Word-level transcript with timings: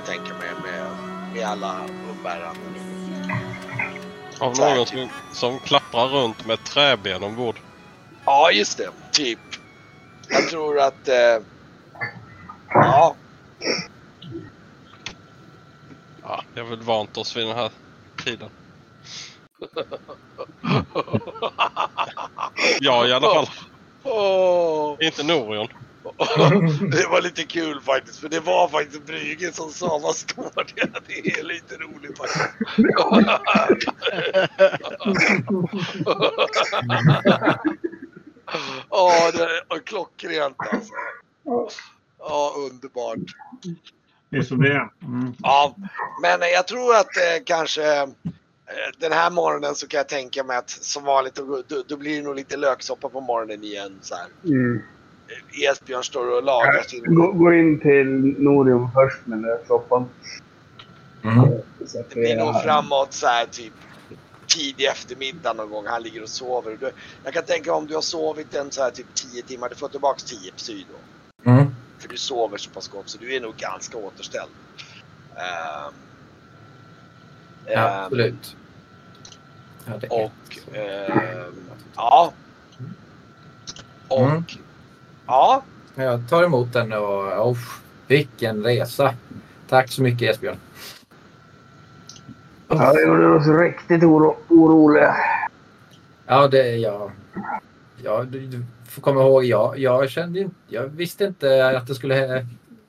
jag 0.00 0.06
tänka 0.06 0.34
mig 0.34 0.48
med, 0.62 0.86
med 1.34 1.44
alla 1.44 1.86
umbäranden. 2.10 2.74
Av 4.38 4.58
någon 4.58 4.86
som, 4.86 5.08
som 5.32 5.58
klapprar 5.58 6.08
runt 6.08 6.46
med 6.46 6.64
träben 6.64 7.22
ombord. 7.22 7.56
Ja, 8.24 8.50
just 8.50 8.78
det. 8.78 8.90
Typ. 9.12 9.38
Jag 10.28 10.48
tror 10.48 10.80
att... 10.80 11.08
Eh, 11.08 11.38
ja. 12.68 13.16
Ja, 16.22 16.44
jag 16.54 16.64
har 16.64 16.70
väl 16.70 16.82
vant 16.82 17.16
oss 17.16 17.36
vid 17.36 17.46
den 17.46 17.56
här 17.56 17.70
tiden. 18.24 18.50
Ja, 22.80 23.06
i 23.06 23.12
alla 23.12 23.34
fall. 23.34 23.48
Inte 25.00 25.22
Norion. 25.22 25.68
Det 26.90 27.06
var 27.10 27.22
lite 27.22 27.44
kul 27.44 27.80
faktiskt, 27.80 28.18
för 28.18 28.28
det 28.28 28.40
var 28.40 28.68
faktiskt 28.68 29.06
Brygge 29.06 29.52
som 29.52 29.70
sa 29.70 29.98
vad 30.02 30.16
står 30.16 30.64
det? 30.74 30.90
Det 31.06 31.38
är 31.38 31.44
lite 31.44 31.74
roligt 31.74 32.18
faktiskt. 32.18 32.48
Ja, 38.90 39.30
det 39.34 39.74
är 39.74 39.78
klockrent 39.78 40.56
alltså. 40.58 40.92
Ja, 42.18 42.54
underbart. 42.70 43.18
Det 44.30 44.36
är 44.36 44.42
som 44.42 44.62
det 44.62 44.72
är. 44.72 44.88
Mm. 45.02 45.34
Ja, 45.38 45.76
men 46.22 46.40
jag 46.40 46.68
tror 46.68 46.96
att 46.96 47.16
eh, 47.16 47.44
kanske 47.44 48.02
eh, 48.02 48.08
den 48.98 49.12
här 49.12 49.30
morgonen 49.30 49.74
så 49.74 49.86
kan 49.86 49.98
jag 49.98 50.08
tänka 50.08 50.44
mig 50.44 50.56
att 50.56 50.70
som 50.70 51.04
vanligt 51.04 51.34
då, 51.34 51.62
då, 51.68 51.82
då 51.88 51.96
blir 51.96 52.16
det 52.16 52.22
nog 52.22 52.36
lite 52.36 52.56
löksoppa 52.56 53.08
på 53.08 53.20
morgonen 53.20 53.64
igen. 53.64 53.98
Så 54.02 54.14
här. 54.14 54.26
Mm. 54.44 54.82
Esbjörn 55.52 56.04
står 56.04 56.36
och 56.36 56.42
lagar 56.44 56.82
sin... 56.82 57.14
Gå, 57.14 57.32
går 57.32 57.54
in 57.54 57.80
till 57.80 58.06
Norium 58.38 58.88
först 58.94 59.26
med 59.26 59.38
den 59.38 59.42
där 59.42 59.58
soppan. 59.66 60.08
Mm. 61.24 61.50
Det 61.78 62.14
blir 62.14 62.36
nog 62.36 62.62
framåt 62.62 63.12
så 63.12 63.26
här 63.26 63.46
typ 63.46 63.72
tidig 64.46 64.86
eftermiddag 64.86 65.52
någon 65.52 65.70
gång. 65.70 65.86
Han 65.86 66.02
ligger 66.02 66.22
och 66.22 66.28
sover. 66.28 66.76
Du, 66.80 66.90
jag 67.24 67.34
kan 67.34 67.44
tänka 67.44 67.74
om 67.74 67.86
du 67.86 67.94
har 67.94 68.02
sovit 68.02 68.54
en 68.54 68.70
så 68.70 68.82
här 68.82 68.90
typ 68.90 69.14
10 69.14 69.42
timmar. 69.42 69.68
Du 69.68 69.74
får 69.74 69.88
tillbaks 69.88 70.24
10 70.24 70.52
psy 70.52 70.84
då. 70.92 71.50
Mm. 71.50 71.66
För 71.98 72.08
du 72.08 72.16
sover 72.16 72.58
så 72.58 72.70
pass 72.70 72.88
gott 72.88 73.08
så 73.08 73.18
du 73.18 73.34
är 73.36 73.40
nog 73.40 73.56
ganska 73.56 73.98
återställd. 73.98 74.50
Ehm, 75.36 75.94
Ja, 77.66 77.72
ehm, 77.72 78.04
absolut. 78.04 78.56
Ja, 79.86 79.94
Och 80.10 80.76
ehm, 80.76 81.54
ja. 81.96 82.32
Och 84.08 84.20
Mm. 84.20 84.44
Ja. 85.30 85.62
Jag 85.94 86.28
tar 86.28 86.44
emot 86.44 86.72
den 86.72 86.92
och 86.92 87.48
oh, 87.50 87.56
vilken 88.06 88.64
resa. 88.64 89.14
Tack 89.68 89.90
så 89.90 90.02
mycket 90.02 90.30
Esbjörn. 90.30 90.56
Ja, 92.68 92.92
det 92.92 93.02
gjorde 93.02 93.26
oss 93.28 93.46
riktigt 93.46 94.02
oro, 94.04 94.36
oroliga. 94.48 95.14
Ja, 96.26 96.48
det 96.48 96.70
är 96.72 96.76
jag. 96.76 97.10
Ja, 98.04 98.22
du, 98.24 98.40
du 98.46 98.64
får 98.88 99.02
komma 99.02 99.20
ihåg, 99.20 99.44
jag, 99.44 99.78
jag 99.78 100.10
kände 100.10 100.40
inte, 100.40 100.56
jag 100.68 100.82
visste 100.86 101.24
inte 101.24 101.68
att 101.78 101.86
det 101.86 101.94
skulle 101.94 102.46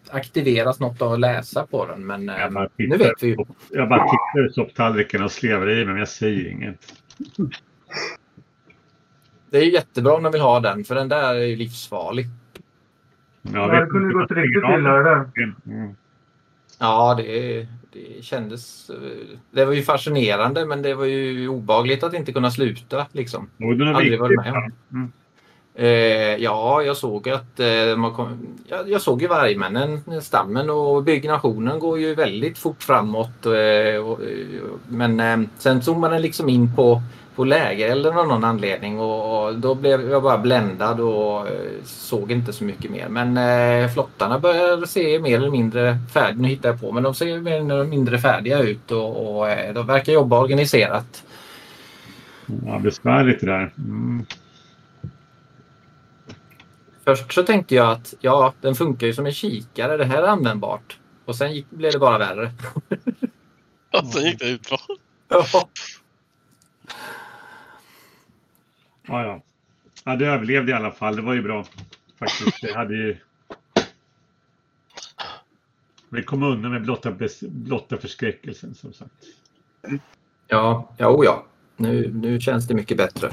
aktiveras 0.09 0.79
något 0.79 1.01
av 1.01 1.13
att 1.13 1.19
läsa 1.19 1.65
på 1.67 1.85
den. 1.85 2.05
Men 2.05 2.29
eh, 2.29 2.35
nu 2.77 2.97
vet 2.97 3.23
vi 3.23 3.27
ju. 3.27 3.35
på- 3.35 3.47
Jag 3.69 3.89
bara 3.89 4.03
tittar 4.03 4.49
i 4.49 4.53
sopptallriken 4.53 5.23
och 5.23 5.31
slevar 5.31 5.69
i 5.69 5.75
mig, 5.75 5.85
men 5.85 5.97
jag 5.97 6.07
säger 6.07 6.49
inget. 6.51 6.93
Det 9.51 9.57
är 9.57 9.63
ju 9.63 9.71
jättebra 9.71 10.13
om 10.13 10.23
de 10.23 10.31
vill 10.31 10.41
ha 10.41 10.59
den, 10.59 10.83
för 10.83 10.95
den 10.95 11.09
där 11.09 11.35
är 11.35 11.45
ju 11.45 11.55
livsfarlig. 11.55 12.25
Ja, 13.41 13.67
det 13.67 13.85
kunde 13.85 14.13
gått 14.13 14.31
riktigt 14.31 14.63
illa 14.77 14.93
det 14.93 15.03
där. 15.03 15.29
Mm. 15.65 15.95
Ja, 16.79 17.13
det, 17.17 17.67
det 17.93 18.23
kändes... 18.23 18.91
Det 19.51 19.65
var 19.65 19.73
ju 19.73 19.81
fascinerande, 19.81 20.65
men 20.65 20.81
det 20.81 20.93
var 20.93 21.05
ju 21.05 21.47
obagligt 21.47 22.03
att 22.03 22.13
inte 22.13 22.33
kunna 22.33 22.51
sluta. 22.51 23.07
Liksom. 23.11 23.49
Aldrig 23.95 24.19
varit 24.19 24.37
med 24.37 24.53
om. 24.53 24.71
Mm. 24.91 25.11
Eh, 25.75 26.43
ja, 26.43 26.83
jag 26.83 26.97
såg 26.97 27.29
att 27.29 27.59
eh, 27.59 27.97
man 27.97 28.13
kom, 28.13 28.57
jag, 28.67 28.89
jag 28.89 29.01
såg 29.01 29.21
ju 29.21 29.27
vargmännen, 29.27 30.21
stammen 30.21 30.69
och 30.69 31.03
byggnationen 31.03 31.79
går 31.79 31.99
ju 31.99 32.15
väldigt 32.15 32.57
fort 32.57 32.83
framåt. 32.83 33.45
Eh, 33.45 34.05
och, 34.05 34.23
eh, 34.23 34.61
men 34.87 35.19
eh, 35.19 35.47
sen 35.57 35.81
tog 35.81 35.97
man 35.97 36.11
den 36.11 36.21
liksom 36.21 36.49
in 36.49 36.75
på, 36.75 37.01
på 37.35 37.43
lägerelden 37.43 38.17
av 38.17 38.27
någon 38.27 38.43
anledning 38.43 38.99
och, 38.99 39.45
och 39.45 39.55
då 39.55 39.75
blev 39.75 40.09
jag 40.09 40.23
bara 40.23 40.37
bländad 40.37 40.99
och 40.99 41.47
eh, 41.47 41.53
såg 41.83 42.31
inte 42.31 42.53
så 42.53 42.63
mycket 42.63 42.91
mer. 42.91 43.09
Men 43.09 43.37
eh, 43.37 43.89
flottarna 43.93 44.39
börjar 44.39 44.85
se 44.85 45.19
mer 45.19 45.37
eller 45.37 45.49
mindre 45.49 45.97
färdiga, 46.13 46.41
nu 46.41 46.47
hittar 46.47 46.69
jag 46.69 46.81
på, 46.81 46.91
men 46.91 47.03
de 47.03 47.15
ser 47.15 47.41
mer 47.41 47.59
eller 47.59 47.83
mindre 47.83 48.19
färdiga 48.19 48.59
ut 48.59 48.91
och, 48.91 49.37
och 49.37 49.49
eh, 49.49 49.73
de 49.73 49.87
verkar 49.87 50.13
jobba 50.13 50.39
organiserat. 50.39 51.23
Ja, 52.65 52.79
besvärligt 52.79 53.39
det 53.39 53.45
där. 53.45 53.73
Mm. 53.77 54.25
Först 57.05 57.33
så 57.33 57.43
tänkte 57.43 57.75
jag 57.75 57.91
att 57.91 58.13
ja, 58.19 58.53
den 58.61 58.75
funkar 58.75 59.07
ju 59.07 59.13
som 59.13 59.25
en 59.25 59.33
kikare. 59.33 59.97
Det 59.97 60.05
här 60.05 60.23
är 60.23 60.27
användbart. 60.27 60.97
Och 61.25 61.35
sen 61.35 61.53
gick, 61.53 61.69
blev 61.69 61.91
det 61.91 61.99
bara 61.99 62.17
värre. 62.17 62.51
Och 63.93 64.07
sen 64.07 64.23
gick 64.23 64.39
det 64.39 64.49
utför. 64.49 64.79
Ja. 65.27 65.45
Ja, 69.11 69.25
ja. 69.25 69.41
ja, 70.03 70.15
det 70.15 70.25
överlevde 70.25 70.71
i 70.71 70.75
alla 70.75 70.91
fall. 70.91 71.15
Det 71.15 71.21
var 71.21 71.33
ju 71.33 71.41
bra. 71.41 71.65
Faktiskt. 72.19 72.61
Det 72.61 72.73
hade 72.73 72.95
ju... 72.95 73.17
Vi 76.09 76.23
kom 76.23 76.43
undan 76.43 76.71
med 76.71 76.81
blotta, 76.81 77.11
bes- 77.11 77.49
blotta 77.49 77.97
förskräckelsen 77.97 78.75
som 78.75 78.93
sagt. 78.93 79.11
Ja, 80.47 80.93
ja, 80.97 81.09
oh 81.09 81.25
ja. 81.25 81.45
Nu, 81.77 82.11
nu 82.13 82.39
känns 82.39 82.67
det 82.67 82.73
mycket 82.73 82.97
bättre. 82.97 83.31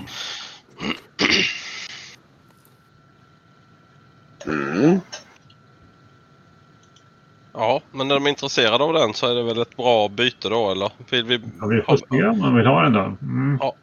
Mm. 4.47 5.00
Ja, 7.52 7.82
men 7.93 8.08
när 8.08 8.14
de 8.14 8.26
är 8.26 8.31
intresserade 8.31 8.85
av 8.85 8.93
den 8.93 9.14
så 9.14 9.31
är 9.31 9.35
det 9.35 9.43
väl 9.43 9.62
ett 9.62 9.76
bra 9.76 10.08
byte 10.08 10.49
då 10.49 10.70
eller? 10.70 10.93
Vill 11.11 11.25
vi... 11.25 11.41
Ja, 11.61 11.67
vi 11.67 11.82
får 11.82 11.97
se 11.97 12.25
om 12.25 12.38
man 12.38 12.56
vill 12.56 12.67
ha 12.67 12.82
den 12.82 12.93
då. 12.93 13.17
Mm. 13.23 13.58
Ja, 13.61 13.75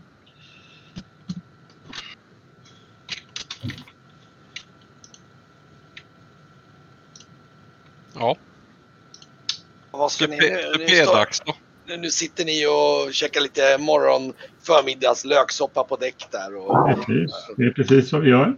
Vad 10.06 10.12
ska 10.12 10.28
ni 10.28 10.38
nu? 10.38 10.72
Nu, 10.80 10.88
står, 10.88 11.98
nu, 11.98 12.10
sitter 12.10 12.46
ni 12.46 12.66
och 12.68 13.14
käkar 13.14 13.42
lite 13.42 13.78
morgon 13.78 14.34
förmiddags 14.64 15.26
löksoppa 15.26 15.84
på 15.84 15.96
däck 15.96 16.28
där. 16.32 16.56
Och, 16.56 16.96
Precis. 16.96 17.32
Det 17.58 17.64
är 17.64 17.72
precis 17.72 18.14
vad 18.14 18.22
vi 18.22 18.30
gör. 18.30 18.56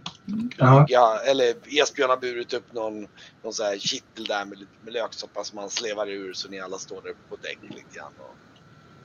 Ja. 0.56 0.86
ja, 0.88 1.20
eller 1.26 1.54
Esbjörn 1.82 2.10
har 2.10 2.16
burit 2.16 2.52
upp 2.52 2.72
någon, 2.72 3.06
någon 3.42 3.52
så 3.52 3.64
här 3.64 3.78
kittel 3.78 4.24
där 4.24 4.44
med, 4.44 4.58
lite- 4.58 4.70
med 4.84 4.92
löksoppa 4.92 5.44
som 5.44 5.58
han 5.58 5.70
slevar 5.70 6.08
ur 6.08 6.32
så 6.32 6.48
ni 6.48 6.60
alla 6.60 6.78
står 6.78 7.02
där 7.02 7.12
på 7.28 7.36
däck 7.42 7.58
lite 7.62 7.96
grann. 7.96 8.12
Och, 8.18 8.36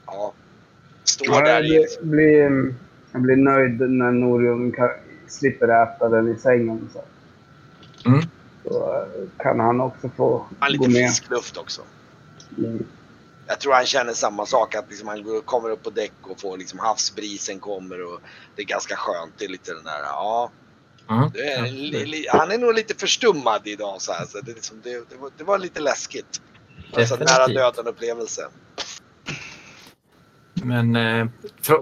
ja, 0.06 0.34
står 1.04 1.28
Ja, 1.28 1.42
där 1.42 1.63
jag, 1.63 1.66
i 1.66 1.86
blir, 2.01 2.75
jag 3.12 3.22
blir 3.22 3.36
nöjd 3.36 3.80
när 3.80 4.72
kan, 4.72 4.90
slipper 5.28 5.84
äta 5.84 6.10
den 6.10 6.36
i 6.36 6.40
sängen. 6.40 6.90
Så. 6.94 7.01
Mm. 8.10 8.22
Så 8.63 9.06
kan 9.38 9.60
han 9.60 9.81
också 9.81 10.10
få 10.18 10.45
han 10.60 10.78
gå 10.78 10.86
lite 10.88 11.00
med. 11.00 11.10
frisk 11.10 11.30
luft 11.30 11.57
också. 11.57 11.81
Jag 13.48 13.60
tror 13.60 13.74
han 13.74 13.86
känner 13.86 14.14
samma 14.14 14.46
sak, 14.46 14.76
att 14.76 14.90
liksom 14.90 15.08
han 15.08 15.42
kommer 15.46 15.70
upp 15.70 15.84
på 15.84 15.90
däck 15.90 16.14
och 16.22 16.42
får 16.42 16.58
liksom 16.58 16.80
havsbrisen 16.80 17.60
kommer 17.60 18.06
och 18.06 18.20
det 18.56 18.62
är 18.62 18.66
ganska 18.66 18.96
skönt. 18.96 19.34
Det 19.38 19.46
är 19.46 19.50
lite 19.50 19.74
den 19.74 19.84
där, 19.84 20.00
ja. 20.00 20.52
Mm. 21.10 21.24
Är, 21.24 22.06
li, 22.06 22.28
han 22.30 22.52
är 22.52 22.58
nog 22.58 22.74
lite 22.74 22.96
förstummad 22.96 23.62
idag 23.68 24.02
så 24.02 24.12
här. 24.14 24.26
Så 24.26 24.40
det, 24.42 24.54
liksom, 24.54 24.82
det, 24.84 25.10
det, 25.10 25.16
var, 25.16 25.32
det 25.38 25.44
var 25.44 25.58
lite 25.58 25.80
läskigt. 25.80 26.42
Alltså 26.94 27.16
nära 27.16 27.48
döden 27.48 27.88
upplevelse. 27.88 28.42
Men 30.54 30.96
eh, 30.96 31.28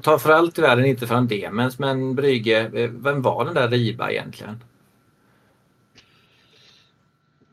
ta 0.01 0.19
för 0.19 0.29
allt 0.29 0.59
i 0.59 0.61
världen 0.61 0.85
inte 0.85 1.07
från 1.07 1.27
Demens, 1.27 1.79
men 1.79 2.15
Brygge, 2.15 2.59
eh, 2.59 2.89
vem 2.89 3.21
var 3.21 3.45
den 3.45 3.53
där 3.53 3.69
Riba 3.69 4.11
egentligen? 4.11 4.63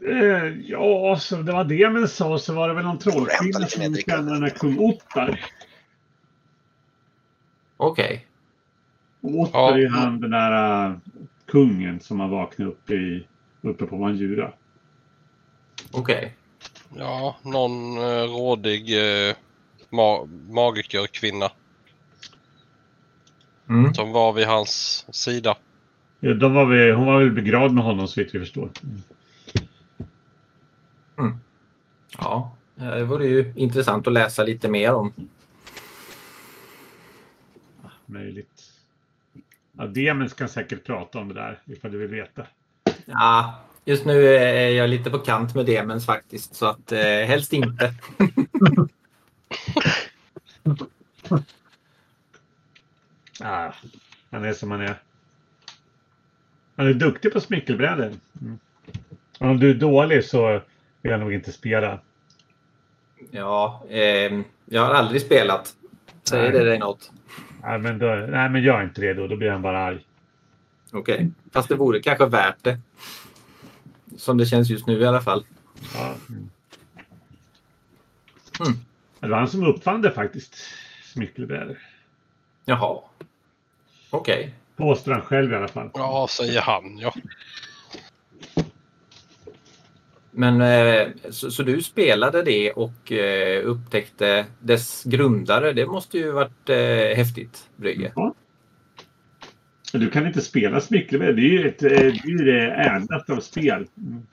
Eh, 0.06 0.46
ja, 0.64 1.16
så 1.20 1.36
det 1.36 1.52
var 1.52 1.64
det 1.64 1.90
men 1.90 2.08
sa 2.08 2.38
så 2.38 2.54
var 2.54 2.68
det 2.68 2.74
väl 2.74 2.84
någon 2.84 2.98
trollkvinna 2.98 3.66
som 3.66 3.94
kallade 4.06 4.32
den 4.34 4.42
här 4.42 4.50
kung 4.50 4.78
Ottar. 4.78 5.40
Okej. 7.76 8.26
Och 9.20 9.30
Ottar 9.40 9.58
Ja. 9.58 9.74
är 9.74 9.78
ju 9.78 9.88
han 9.88 10.20
den 10.20 10.30
där 10.30 10.86
uh, 10.90 10.96
kungen 11.46 12.00
som 12.00 12.20
har 12.20 12.28
vaknat 12.28 12.68
upp 12.68 12.90
i, 12.90 13.26
uppe 13.62 13.86
på 13.86 13.96
Manjura. 13.98 14.52
Okej. 15.92 16.36
Ja, 16.96 17.36
någon 17.42 17.98
eh, 17.98 18.22
rådig 18.22 18.98
eh, 19.28 19.36
ma 19.90 20.24
magikerkvinna 20.48 21.50
Mm. 23.70 23.94
som 23.94 24.12
var 24.12 24.32
vid 24.32 24.46
hans 24.46 25.06
sida. 25.10 25.56
Ja, 26.20 26.34
De 26.34 26.54
var 26.54 26.66
väl, 26.66 26.94
hon 26.94 27.06
var 27.06 27.18
väl 27.18 27.30
begravd 27.30 27.74
med 27.74 27.84
honom 27.84 28.08
så 28.08 28.20
vitt 28.20 28.34
vi 28.34 28.38
förstår. 28.38 28.70
Mm. 28.82 29.02
Ja, 32.19 32.56
det 32.75 33.05
vore 33.05 33.26
ju 33.26 33.53
intressant 33.56 34.06
att 34.06 34.12
läsa 34.12 34.44
lite 34.44 34.69
mer 34.69 34.94
om. 34.94 35.12
Möjligt. 38.06 38.73
Ja, 39.73 39.87
Demens 39.87 40.35
kan 40.35 40.49
säkert 40.49 40.85
prata 40.85 41.19
om 41.19 41.29
det 41.29 41.35
där 41.35 41.59
ifall 41.65 41.93
du 41.93 41.99
vill 41.99 42.11
veta. 42.11 42.47
Ja, 43.05 43.61
just 43.85 44.05
nu 44.05 44.26
är 44.26 44.70
jag 44.70 44.91
lite 44.91 45.11
på 45.11 45.19
kant 45.19 45.55
med 45.55 45.67
Demens 45.67 46.06
faktiskt, 46.06 46.55
så 46.55 46.67
att 46.67 46.93
eh, 46.93 47.00
helst 47.00 47.53
inte. 47.53 47.94
Ah, 53.41 53.73
han 54.31 54.44
är 54.44 54.53
som 54.53 54.70
han 54.70 54.81
är. 54.81 55.03
Han 56.76 56.87
är 56.87 56.94
duktig 56.94 57.32
på 57.32 57.41
smyckelbrädor. 57.41 58.12
Mm. 58.41 58.59
Om 59.38 59.61
du 59.61 59.70
är 59.70 59.75
dålig 59.75 60.25
så 60.25 60.62
vill 61.02 61.12
jag 61.12 61.20
nog 61.20 61.32
inte 61.32 61.52
spela. 61.52 62.00
Ja, 63.30 63.82
eh, 63.88 64.40
jag 64.64 64.84
har 64.84 64.94
aldrig 64.94 65.22
spelat. 65.22 65.74
Säger 66.24 66.52
det 66.52 66.64
dig 66.64 66.78
något? 66.78 67.10
Nej, 67.62 67.78
men, 67.78 67.98
då, 67.98 68.06
nej, 68.06 68.50
men 68.50 68.62
gör 68.62 68.82
inte 68.82 69.00
det 69.00 69.14
då. 69.14 69.26
Då 69.26 69.36
blir 69.36 69.50
han 69.50 69.62
bara 69.62 69.78
arg. 69.78 70.06
Okej, 70.92 71.30
fast 71.52 71.68
det 71.68 71.74
vore 71.74 72.02
kanske 72.02 72.26
värt 72.26 72.64
det. 72.64 72.78
Som 74.16 74.38
det 74.38 74.46
känns 74.46 74.70
just 74.70 74.86
nu 74.86 75.00
i 75.00 75.06
alla 75.06 75.20
fall. 75.20 75.44
Ja. 75.94 76.14
Mm. 76.28 76.50
Mm. 78.60 78.78
Det 79.20 79.28
var 79.28 79.38
han 79.38 79.48
som 79.48 79.66
uppfann 79.66 80.02
det 80.02 80.10
faktiskt. 80.10 80.56
Smyckelbrädor. 81.02 81.78
Jaha. 82.64 83.00
Okej. 84.10 84.54
Påstår 84.76 85.12
han 85.12 85.22
själv 85.22 85.52
i 85.52 85.56
alla 85.56 85.68
fall. 85.68 85.90
Ja, 85.94 86.26
säger 86.30 86.60
han 86.60 86.98
ja. 86.98 87.14
Men 90.30 90.60
eh, 90.60 91.08
så, 91.30 91.50
så 91.50 91.62
du 91.62 91.82
spelade 91.82 92.42
det 92.42 92.72
och 92.72 93.12
eh, 93.12 93.64
upptäckte 93.64 94.46
dess 94.60 95.04
grundare. 95.04 95.72
Det 95.72 95.86
måste 95.86 96.19
ju 96.19 96.30
varit 96.30 96.69
eh, 96.69 97.16
häftigt, 97.16 97.69
Brygge. 97.76 98.12
Ja. 98.16 98.34
Du 99.92 100.10
kan 100.10 100.26
inte 100.26 100.40
spela 100.40 100.80
smyckelbrädor. 100.80 101.32
Det 101.34 101.42
är 101.42 101.50
ju 101.62 101.69
ett, 101.69 101.78
det 101.78 101.94
är 101.96 102.44
det 102.44 102.75
av 103.28 103.40
spel. 103.40 103.86
Mm. 103.96 104.26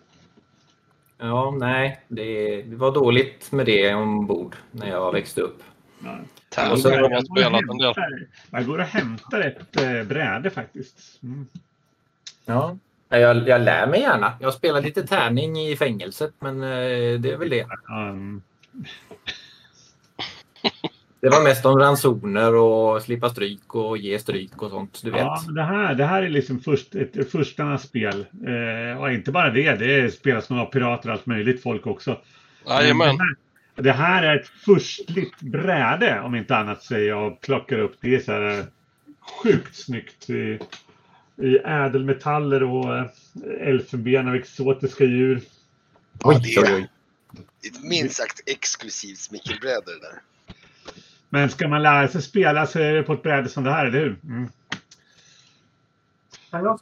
Ja, 1.17 1.55
nej. 1.59 1.99
Det, 2.07 2.61
det 2.61 2.75
var 2.75 2.91
dåligt 2.93 3.51
med 3.51 3.65
det 3.65 3.93
ombord 3.93 4.55
när 4.71 4.87
jag 4.89 5.11
växte 5.11 5.41
upp. 5.41 5.63
Ja. 6.03 6.19
Tärning 6.49 6.69
har 6.93 7.01
man 7.09 7.77
del. 7.77 7.85
hämtar- 7.93 8.27
Jag 8.51 8.65
går 8.65 8.77
och 8.79 8.85
hämtar 8.85 9.41
ett 9.41 9.81
eh, 9.81 10.03
bräde 10.03 10.49
faktiskt. 10.49 11.23
Mm. 11.23 11.47
Ja. 12.45 12.77
Jag, 13.19 13.47
jag 13.47 13.61
lär 13.61 13.87
mig 13.87 13.99
gärna. 13.99 14.33
Jag 14.39 14.53
spelar 14.53 14.81
lite 14.81 15.07
tärning 15.07 15.59
i 15.59 15.75
fängelset, 15.75 16.33
men 16.39 16.63
eh, 16.63 17.19
det 17.19 17.31
är 17.31 17.37
väl 17.37 17.49
det. 17.49 17.67
Um, 17.89 18.41
Det 21.25 21.29
var 21.29 21.43
mest 21.43 21.65
om 21.65 21.79
ransoner 21.79 22.55
och 22.55 23.01
slippa 23.01 23.29
stryk 23.29 23.75
och 23.75 23.97
ge 23.97 24.19
stryk 24.19 24.61
och 24.61 24.69
sånt. 24.69 25.01
Du 25.03 25.11
vet. 25.11 25.21
ja, 25.21 25.43
men 25.45 25.55
det, 25.55 25.63
här, 25.63 25.95
det 25.95 26.05
här 26.05 26.23
är 26.23 26.29
liksom 26.29 26.59
först, 26.59 26.95
ett 26.95 27.31
förstarnas 27.31 27.83
spel. 27.83 28.25
Eh, 28.47 29.01
och 29.01 29.11
inte 29.11 29.31
bara 29.31 29.49
det, 29.49 29.75
det 29.75 30.13
spelas 30.13 30.49
några 30.49 30.65
pirater 30.65 31.09
och 31.09 31.13
allt 31.13 31.25
möjligt 31.25 31.63
folk 31.63 31.87
också. 31.87 32.21
Jajamän. 32.67 33.17
Det 33.17 33.23
här, 33.23 33.83
det 33.83 33.91
här 33.91 34.23
är 34.23 34.35
ett 34.35 34.47
förstligt 34.47 35.41
bräde 35.41 36.21
om 36.21 36.35
inte 36.35 36.57
annat 36.57 36.83
säger 36.83 37.09
jag 37.09 37.31
och 37.31 37.41
plockar 37.41 37.79
upp. 37.79 37.95
Det 38.01 38.15
är 38.15 38.19
så 38.19 38.31
här 38.31 38.59
eh, 38.59 38.65
sjukt 39.43 39.75
snyggt. 39.75 40.27
I, 41.37 41.57
ädelmetaller 41.57 42.63
och 42.63 42.97
eh, 42.97 43.05
elfenben 43.59 44.27
och 44.27 44.35
exotiska 44.35 45.03
djur. 45.03 45.41
Oj, 46.23 46.39
det 46.43 46.55
är- 46.61 46.87
minst 47.89 48.15
sagt 48.15 48.41
exklusivt 48.45 49.17
smyckelbräde 49.19 49.81
det 49.85 49.99
där. 49.99 50.21
Men 51.29 51.49
ska 51.49 51.67
man 51.67 51.83
lära 51.83 52.07
sig 52.07 52.21
spela 52.21 52.67
så 52.67 52.79
är 52.79 52.93
det 52.93 53.03
på 53.03 53.13
ett 53.13 53.23
bräde 53.23 53.49
som 53.49 53.63
det 53.63 53.71
här, 53.71 53.85
eller 53.85 53.99
hur? 53.99 54.17
Mm. 54.23 54.49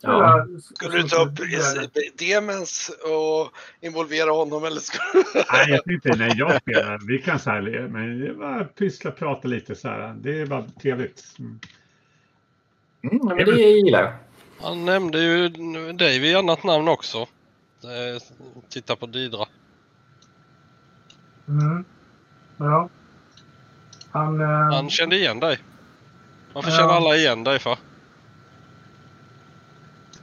Ja. 0.01 0.47
Skulle 0.75 0.97
du 0.97 1.03
ta 1.07 1.23
upp 1.25 1.37
demens 2.19 2.91
och 3.03 3.51
involvera 3.87 4.31
honom 4.31 4.63
eller 4.65 4.79
ska? 4.81 4.97
Nej, 5.53 5.69
jag 5.69 5.83
tänkte 5.83 6.09
när 6.09 6.33
jag 6.35 6.61
spelar. 6.61 6.99
Vi 7.07 7.19
kan 7.19 7.39
så 7.39 7.49
här, 7.49 7.87
men 7.87 8.19
det 8.19 8.27
är 8.27 8.33
bara 8.33 8.63
pyssla, 8.63 9.11
prata 9.11 9.47
lite 9.47 9.75
så 9.75 9.87
här. 9.87 10.13
Det 10.21 10.41
är 10.41 10.45
bara 10.45 10.65
trevligt. 10.81 11.23
Mm. 11.39 11.59
Mm, 13.03 13.19
men 13.27 13.37
det 13.37 13.61
gillar 13.61 14.01
jag. 14.03 14.13
Han 14.63 14.85
nämnde 14.85 15.19
ju 15.19 15.49
dig 15.93 16.19
vid 16.19 16.37
annat 16.37 16.63
namn 16.63 16.87
också. 16.87 17.17
Eh, 17.83 18.21
Titta 18.69 18.95
på 18.95 19.05
Didra. 19.05 19.45
Mm. 21.47 21.85
Ja. 22.57 22.89
Han... 24.11 24.41
Eh, 24.41 24.47
Han 24.47 24.89
kände 24.89 25.15
igen 25.15 25.39
dig. 25.39 25.59
Varför 26.53 26.69
Ja. 26.71 26.77
känner 26.77 26.93
alla 26.93 27.15
igen 27.15 27.43
dig 27.43 27.59
för? 27.59 27.77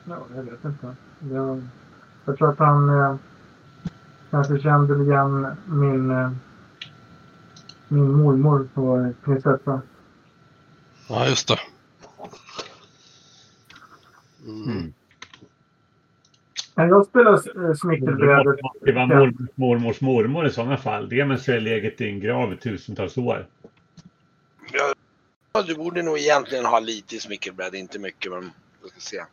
ja, 0.05 0.17
jag 0.37 0.43
vet 0.43 0.65
inte. 0.65 0.95
Jag, 1.33 1.63
jag 2.25 2.39
tror 2.39 2.51
att 2.51 2.59
han 2.59 2.89
eh, 3.01 3.17
kanske 4.31 4.59
kände 4.59 5.03
igen 5.05 5.57
min, 5.67 6.11
eh, 6.11 6.31
min 7.89 8.13
mormor 8.13 8.69
på 8.75 9.13
prinsessa. 9.25 9.81
Ja, 11.09 11.27
just 11.27 11.49
det. 11.49 11.59
Mm. 14.47 14.93
Jag 16.75 17.07
spelar 17.07 17.33
eh, 17.33 17.69
Det 17.69 17.77
smyckelbrädor. 17.77 18.59
måste 18.63 18.93
vara 18.93 19.33
mormors 19.55 20.01
mormor 20.01 20.47
i 20.47 20.51
sådana 20.51 20.77
fall. 20.77 21.09
Det 21.09 21.25
men 21.25 21.39
så 21.39 21.53
är 21.53 21.61
legat 21.61 22.01
i 22.01 22.09
en 22.09 22.21
grav 22.21 22.53
i 22.53 22.57
tusentals 22.57 23.19
år. 23.19 23.47
Ja, 25.53 25.63
du 25.63 25.75
borde 25.75 26.03
nog 26.03 26.19
egentligen 26.19 26.65
ha 26.65 26.81
lite 26.81 27.17
i 27.17 27.21
smyckelbräde, 27.21 27.79
inte 27.79 27.99
mycket 27.99 28.33
men 28.33 28.51
vi 28.83 28.89
ska 28.89 29.01
se. 29.01 29.25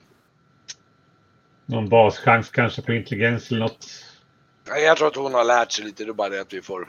Någon 1.65 1.89
baschans 1.89 2.49
kanske 2.49 2.81
på 2.81 2.93
intelligens 2.93 3.51
eller 3.51 3.59
något. 3.59 3.85
Jag 4.65 4.97
tror 4.97 5.07
att 5.07 5.15
hon 5.15 5.33
har 5.33 5.43
lärt 5.43 5.71
sig 5.71 5.85
lite, 5.85 6.03
det 6.03 6.11
är 6.11 6.13
bara 6.13 6.29
det 6.29 6.41
att 6.41 6.53
vi 6.53 6.61
får... 6.61 6.87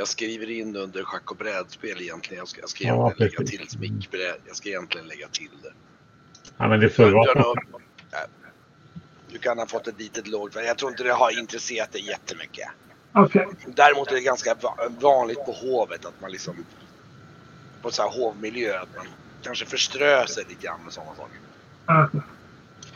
Jag 0.00 0.08
skriver 0.08 0.50
in 0.50 0.76
under 0.76 1.04
schack 1.04 1.30
och 1.30 1.36
brädspel 1.36 2.00
egentligen. 2.00 2.38
Jag 2.38 2.48
ska, 2.48 2.60
jag 2.60 2.70
ska 2.70 2.84
Ja, 2.84 2.94
egentligen 2.94 3.30
lägga 3.30 3.38
precis. 3.38 3.58
till 3.60 3.68
smickbräd. 3.68 4.34
Jag 4.46 4.56
ska 4.56 4.68
egentligen 4.68 5.06
lägga 5.06 5.28
till 5.28 5.50
det. 5.62 5.72
Ja, 6.56 6.68
men 6.68 6.80
det 6.80 6.90
får 6.90 7.04
Du, 7.04 7.10
vara. 7.10 7.54
du 9.28 9.38
kan 9.38 9.58
ha 9.58 9.66
fått 9.66 9.88
ett 9.88 9.98
litet 10.00 10.26
lågt, 10.26 10.54
jag 10.54 10.78
tror 10.78 10.90
inte 10.90 11.02
det 11.02 11.12
har 11.12 11.38
intresserat 11.38 11.92
dig 11.92 12.06
jättemycket. 12.06 12.68
Okej. 13.14 13.46
Däremot 13.66 14.10
är 14.10 14.14
det 14.14 14.20
ganska 14.20 14.54
va- 14.54 14.88
vanligt 15.00 15.44
på 15.46 15.52
hovet 15.52 16.04
att 16.04 16.20
man 16.20 16.30
liksom 16.32 16.64
på 17.82 17.90
så 17.90 18.02
här 18.02 18.10
hovmiljö 18.10 18.80
att 18.80 18.96
man 18.96 19.06
kanske 19.40 19.66
förströr 19.66 20.26
sig 20.26 20.44
lite 20.48 20.66
grann 20.66 20.84
med 20.84 20.92
sådana 20.92 21.14
saker. 21.14 21.40
Okej. 22.06 22.20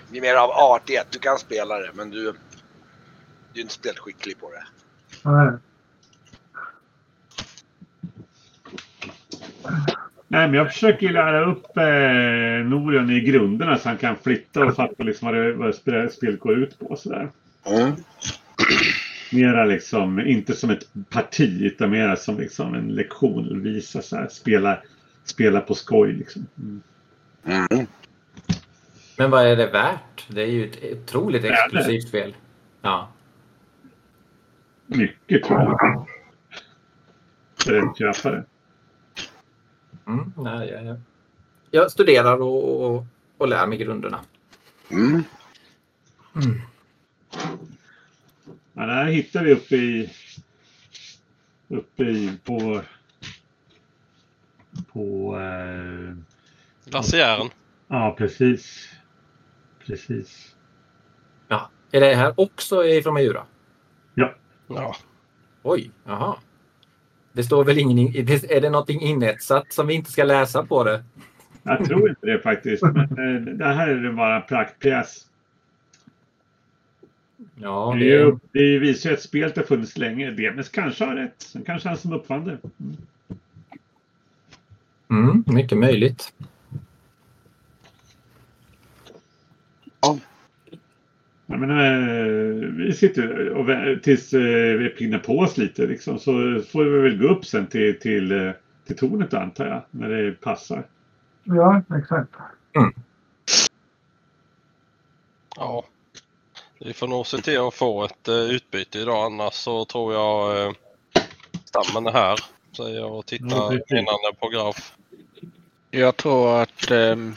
Det 0.09 0.17
är 0.19 0.23
mer 0.23 0.35
av 0.35 0.51
artighet. 0.51 1.07
Du 1.11 1.19
kan 1.19 1.39
spela 1.39 1.79
det 1.79 1.91
men 1.95 2.11
du, 2.11 2.33
du 3.53 3.61
är 3.61 3.63
inte 3.63 3.75
speciellt 3.75 3.99
skicklig 3.99 4.39
på 4.41 4.51
det. 4.51 4.67
Nej. 5.23 5.59
Nej, 10.35 10.49
men 10.49 10.55
jag 10.55 10.73
försöker 10.73 11.11
lära 11.11 11.45
upp 11.51 11.77
eh, 11.77 12.69
Norion 12.71 13.11
i 13.11 13.21
grunderna 13.21 13.79
så 13.79 13.89
han 13.89 13.99
kan 13.99 14.17
flytta 14.17 14.65
och 14.65 14.77
fatta 14.77 15.03
liksom 15.03 15.27
vad, 15.29 15.35
det, 15.35 15.53
vad 15.53 15.75
spel- 15.75 16.11
spelet 16.11 16.41
går 16.41 16.59
ut 16.59 16.79
på. 16.79 16.97
Sådär. 16.97 17.31
Mm. 17.67 17.93
Mera 19.33 19.65
liksom, 19.65 20.21
inte 20.21 20.55
som 20.55 20.71
ett 20.71 20.87
parti 21.11 21.63
utan 21.63 21.91
mera 21.91 22.17
som 22.17 22.39
liksom 22.39 22.75
en 22.75 22.89
lektion. 22.89 23.63
Visa 23.63 24.03
så 24.03 24.17
här, 24.17 24.29
spela, 24.29 24.79
spela 25.25 25.61
på 25.61 25.75
skoj 25.75 26.13
liksom. 26.13 26.47
Mm. 26.59 26.83
Mm. 27.71 27.87
Men 29.19 29.31
vad 29.31 29.47
är 29.47 29.57
det 29.57 29.67
värt? 29.67 30.27
Det 30.29 30.43
är 30.43 30.47
ju 30.47 30.65
ett 30.65 30.79
otroligt 30.93 31.45
exklusivt 31.45 32.09
spel. 32.09 32.35
Ja. 32.83 33.09
Mycket 34.87 35.45
tror 35.45 35.61
jag. 35.61 36.07
För 37.65 37.75
en 37.75 37.95
köpare. 37.95 38.45
Mm, 40.07 40.33
nej, 40.37 40.69
ja, 40.69 40.81
ja. 40.81 40.97
Jag 41.71 41.91
studerar 41.91 42.43
och, 42.43 42.87
och, 42.87 43.07
och 43.39 43.49
lär 43.49 43.67
mig 43.67 43.79
grunderna. 43.79 44.21
Mm. 44.91 45.23
Ja, 48.73 48.87
det 48.87 48.93
här 48.93 49.07
hittar 49.07 49.45
vi 49.45 49.53
uppe 49.53 49.77
i... 49.77 50.11
Uppe 51.69 52.03
i 52.03 52.39
på... 52.45 52.83
På... 54.93 55.37
Eh, 55.39 56.17
Glaciären. 56.85 57.51
ja, 57.89 58.15
precis. 58.19 58.89
Precis. 59.87 60.55
Ja. 61.49 61.71
Är 61.93 62.01
det 62.01 62.15
här 62.15 62.41
också 62.41 62.85
ifrån 62.85 63.15
Majura? 63.15 63.47
Ja. 64.15 64.35
Ja. 64.67 64.97
Oj, 65.63 65.91
jaha. 66.05 66.37
Det 67.35 67.43
står 67.45 67.65
väl 67.65 67.79
ingen... 67.79 67.99
in- 67.99 68.29
Är 68.49 68.61
det 68.61 68.71
någonting 68.71 69.01
inetsat 69.01 69.73
som 69.73 69.87
vi 69.87 69.95
inte 69.95 70.13
ska 70.13 70.25
läsa 70.25 70.67
på 70.67 70.85
det? 70.85 71.05
Jag 71.63 71.85
tror 71.85 72.09
inte 72.09 72.27
det 72.27 72.39
faktiskt. 72.39 72.83
Men 72.83 72.97
eh, 72.97 73.41
det 73.55 73.65
här 73.65 73.89
är 73.89 74.13
bara 74.13 74.37
en 74.37 74.43
praktpjäs. 74.49 75.27
Ja, 77.55 77.97
Det, 77.99 78.13
är 78.13 78.39
det, 78.53 78.79
visar 78.79 79.11
ju 79.11 79.15
att 79.17 79.23
spelet 79.23 79.57
har 79.57 79.65
funnits 79.65 79.99
länge. 79.99 80.31
Demis 80.31 80.69
kanske 80.69 81.05
har 81.05 81.15
rätt. 81.15 81.35
Sen 81.39 81.63
kanske 81.65 81.89
han 81.89 81.99
som 81.99 82.13
uppfann 82.13 82.45
det. 82.45 82.59
Mm. 85.11 85.25
mm, 85.31 85.45
mycket 85.47 85.79
möjligt. 85.79 86.33
Jag 91.55 91.61
menar, 91.61 92.77
vi 92.77 92.93
sitter 92.93 93.49
och 93.49 94.03
tills 94.03 94.33
eh, 94.33 94.41
vi 94.79 94.89
pinnar 94.89 95.19
på 95.19 95.39
oss 95.39 95.57
lite 95.57 95.87
liksom, 95.87 96.19
så 96.19 96.33
får 96.73 96.85
vi 96.85 96.99
väl 96.99 97.19
gå 97.19 97.29
upp 97.29 97.45
sen 97.45 97.67
till, 97.67 97.99
till, 98.01 98.33
eh, 98.33 98.53
till 98.87 98.97
tornet 98.97 99.35
antar 99.35 99.67
jag, 99.67 99.83
när 99.91 100.09
det 100.09 100.33
passar. 100.33 100.87
Ja, 101.45 101.83
exakt. 101.99 102.31
Ja. 105.57 105.85
Vi 106.81 106.93
får 106.93 107.09
nog 107.09 107.27
se 107.27 107.39
till 107.39 107.61
att 107.61 107.75
få 107.75 108.05
ett 108.05 108.29
eh, 108.29 108.35
utbyte 108.35 108.99
idag 108.99 109.25
annars 109.25 109.55
så 109.55 109.85
tror 109.85 110.15
jag 110.15 110.67
eh, 110.67 110.73
stammen 111.65 112.07
är 112.07 112.13
här. 112.13 112.39
Säger 112.77 113.01
jag 113.01 113.13
och 113.13 113.17
Ja, 113.17 113.23
tittar 113.23 113.99
innan 113.99 114.35
på 114.41 114.49
graf. 114.49 114.97
Jag 115.91 116.17
tror 116.17 116.63
att 116.63 116.91
ehm, 116.91 117.35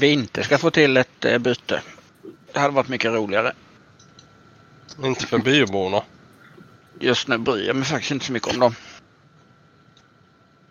vi 0.00 0.12
inte 0.12 0.42
ska 0.42 0.58
få 0.58 0.70
till 0.70 0.96
ett 0.96 1.24
eh, 1.24 1.38
byte. 1.38 1.82
Det 2.56 2.60
hade 2.60 2.74
varit 2.74 2.88
mycket 2.88 3.12
roligare. 3.12 3.52
Inte 5.04 5.26
för 5.26 5.38
bioborna. 5.38 6.02
Just 7.00 7.28
nu 7.28 7.38
bryr 7.38 7.66
jag 7.66 7.76
mig 7.76 7.84
faktiskt 7.84 8.10
inte 8.10 8.24
så 8.24 8.32
mycket 8.32 8.54
om 8.54 8.60
dem. 8.60 8.72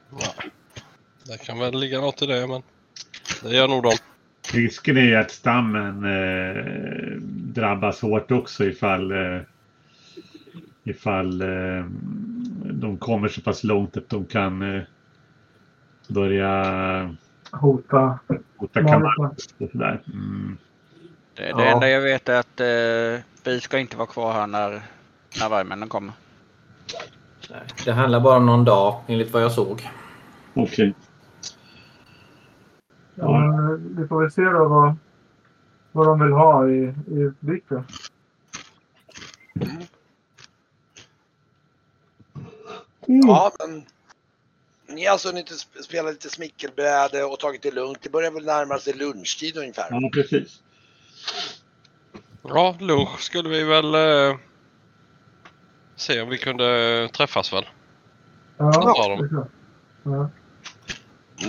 Nej. 0.10 0.52
Det 1.24 1.46
kan 1.46 1.60
väl 1.60 1.80
ligga 1.80 2.02
något 2.02 2.22
i 2.22 2.26
det 2.26 2.48
men 2.48 2.62
det 3.44 3.56
gör 3.56 3.68
nog 3.68 3.84
de. 3.84 3.98
Risken 4.54 4.98
är 4.98 5.02
ju 5.02 5.16
att 5.16 5.32
stammen 5.32 6.04
eh, 6.06 6.64
drabbas 7.54 8.02
hårt 8.02 8.32
också 8.32 8.66
ifall, 8.66 9.12
eh, 9.12 9.42
ifall 10.84 11.42
eh, 11.42 11.86
de 12.64 12.98
kommer 12.98 13.28
så 13.28 13.42
pass 13.42 13.64
långt 13.64 13.98
att 13.98 14.10
de 14.10 14.26
kan 14.26 14.76
eh, 14.76 14.84
börja 16.08 17.16
Hota. 17.52 18.20
hota. 18.58 18.84
Kamarkus 18.84 19.56
och 19.58 19.70
sådär. 19.72 20.02
Mm. 20.14 20.58
Det, 21.36 21.44
det 21.44 21.50
Ja. 21.50 21.62
enda 21.66 21.90
jag 21.90 22.02
vet 22.02 22.30
är 22.30 22.40
att 22.40 22.60
eh, 22.60 23.26
vi 23.44 23.62
ska 23.62 23.80
inte 23.80 23.98
vara 23.98 24.08
kvar 24.08 24.34
här 24.34 24.48
när, 24.48 24.82
när 25.40 25.50
vargmännen 25.50 25.90
kommer. 25.90 26.14
Det 27.86 27.92
handlar 27.92 28.20
bara 28.20 28.38
om 28.38 28.46
någon 28.46 28.66
dag 28.66 29.02
enligt 29.08 29.32
vad 29.32 29.44
jag 29.44 29.52
såg. 29.52 29.90
Okej. 30.54 30.94
Ja, 33.16 33.40
men, 33.40 33.60
eh, 33.72 33.80
vi 34.02 34.08
får 34.08 34.22
väl 34.22 34.32
se 34.32 34.42
då 34.42 34.68
vad, 34.68 34.96
vad 35.92 36.08
de 36.08 36.20
vill 36.20 36.32
ha 36.34 36.70
i, 36.70 36.94
i 37.08 37.20
utbyte. 37.20 37.84
Ja, 43.06 43.52
men 43.60 43.86
ni 44.88 45.06
har 45.06 45.12
alltså 45.12 45.28
hunnit 45.28 45.52
sp- 45.52 45.82
spela 45.82 46.10
lite 46.10 46.30
smickelbräde 46.30 47.24
och 47.24 47.40
tagit 47.40 47.62
det 47.62 47.72
lugnt. 47.72 47.98
Det 48.02 48.10
börjar 48.10 48.32
väl 48.32 48.46
närma 48.46 48.80
sig 48.80 48.94
lunchtid 48.94 49.58
ungefär. 49.58 49.88
Ja, 49.90 50.10
precis. 50.14 50.62
Ja, 52.44 52.76
lunch 52.80 53.20
skulle 53.20 53.50
vi 53.50 53.64
väl 53.64 53.96
eh, 53.96 54.38
se 55.96 56.22
om 56.22 56.30
vi 56.30 56.38
kunde 56.38 57.10
träffas 57.14 57.54
väl. 57.54 57.66
Ja, 58.58 58.72
Ja, 58.74 59.18
de- 59.18 59.36
det. 59.36 59.48
Ja. 60.04 60.30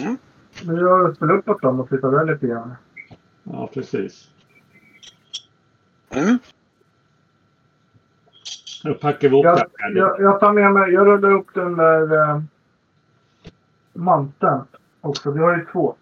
Mm. 0.01 0.17
Men 0.65 0.77
jag 0.77 1.17
spelar 1.17 1.35
uppåt 1.39 1.63
dem 1.63 1.81
och 1.81 1.89
tittar 1.89 2.09
väl 2.11 2.27
lite 2.27 2.47
grann. 2.47 2.75
Ja, 3.43 3.71
precis. 3.75 4.29
Mm. 6.11 6.39
Då 8.85 8.95
packar 8.95 9.29
vi 9.29 9.37
upp 9.39 9.45
Jag, 9.45 9.67
jag, 9.95 10.21
jag 10.21 10.41
tar 10.41 10.53
med 10.53 10.73
mig, 10.73 10.93
jag 10.93 11.07
rullar 11.07 11.31
upp 11.33 11.55
den 11.55 11.77
där 11.77 12.29
eh, 12.31 12.43
manteln 13.93 14.61
också. 15.01 15.31
Vi 15.31 15.41
har 15.41 15.57
ju 15.57 15.67
två. 15.73 15.97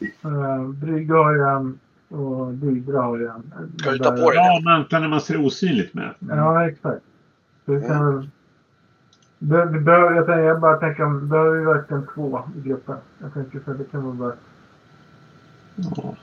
Eh, 0.00 0.62
Brygga 0.68 1.14
har 1.14 1.32
ju 1.34 1.42
en 1.42 1.78
och 2.08 2.54
Didra 2.54 3.02
har 3.02 3.16
ju 3.16 3.26
en. 3.26 3.52
Ska 3.78 3.90
du 3.90 3.98
ta 3.98 4.10
på 4.10 4.30
dig 4.30 4.34
Ja, 4.34 4.60
mantlarna 4.64 5.08
man 5.08 5.20
ser 5.20 5.46
osynligt 5.46 5.94
med. 5.94 6.14
Ja, 6.18 6.68
exakt. 6.68 7.02
Så 7.66 7.72
vi 7.72 7.86
kan 7.86 8.16
väl... 8.16 8.28
Be, 9.38 9.56
jag, 9.92 10.26
tänker, 10.26 10.38
jag 10.38 10.60
bara 10.60 10.76
tänker, 10.76 11.26
behöver 11.26 11.58
vi 11.58 11.64
verkligen 11.64 12.06
två 12.14 12.42
i 12.56 12.68
gruppen? 12.68 12.96
Jag 13.18 13.34
tänker 13.34 13.60
så 13.64 13.70
att 13.70 13.78
det 13.78 13.84
kan 13.84 14.02
vara 14.02 14.14
bara... 14.14 14.32
Ja. 15.76 16.16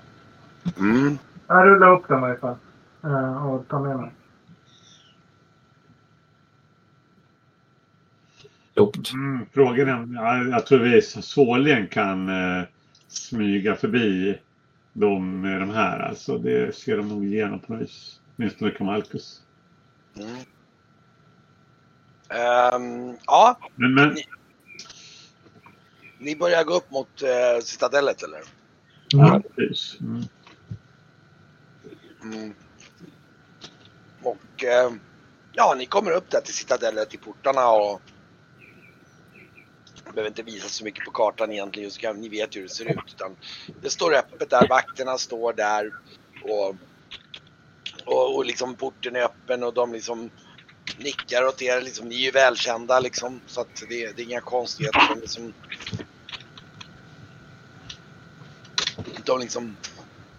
Mm. 0.79 1.17
Jag 1.47 1.67
rullar 1.67 1.91
upp 1.91 2.07
den 2.07 2.19
i 2.19 2.25
alla 2.25 2.35
fall. 2.35 2.55
Eh, 3.03 3.47
och 3.47 3.67
tar 3.67 3.79
med 3.79 3.97
mig. 3.97 4.11
Mm, 9.13 9.45
frågan 9.53 9.89
är 9.89 9.95
om, 9.95 10.13
ja, 10.15 10.37
jag 10.37 10.65
tror 10.65 10.79
vi 10.79 11.01
svårligen 11.01 11.87
kan 11.87 12.29
eh, 12.29 12.63
smyga 13.07 13.75
förbi 13.75 14.39
dem 14.93 15.41
med 15.41 15.59
de 15.61 15.69
här. 15.69 15.99
Alltså, 15.99 16.37
det 16.37 16.75
ser 16.75 16.97
de 16.97 17.07
nog 17.07 17.25
igenom 17.25 17.59
på 17.59 17.73
något 17.73 17.81
vis. 17.81 18.19
Åtminstone 18.37 18.71
Kamalkus. 18.71 19.41
Mm. 20.17 20.35
Ehm, 22.29 23.17
ja, 23.25 23.57
Men, 23.75 23.93
men 23.93 24.09
Ni- 24.09 24.25
ni 26.17 26.35
börjar 26.35 26.63
gå 26.63 26.73
upp 26.73 26.91
mot 26.91 27.21
eh, 27.21 27.61
citadellet 27.63 28.23
eller? 28.23 28.39
ja, 29.07 29.41
precis. 29.55 29.97
Mm. 30.01 30.23
Mm. 32.23 32.53
Och 34.23 34.63
eh, 34.63 34.91
ja, 35.53 35.75
ni 35.77 35.85
kommer 35.85 36.11
upp 36.11 36.29
där 36.29 36.41
till 36.41 36.53
citadellet 36.53 37.09
till 37.09 37.19
portarna 37.19 37.67
och 37.69 38.01
behöver 40.13 40.29
inte 40.29 40.43
visa 40.43 40.69
så 40.69 40.83
mycket 40.83 41.05
på 41.05 41.11
kartan 41.11 41.51
egentligen, 41.51 41.89
just 41.89 42.03
ni 42.15 42.29
vet 42.29 42.55
ju 42.55 42.59
hur 42.59 42.67
det 42.67 42.73
ser 42.73 42.91
ut. 42.91 43.13
Utan 43.15 43.35
det 43.81 43.89
står 43.89 44.15
öppet 44.15 44.49
där, 44.49 44.67
vakterna 44.67 45.17
står 45.17 45.53
där 45.53 45.91
och, 46.43 46.75
och, 48.05 48.35
och 48.35 48.45
liksom 48.45 48.75
porten 48.75 49.15
är 49.15 49.23
öppen 49.23 49.63
och 49.63 49.73
de 49.73 49.93
liksom 49.93 50.29
nickar 50.97 51.45
åt 51.45 51.61
er. 51.61 51.81
Liksom, 51.81 52.07
ni 52.09 52.15
är 52.15 52.25
ju 52.25 52.31
välkända 52.31 52.99
liksom 52.99 53.39
så 53.45 53.61
att 53.61 53.83
det, 53.89 54.15
det 54.15 54.21
är 54.21 54.25
inga 54.25 54.41
konstigheter. 54.41 55.01
De 55.09 55.19
liksom, 55.21 55.53
de 59.25 59.39
liksom 59.39 59.77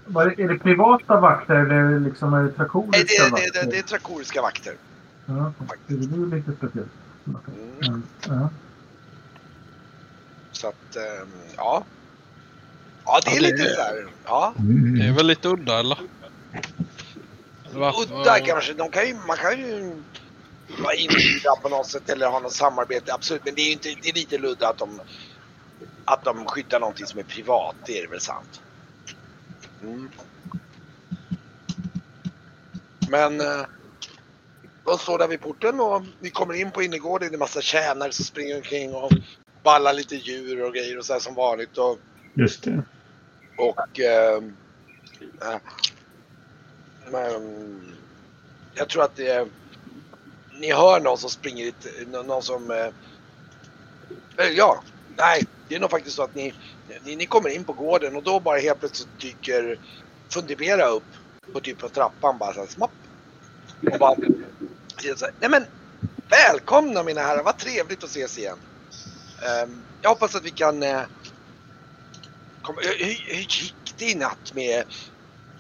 Var 0.07 0.27
det, 0.27 0.43
är 0.43 0.49
det 0.49 0.59
privata 0.59 1.21
vakter 1.21 1.55
eller 1.55 1.75
är 1.75 1.93
det 1.93 1.99
liksom 1.99 2.35
är 2.35 2.43
det 2.43 2.45
Nej, 2.45 2.57
trakoriska 2.57 3.23
det, 3.23 3.25
det, 3.25 3.31
vakter? 3.31 3.65
det, 3.65 3.71
det 3.71 3.79
är 3.79 3.83
trakoriska 3.83 4.43
vakter. 4.43 4.75
Ja, 5.27 5.53
det 5.87 5.95
blir 5.95 6.37
lite 6.37 6.53
speciellt. 6.57 6.91
Mm. 7.27 7.41
Mm. 7.83 8.03
Ja. 8.29 8.51
Så 10.65 10.69
att, 10.69 10.97
ehm, 10.97 11.29
ja. 11.57 11.85
Ja, 13.05 13.21
det 13.25 13.31
är 13.31 13.35
Ja, 13.35 13.41
det 13.41 13.47
lite 13.51 13.63
är- 13.71 13.75
så 13.75 13.81
här. 13.83 14.07
Ja, 14.25 14.55
Det 14.99 15.07
är 15.07 15.13
väl 15.13 15.27
lite 15.27 15.49
udda 15.49 15.79
eller? 15.81 15.99
Udda 18.01 18.41
kanske. 18.41 18.73
De 18.75 18.91
kan 18.91 19.07
ju, 19.07 19.15
man 19.27 19.37
kan 19.37 19.59
ju 19.59 20.03
vara 20.83 20.95
inbjudna 20.95 21.51
på 21.63 21.69
något 21.69 21.87
sätt 21.87 22.09
eller 22.11 22.27
ha 22.27 22.39
något 22.41 22.53
samarbete. 22.53 23.15
Absolut, 23.15 23.45
men 23.45 23.55
det 23.55 23.61
är 23.63 23.67
ju 23.67 23.73
inte, 23.73 23.89
det 24.03 24.09
är 24.09 24.13
lite 24.15 24.39
ludda 24.39 24.69
att 24.69 24.79
de, 24.79 25.01
att 26.05 26.25
de 26.25 26.47
skyddar 26.47 26.81
någonting 26.81 27.07
som 27.07 27.19
är 27.19 27.25
privat. 27.25 27.77
Det 27.87 27.99
är 27.99 28.03
det 28.03 28.09
väl 28.09 28.21
sant. 28.21 28.61
Mm. 29.83 30.11
Men 33.09 33.41
eh, 33.41 33.67
de 34.85 34.99
står 34.99 35.19
där 35.19 35.29
vid 35.29 35.41
porten 35.41 35.81
och 35.81 36.03
vi 36.21 36.31
kommer 36.31 36.55
in 36.55 36.71
på 36.71 36.83
innergården. 36.83 37.29
Det 37.29 37.37
är 37.37 37.39
massa 37.39 37.61
tjänare 37.61 38.13
som 38.13 38.25
springer 38.25 38.57
omkring 38.57 38.95
och 38.95 39.13
ballar 39.65 39.93
lite 39.93 40.17
djur 40.17 40.63
och 40.65 40.75
grejer 40.75 40.99
och 40.99 41.05
så 41.05 41.13
här 41.13 41.21
som 41.21 41.35
vanligt. 41.35 41.79
Och, 41.79 41.99
Just 42.35 42.63
det. 42.63 42.83
Och... 43.59 44.01
Eh, 44.01 44.43
eh, 45.43 45.59
men, 47.11 47.97
jag 48.75 48.89
tror 48.89 49.03
att 49.03 49.17
det... 49.17 49.49
Ni 50.61 50.73
hör 50.73 51.01
någon 51.01 51.19
som 51.19 51.31
springer 51.31 51.65
lite... 51.65 51.89
nå- 52.07 52.23
Någon 52.23 52.43
som... 52.43 52.71
Eh, 52.71 52.87
eh, 54.37 54.53
ja, 54.57 54.83
nej. 55.17 55.45
Det 55.69 55.75
är 55.75 55.81
nog 55.81 55.91
faktiskt 55.91 56.17
så 56.17 56.23
att 56.23 56.35
ni, 56.35 56.55
ni, 57.05 57.17
ni 57.17 57.27
kommer 57.27 57.49
in 57.49 57.65
på 57.65 57.73
gården 57.73 58.17
och 58.17 58.23
då 58.23 58.41
bara 58.41 58.59
helt 58.59 58.81
plötsligt 58.81 59.21
dyker 59.21 59.79
Fundibera 60.29 60.87
upp 60.87 61.05
på 61.53 61.61
typ 61.61 61.79
på 61.79 61.89
trappan 61.89 62.39
bara 62.39 62.55
såhär 62.55 62.67
smapp. 62.67 62.91
Och 63.93 63.99
bara... 63.99 64.15
Så 65.17 65.25
här, 65.25 65.35
Nej 65.41 65.51
men! 65.51 65.65
Välkomna 66.29 67.03
mina 67.03 67.21
herrar, 67.21 67.43
vad 67.43 67.59
trevligt 67.59 68.05
att 68.05 68.11
ses 68.11 68.39
igen. 68.39 68.59
Ehm, 69.43 69.83
jag 70.03 70.11
hoppas 70.11 70.35
att 70.35 70.45
vi 70.45 70.51
kan... 70.51 70.83
Eh, 70.83 71.01
Kom, 72.63 72.75
hur, 72.99 73.07
gick 73.39 73.95
det 73.99 74.05
i 74.05 74.15
natt 74.15 74.53
med, 74.55 74.85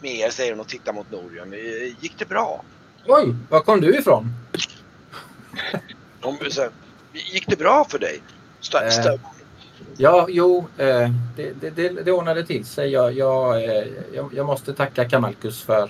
med 0.01 0.15
er, 0.15 0.31
säger 0.31 0.53
hon 0.53 0.61
och 0.61 0.69
tittar 0.69 0.93
mot 0.93 1.11
Norion. 1.11 1.53
Eh, 1.53 1.59
Gick 2.01 2.19
det 2.19 2.29
bra? 2.29 2.65
Oj, 3.07 3.35
var 3.49 3.61
kom 3.61 3.81
du 3.81 3.99
ifrån? 3.99 4.35
Hon, 6.23 6.39
så, 6.51 6.69
Gick 7.13 7.47
det 7.49 7.57
bra 7.57 7.85
för 7.91 7.99
dig? 7.99 8.23
Stö, 8.61 8.79
Eh. 8.85 8.91
stö, 8.91 9.19
Ja, 9.97 10.27
jo, 10.29 10.67
eh, 10.79 11.11
det, 11.37 11.53
det, 11.61 11.71
det, 11.71 11.89
det 11.89 12.13
ordnade 12.13 12.47
till 12.47 12.65
sig. 12.65 12.89
Jag, 12.91 13.13
jag, 13.13 13.65
eh, 13.65 13.85
jag, 14.13 14.35
jag 14.35 14.47
måste 14.47 14.75
tacka 14.75 15.09
Kamalkus 15.09 15.63
för, 15.63 15.87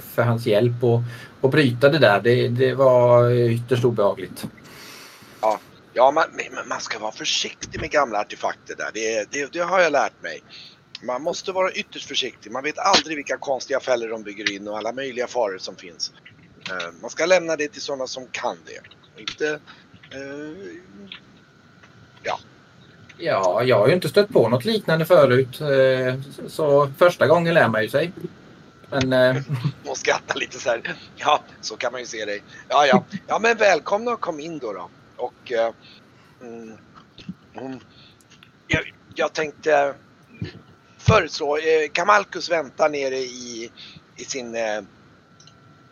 för 0.00 0.22
hans 0.22 0.46
hjälp 0.46 0.84
och, 0.84 1.00
och 1.40 1.50
bryta 1.50 1.88
det 1.88 1.98
där. 1.98 2.20
Det, 2.20 2.48
det 2.48 2.74
var 2.74 3.30
ytterst 3.30 3.84
obehagligt. 3.84 4.46
Ja, 5.96 6.10
man, 6.10 6.24
men 6.34 6.68
man 6.68 6.80
ska 6.80 6.98
vara 6.98 7.12
försiktig 7.12 7.80
med 7.80 7.90
gamla 7.90 8.18
artefakter 8.20 8.74
där. 8.76 8.90
Det, 8.94 9.30
det, 9.30 9.52
det 9.52 9.58
har 9.60 9.80
jag 9.80 9.92
lärt 9.92 10.22
mig. 10.22 10.42
Man 11.02 11.22
måste 11.22 11.52
vara 11.52 11.70
ytterst 11.72 12.08
försiktig. 12.08 12.50
Man 12.52 12.62
vet 12.62 12.78
aldrig 12.78 13.16
vilka 13.16 13.36
konstiga 13.38 13.80
fällor 13.80 14.08
de 14.08 14.22
bygger 14.22 14.52
in 14.52 14.68
och 14.68 14.78
alla 14.78 14.92
möjliga 14.92 15.26
faror 15.26 15.58
som 15.58 15.76
finns. 15.76 16.12
Eh, 16.70 16.88
Man 17.00 17.10
ska 17.10 17.26
lämna 17.26 17.56
det 17.56 17.68
till 17.68 17.82
sådana 17.82 18.06
som 18.06 18.26
kan 18.30 18.56
det. 18.66 19.20
Inte... 19.20 19.48
eh, 20.10 20.76
Ja, 23.18 23.62
jag 23.62 23.78
har 23.78 23.88
ju 23.88 23.94
inte 23.94 24.08
stött 24.08 24.28
på 24.28 24.48
något 24.48 24.64
liknande 24.64 25.04
förut. 25.04 25.60
eh, 25.60 26.20
så- 26.36 26.48
Så 26.50 26.92
första 26.98 27.26
gången 27.26 27.54
lär 27.54 27.68
man 27.68 27.82
ju 27.82 27.88
sig. 27.88 28.12
Men 28.90 29.12
eh, 29.12 29.36
och 29.86 29.96
skratta 29.96 30.34
lite 30.34 30.58
så 30.58 30.68
här. 30.70 30.94
Ja, 31.16 31.40
så 31.60 31.76
kan 31.76 31.92
man 31.92 32.00
ju 32.00 32.06
se 32.06 32.24
dig. 32.24 32.42
Ja, 32.68 32.86
ja. 32.86 33.04
Ja, 33.26 33.38
men 33.38 33.56
välkomna 33.56 34.10
och 34.10 34.20
kom 34.20 34.40
in 34.40 34.58
då. 34.58 34.72
då. 34.72 34.88
Och... 35.16 35.52
eh, 35.52 35.72
mm, 36.40 36.78
mm, 37.54 37.80
jag, 38.66 38.94
jag 39.14 39.32
tänkte 39.32 39.94
föreslå... 40.98 41.56
Eh, 41.56 41.88
Kamalkus 41.92 42.50
väntar 42.50 42.88
nere 42.88 43.16
i, 43.16 43.72
i 44.16 44.24
sin, 44.24 44.54
eh, 44.54 44.82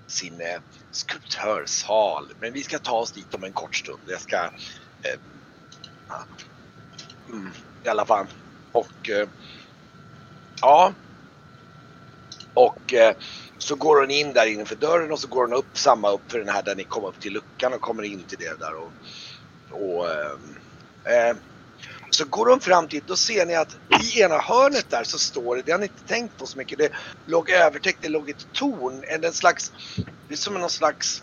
sin 0.07 0.41
eh, 0.41 0.61
skulptörssal. 0.91 2.33
Men 2.41 2.53
vi 2.53 2.63
ska 2.63 2.79
ta 2.79 2.93
oss 2.93 3.13
dit 3.13 3.35
om 3.35 3.45
en 3.45 3.53
kort 3.53 3.77
stund. 3.77 4.03
Jag 4.07 4.21
ska... 4.21 4.37
Eh, 5.03 5.21
mm, 7.29 7.51
I 7.85 7.89
alla 7.89 8.07
fall. 8.07 8.27
Och... 8.73 9.11
Eh, 9.11 9.29
ja. 10.61 10.95
Och 12.55 12.95
eh, 12.95 13.15
så 13.59 13.75
går 13.75 14.01
hon 14.01 14.11
in 14.11 14.33
där 14.33 14.47
innanför 14.47 14.77
dörren 14.77 15.13
och 15.13 15.21
så 15.21 15.29
går 15.29 15.43
hon 15.47 15.53
upp 15.53 15.79
samma 15.79 16.11
upp 16.11 16.31
för 16.31 16.39
den 16.39 16.49
här 16.49 16.63
där 16.63 16.75
ni 16.75 16.85
kom 16.85 17.05
upp 17.05 17.21
till 17.21 17.33
luckan 17.33 17.73
och 17.73 17.81
kommer 17.81 18.03
in 18.03 18.23
till 18.23 18.39
det 18.39 18.59
där. 18.59 18.75
Och, 18.75 18.93
och 19.71 20.11
eh, 20.11 21.31
eh 21.31 21.37
så 22.15 22.25
går 22.25 22.47
hon 22.47 22.61
fram 22.61 22.89
till, 22.89 23.03
då 23.07 23.17
ser 23.17 23.47
ni 23.47 23.55
att 23.55 23.77
i 24.03 24.21
ena 24.21 24.39
hörnet 24.39 24.91
där 24.91 25.05
så 25.05 25.19
står 25.19 25.57
det, 25.57 25.63
det 25.63 25.73
har 25.73 25.79
ni 25.79 25.85
inte 25.85 26.05
tänkt 26.07 26.39
på 26.39 26.47
så 26.47 26.59
mycket, 26.59 26.79
det 26.79 26.93
låg 27.27 27.51
övertäckt, 27.51 27.99
det 28.03 28.09
låg 28.09 28.31
ett 28.31 28.47
torn, 28.53 29.05
en, 29.09 29.25
en 29.25 29.33
slags, 29.33 29.73
det 30.29 30.35
är 30.35 30.37
som 30.37 30.55
någon 30.55 30.71
slags, 30.71 31.23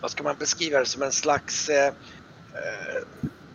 vad 0.00 0.10
ska 0.10 0.22
man 0.22 0.36
beskriva 0.38 0.78
det 0.78 0.86
som 0.86 1.02
en 1.02 1.12
slags 1.12 1.68
eh, 1.68 1.86
eh, 1.86 3.02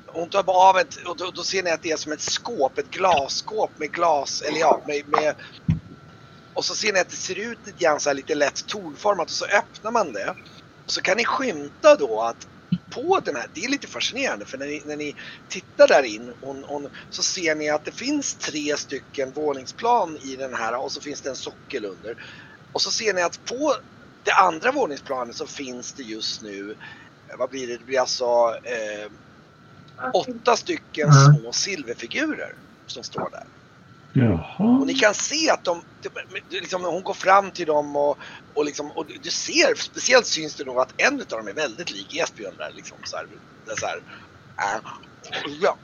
hon 0.08 0.30
tar 0.30 0.44
bara 0.44 0.70
av 0.70 0.78
ett, 0.78 0.96
och 1.06 1.18
då, 1.18 1.32
då 1.32 1.44
ser 1.44 1.64
ni 1.64 1.72
att 1.72 1.82
det 1.82 1.92
är 1.92 1.98
som 1.98 2.12
ett 2.12 2.22
skåp, 2.22 2.78
ett 2.78 2.92
glasskåp 2.92 3.72
med 3.78 3.92
glas, 3.92 4.42
eller 4.42 4.60
ja, 4.60 4.82
med, 4.88 5.08
med 5.08 5.36
och 6.56 6.66
så 6.66 6.76
ser 6.76 6.94
ni 6.94 7.00
att 7.00 7.10
det 7.10 7.16
ser 7.16 7.40
ut 7.40 7.66
lite 7.66 7.84
grann 7.84 8.00
så 8.00 8.10
här 8.10 8.16
lite 8.16 8.36
lätt 8.36 8.68
tornformat 8.68 9.28
och 9.28 9.32
så 9.32 9.46
öppnar 9.46 9.92
man 9.92 10.14
det. 10.14 10.36
Och 10.86 10.92
så 10.92 11.02
kan 11.02 11.18
ni 11.18 11.26
skymta 11.26 11.96
då 11.96 12.22
att 12.22 12.48
på 12.90 13.20
den 13.26 13.36
här, 13.36 13.48
det 13.54 13.66
är 13.66 13.70
lite 13.70 13.88
fascinerande 13.88 14.46
för 14.46 14.58
när 14.58 14.66
ni, 14.68 14.84
när 14.86 14.96
ni 14.98 15.16
tittar 15.50 15.88
där 15.88 16.04
in 16.04 16.34
och, 16.42 16.76
och, 16.76 16.92
så 17.10 17.24
ser 17.24 17.56
ni 17.56 17.70
att 17.70 17.86
det 17.86 17.92
finns 17.92 18.38
tre 18.38 18.78
stycken 18.78 19.34
våningsplan 19.34 20.18
i 20.22 20.36
den 20.36 20.54
här 20.54 20.84
och 20.84 20.92
så 20.92 21.02
finns 21.02 21.22
det 21.22 21.30
en 21.30 21.36
sockel 21.36 21.86
under. 21.86 22.16
Och 22.72 22.82
så 22.82 22.92
ser 22.92 23.14
ni 23.14 23.22
att 23.22 23.44
på 23.44 23.76
det 24.24 24.34
andra 24.34 24.72
våningsplanet 24.72 25.36
så 25.36 25.48
finns 25.48 25.94
det 25.94 26.04
just 26.04 26.42
nu, 26.42 26.72
eh, 26.72 27.38
vad 27.40 27.50
blir 27.50 27.68
det, 27.68 27.78
det 27.78 27.86
blir 27.86 28.00
alltså 28.00 28.26
eh, 28.64 29.12
åtta 30.14 30.58
stycken 30.58 31.10
Mm. 31.10 31.42
små 31.42 31.54
silverfigurer 31.54 32.54
som 32.88 33.04
står 33.04 33.30
där. 33.32 33.44
Jaha. 34.18 34.80
Och 34.80 34.88
ni 34.88 34.94
kan 34.94 35.14
se 35.14 35.50
att 35.50 35.64
de, 35.64 35.82
liksom, 36.50 36.84
hon 36.84 37.04
går 37.04 37.14
fram 37.14 37.52
till 37.52 37.68
dem 37.68 37.96
och, 37.96 38.18
och, 38.54 38.66
liksom, 38.66 38.92
och 38.92 39.06
du 39.24 39.30
ser, 39.30 39.76
speciellt 39.76 40.26
syns 40.26 40.56
det 40.56 40.64
nog 40.64 40.80
att 40.80 40.94
en 40.98 41.14
av 41.20 41.26
dem 41.28 41.48
är 41.48 41.54
väldigt 41.54 41.92
lik 41.92 42.16
Esbjörn 42.16 42.56
där 42.58 42.72
liksom. 42.76 42.98
Så 43.04 43.18
här, 43.18 43.28
där, 43.66 43.72
är 43.72 43.76
så 43.76 43.86
här, 43.86 44.02
äh, 44.58 44.82
ja, 45.62 45.78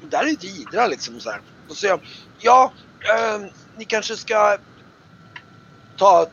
där 0.00 0.26
är 0.26 0.36
Didra 0.36 0.86
liksom 0.86 1.20
så 1.20 1.30
här. 1.30 1.40
Och 1.68 1.76
så 1.76 1.80
säger 1.80 1.94
jag, 1.94 2.02
ja, 2.38 2.72
äh, 3.14 3.40
ni 3.76 3.84
kanske 3.84 4.16
ska 4.16 4.58
ta, 5.96 6.26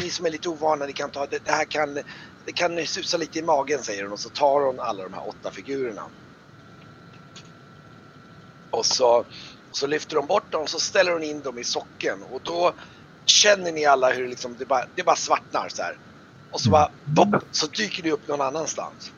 ni 0.00 0.10
som 0.10 0.26
är 0.26 0.30
lite 0.30 0.48
ovana, 0.48 0.86
ni 0.86 0.92
kan 0.92 1.10
ta, 1.10 1.26
det, 1.26 1.44
det 1.44 1.52
här 1.52 1.64
kan, 1.64 1.94
det 2.44 2.52
kan 2.54 2.86
susa 2.86 3.16
lite 3.16 3.38
i 3.38 3.42
magen 3.42 3.82
säger 3.82 4.02
hon 4.02 4.12
och 4.12 4.20
så 4.20 4.28
tar 4.28 4.60
hon 4.60 4.80
alla 4.80 5.02
de 5.02 5.12
här 5.12 5.28
åtta 5.28 5.50
figurerna. 5.50 6.02
Och 8.70 8.86
så 8.86 9.24
så 9.72 9.86
lyfter 9.86 10.16
de 10.16 10.26
bort 10.26 10.52
dem 10.52 10.66
så 10.66 10.80
ställer 10.80 11.12
hon 11.12 11.22
in 11.22 11.40
dem 11.40 11.58
i 11.58 11.64
socken 11.64 12.22
och 12.22 12.40
då 12.44 12.74
känner 13.26 13.72
ni 13.72 13.84
alla 13.84 14.12
hur 14.12 14.22
det 14.22 14.28
liksom, 14.28 14.56
det 14.58 14.66
bara, 14.66 14.84
det 14.94 15.02
bara 15.02 15.16
svartnar 15.16 15.68
så 15.68 15.82
här. 15.82 15.96
Och 16.50 16.60
så 16.60 16.70
bara 16.70 16.90
bopp, 17.04 17.44
så 17.50 17.66
dyker 17.66 18.02
ni 18.02 18.10
upp 18.10 18.28
någon 18.28 18.40
annanstans. 18.40 19.12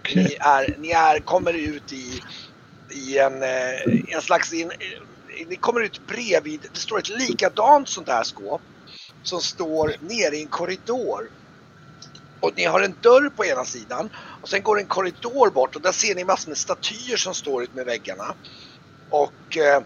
Okej. 0.00 0.24
Ni, 0.24 0.36
är, 0.40 0.74
ni 0.78 0.90
är, 0.90 1.20
kommer 1.20 1.52
ut 1.52 1.92
i, 1.92 2.22
i 2.90 3.18
en, 3.18 3.42
eh, 3.42 4.14
en 4.14 4.22
slags... 4.22 4.52
I 4.52 4.62
en, 4.62 4.70
eh, 4.70 5.46
ni 5.48 5.56
kommer 5.56 5.80
ut 5.80 6.06
bredvid, 6.06 6.60
det 6.72 6.80
står 6.80 6.98
ett 6.98 7.08
likadant 7.08 7.88
sånt 7.88 8.08
här 8.08 8.22
skåp 8.22 8.60
som 9.22 9.40
står 9.40 9.94
nere 10.00 10.36
i 10.36 10.42
en 10.42 10.48
korridor. 10.48 11.30
Och 12.40 12.52
ni 12.56 12.64
har 12.64 12.80
en 12.80 12.94
dörr 13.02 13.30
på 13.30 13.44
ena 13.44 13.64
sidan 13.64 14.10
och 14.42 14.48
sen 14.48 14.62
går 14.62 14.78
en 14.78 14.86
korridor 14.86 15.50
bort 15.50 15.76
och 15.76 15.82
där 15.82 15.92
ser 15.92 16.14
ni 16.14 16.24
massor 16.24 16.50
med 16.50 16.58
statyer 16.58 17.16
som 17.16 17.34
står 17.34 17.62
ut 17.62 17.74
med 17.74 17.86
väggarna. 17.86 18.34
Och, 19.10 19.56
eh, 19.56 19.82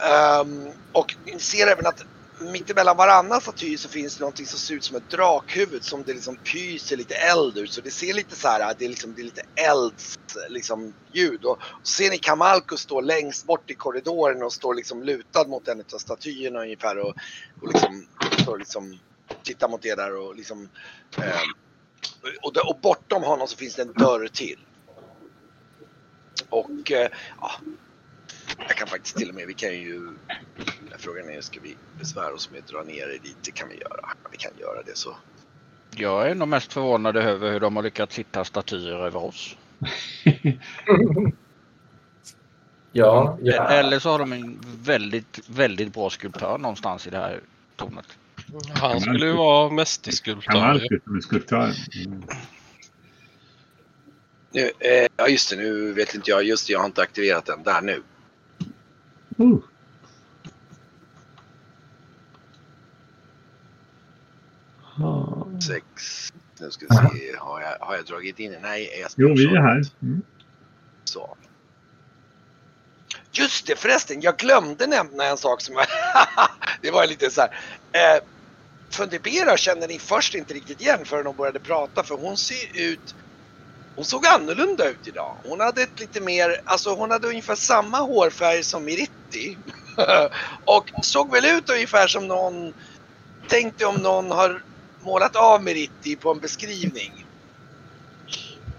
ehm, 0.00 0.68
och 0.92 1.16
ni 1.24 1.38
ser 1.38 1.66
även 1.66 1.86
att 1.86 2.04
mittemellan 2.38 2.96
varannan 2.96 3.40
staty 3.40 3.76
så 3.76 3.88
finns 3.88 4.16
det 4.16 4.20
någonting 4.20 4.46
som 4.46 4.58
ser 4.58 4.74
ut 4.74 4.84
som 4.84 4.96
ett 4.96 5.10
drakhuvud 5.10 5.84
som 5.84 6.02
det 6.02 6.12
liksom 6.12 6.36
pyser 6.36 6.96
lite 6.96 7.14
eld 7.14 7.58
ur. 7.58 7.66
Så 7.66 7.80
det 7.80 7.90
ser 7.90 8.14
lite 8.14 8.36
så 8.36 8.48
här, 8.48 8.74
det 8.78 8.84
är, 8.84 8.88
liksom, 8.88 9.14
det 9.14 9.22
är 9.22 9.24
lite 9.24 9.42
elds 9.54 10.18
liksom, 10.48 10.94
ljud. 11.12 11.44
Och, 11.44 11.58
så 11.82 11.92
ser 11.92 12.10
ni 12.10 12.18
Kamalkus 12.18 12.80
stå 12.80 13.00
längst 13.00 13.46
bort 13.46 13.70
i 13.70 13.74
korridoren 13.74 14.42
och 14.42 14.52
står 14.52 14.74
liksom 14.74 15.02
lutad 15.02 15.44
mot 15.44 15.68
en 15.68 15.80
av 15.80 15.98
statyerna 15.98 16.60
ungefär 16.60 16.98
och, 16.98 17.14
och 17.62 17.68
liksom, 17.72 18.06
står 18.42 18.58
liksom 18.58 18.98
tittar 19.42 19.68
mot 19.68 19.84
er 19.84 19.96
där 19.96 20.16
och 20.16 20.36
liksom 20.36 20.68
eh, 21.18 21.40
och, 22.42 22.56
och 22.56 22.78
bortom 22.82 23.22
honom 23.22 23.48
så 23.48 23.56
finns 23.56 23.74
det 23.74 23.82
en 23.82 23.92
dörr 23.92 24.28
till. 24.28 24.58
Och 26.48 26.92
eh, 26.92 27.08
ja, 27.40 27.50
jag 28.58 28.76
kan 28.76 28.88
faktiskt 28.88 29.16
till 29.16 29.28
och 29.28 29.34
med, 29.34 29.46
vi 29.46 29.54
kan 29.54 29.72
ju, 29.72 30.08
frågan 30.98 31.30
är 31.30 31.40
ska 31.40 31.60
vi 31.60 31.76
besvära 31.98 32.34
oss 32.34 32.50
med 32.50 32.60
att 32.60 32.66
dra 32.66 32.82
ner 32.82 33.06
det 33.06 33.18
dit? 33.18 33.36
Det 33.42 33.50
kan 33.50 33.68
vi 33.68 33.74
göra. 33.74 34.08
Vi 34.30 34.36
kan 34.36 34.52
göra 34.58 34.82
det 34.82 34.96
så. 34.96 35.16
Jag 35.96 36.30
är 36.30 36.34
nog 36.34 36.48
mest 36.48 36.72
förvånad 36.72 37.16
över 37.16 37.52
hur 37.52 37.60
de 37.60 37.76
har 37.76 37.82
lyckats 37.82 38.18
hitta 38.18 38.44
statyer 38.44 39.06
över 39.06 39.24
oss. 39.24 39.56
ja, 42.92 43.38
ja. 43.42 43.68
Eller 43.68 43.98
så 43.98 44.10
har 44.10 44.18
de 44.18 44.32
en 44.32 44.60
väldigt, 44.82 45.40
väldigt 45.48 45.94
bra 45.94 46.10
skulptör 46.10 46.58
någonstans 46.58 47.06
i 47.06 47.10
det 47.10 47.18
här 47.18 47.40
tornet. 47.76 48.06
Han 48.74 49.00
skulle 49.00 49.26
ju 49.26 49.32
vara 49.32 49.70
mästerskulptör. 49.70 50.86
Skulptör. 51.22 51.72
Mm. 52.06 52.22
Nu, 54.50 54.70
eh, 54.78 55.08
ja 55.16 55.28
just 55.28 55.50
det, 55.50 55.56
nu 55.56 55.92
vet 55.92 56.14
inte 56.14 56.30
jag, 56.30 56.44
just 56.44 56.66
det, 56.66 56.72
jag 56.72 56.80
har 56.80 56.86
inte 56.86 57.02
aktiverat 57.02 57.46
den. 57.46 57.62
Där 57.62 57.80
nu. 57.80 58.02
Uh. 59.40 59.58
Sex, 65.66 66.32
nu 66.60 66.70
ska 66.70 66.86
vi 66.90 66.96
se, 66.96 67.36
har 67.38 67.60
jag, 67.60 67.86
har 67.86 67.96
jag 67.96 68.04
dragit 68.04 68.38
in? 68.38 68.56
Nej, 68.62 68.98
jag 69.00 69.10
Jo, 69.16 69.34
vi 69.36 69.44
är 69.44 69.60
här. 69.60 69.82
Mm. 70.02 70.22
Så. 71.04 71.36
Just 73.32 73.66
det 73.66 73.76
förresten, 73.76 74.20
jag 74.20 74.36
glömde 74.36 74.86
nämna 74.86 75.24
en 75.24 75.36
sak 75.36 75.60
som 75.60 75.74
jag... 75.74 75.86
det 76.80 76.90
var 76.90 77.06
lite 77.06 77.30
så 77.30 77.40
här. 77.40 77.50
Eh, 77.92 78.22
Fundibera 78.90 79.56
känner 79.56 79.88
ni 79.88 79.98
först 79.98 80.34
inte 80.34 80.54
riktigt 80.54 80.80
igen 80.80 81.04
förrän 81.04 81.26
hon 81.26 81.36
började 81.36 81.60
prata 81.60 82.02
för 82.02 82.14
hon 82.14 82.36
ser 82.36 82.68
ut... 82.74 83.14
Hon 83.96 84.04
såg 84.04 84.26
annorlunda 84.26 84.90
ut 84.90 85.06
idag. 85.08 85.40
Hon 85.44 85.60
hade 85.60 85.82
ett 85.82 86.00
lite 86.00 86.20
mer, 86.20 86.60
alltså 86.64 86.94
hon 86.94 87.10
hade 87.10 87.28
ungefär 87.28 87.54
samma 87.54 87.98
hårfärg 87.98 88.64
som 88.64 88.84
Miritti. 88.84 89.58
och 90.66 90.84
såg 91.04 91.32
väl 91.32 91.44
ut 91.44 91.70
ungefär 91.70 92.06
som 92.06 92.28
någon, 92.28 92.74
tänkte 93.48 93.86
om 93.86 93.96
någon 93.96 94.30
har 94.30 94.62
målat 95.00 95.36
av 95.36 95.62
Miritti 95.62 96.16
på 96.16 96.30
en 96.30 96.40
beskrivning. 96.40 97.26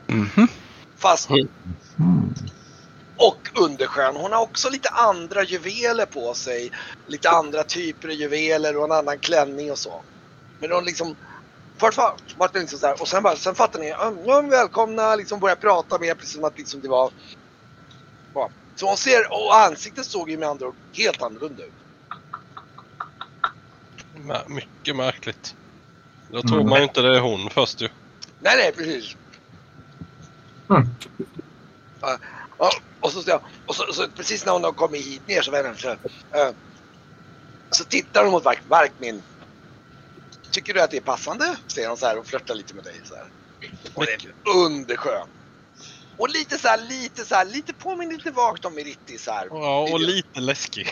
Mhm. 0.08 0.48
Fast 1.00 1.30
Mm. 2.00 2.36
och 3.18 3.42
underskön. 3.62 4.16
Hon 4.16 4.32
har 4.32 4.42
också 4.42 4.70
lite 4.70 4.90
andra 4.90 5.44
juveler 5.44 6.06
på 6.06 6.34
sig. 6.34 6.72
Lite 7.08 7.30
andra 7.30 7.64
typer 7.64 8.08
av 8.08 8.14
juveler 8.14 8.78
och 8.78 8.86
en 8.86 8.92
annan 8.92 9.20
klänning 9.20 9.72
och 9.72 9.80
så. 9.80 10.06
Men 10.60 10.72
hon 10.72 10.86
liksom 10.86 11.16
Först 11.80 11.98
var 11.98 12.16
var 12.38 12.50
det 12.54 12.60
liksom 12.60 12.80
så 12.80 12.88
här, 12.88 13.02
och 13.02 13.08
sen, 13.08 13.24
bara, 13.24 13.36
sen 13.36 13.56
fattar 13.56 13.80
ni, 13.80 13.90
ja, 13.90 14.42
välkomna, 14.42 15.16
liksom 15.16 15.40
börja 15.40 15.56
prata 15.56 16.00
med 16.00 16.10
er 16.10 16.16
precis 16.16 16.34
som 16.36 16.44
att 16.44 16.58
liksom 16.58 16.82
det 16.82 16.88
var... 16.90 17.12
Ja. 18.34 18.50
Så 18.80 18.88
hon 18.88 18.98
ser, 18.98 19.32
och 19.32 19.56
ansiktet 19.56 20.06
såg 20.06 20.30
ju 20.30 20.38
med 20.38 20.50
andra 20.50 20.68
ord 20.68 20.76
helt 20.98 21.22
annorlunda 21.22 21.64
ut. 21.64 21.76
Mycket 24.48 24.96
märkligt. 24.96 25.56
Då 26.28 26.42
tror 26.42 26.56
Mm. 26.56 26.70
man 26.70 26.80
ju 26.80 26.84
inte 26.84 27.02
det 27.02 27.16
är 27.18 27.20
hon 27.22 27.50
först 27.50 27.82
ju. 27.82 27.90
Nej, 28.40 28.58
nej, 28.58 28.72
precis. 28.74 29.16
Mm. 30.70 30.88
Ja, 32.02 32.18
ja, 32.58 32.70
och 33.00 33.12
så, 33.12 33.22
så, 33.24 33.40
och 33.66 33.76
så, 33.76 33.94
så 33.94 34.10
precis 34.10 34.46
när 34.46 34.54
hon 34.54 34.64
har 34.64 34.72
kommit 34.72 35.06
hit 35.06 35.28
ner 35.28 35.42
så 35.42 35.52
vänder 35.52 35.70
hon 35.70 35.78
sig. 35.78 35.98
eh, 36.36 36.52
Så 37.76 37.84
tittar 37.86 38.24
hon 38.24 38.32
mot 38.32 38.44
Vark, 38.46 38.62
Varkmin. 38.66 39.24
Tycker 40.56 40.74
du 40.74 40.82
att 40.82 40.92
det 40.92 40.98
är 40.98 41.02
passande? 41.02 41.58
Säger 41.68 41.88
hon 41.88 41.98
så 41.98 42.06
här 42.06 42.18
och 42.20 42.28
flörtar 42.28 42.56
lite 42.56 42.74
med 42.74 42.84
dig 42.84 43.02
så 43.04 43.16
här. 43.16 43.26
Hon 43.94 44.04
är 44.04 44.18
underskön. 44.66 45.28
Och 46.18 46.30
lite 46.30 46.58
så 46.58 46.68
här, 46.68 46.78
lite 46.78 47.26
så 47.26 47.36
här, 47.36 47.46
lite 47.46 47.74
påminner 47.74 48.14
lite 48.14 48.32
vagt 48.32 48.66
om 48.66 48.76
Meritti 48.76 49.18
så 49.18 49.32
här. 49.32 49.48
Ja, 49.52 49.90
och 49.92 50.00
lite 50.00 50.40
läskig. 50.40 50.88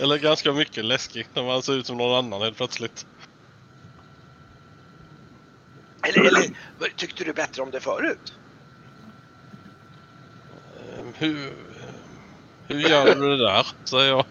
Eller 0.00 0.18
ganska 0.18 0.52
mycket 0.52 0.84
läskig. 0.84 1.26
När 1.34 1.42
man 1.42 1.62
ser 1.62 1.72
ut 1.72 1.86
som 1.86 1.96
någon 1.96 2.24
annan 2.24 2.42
helt 2.42 2.56
plötsligt. 2.56 3.06
Eller, 6.02 6.20
eller 6.26 6.52
tyckte 6.96 7.24
du 7.24 7.32
bättre 7.32 7.62
om 7.62 7.70
det 7.70 7.80
förut? 7.80 8.34
Ehm, 10.98 11.12
Hur, 11.18 11.52
hur 12.66 12.80
gör 12.80 13.14
du 13.14 13.36
det 13.36 13.44
där? 13.44 13.66
Säger 13.84 14.08
jag. 14.08 14.24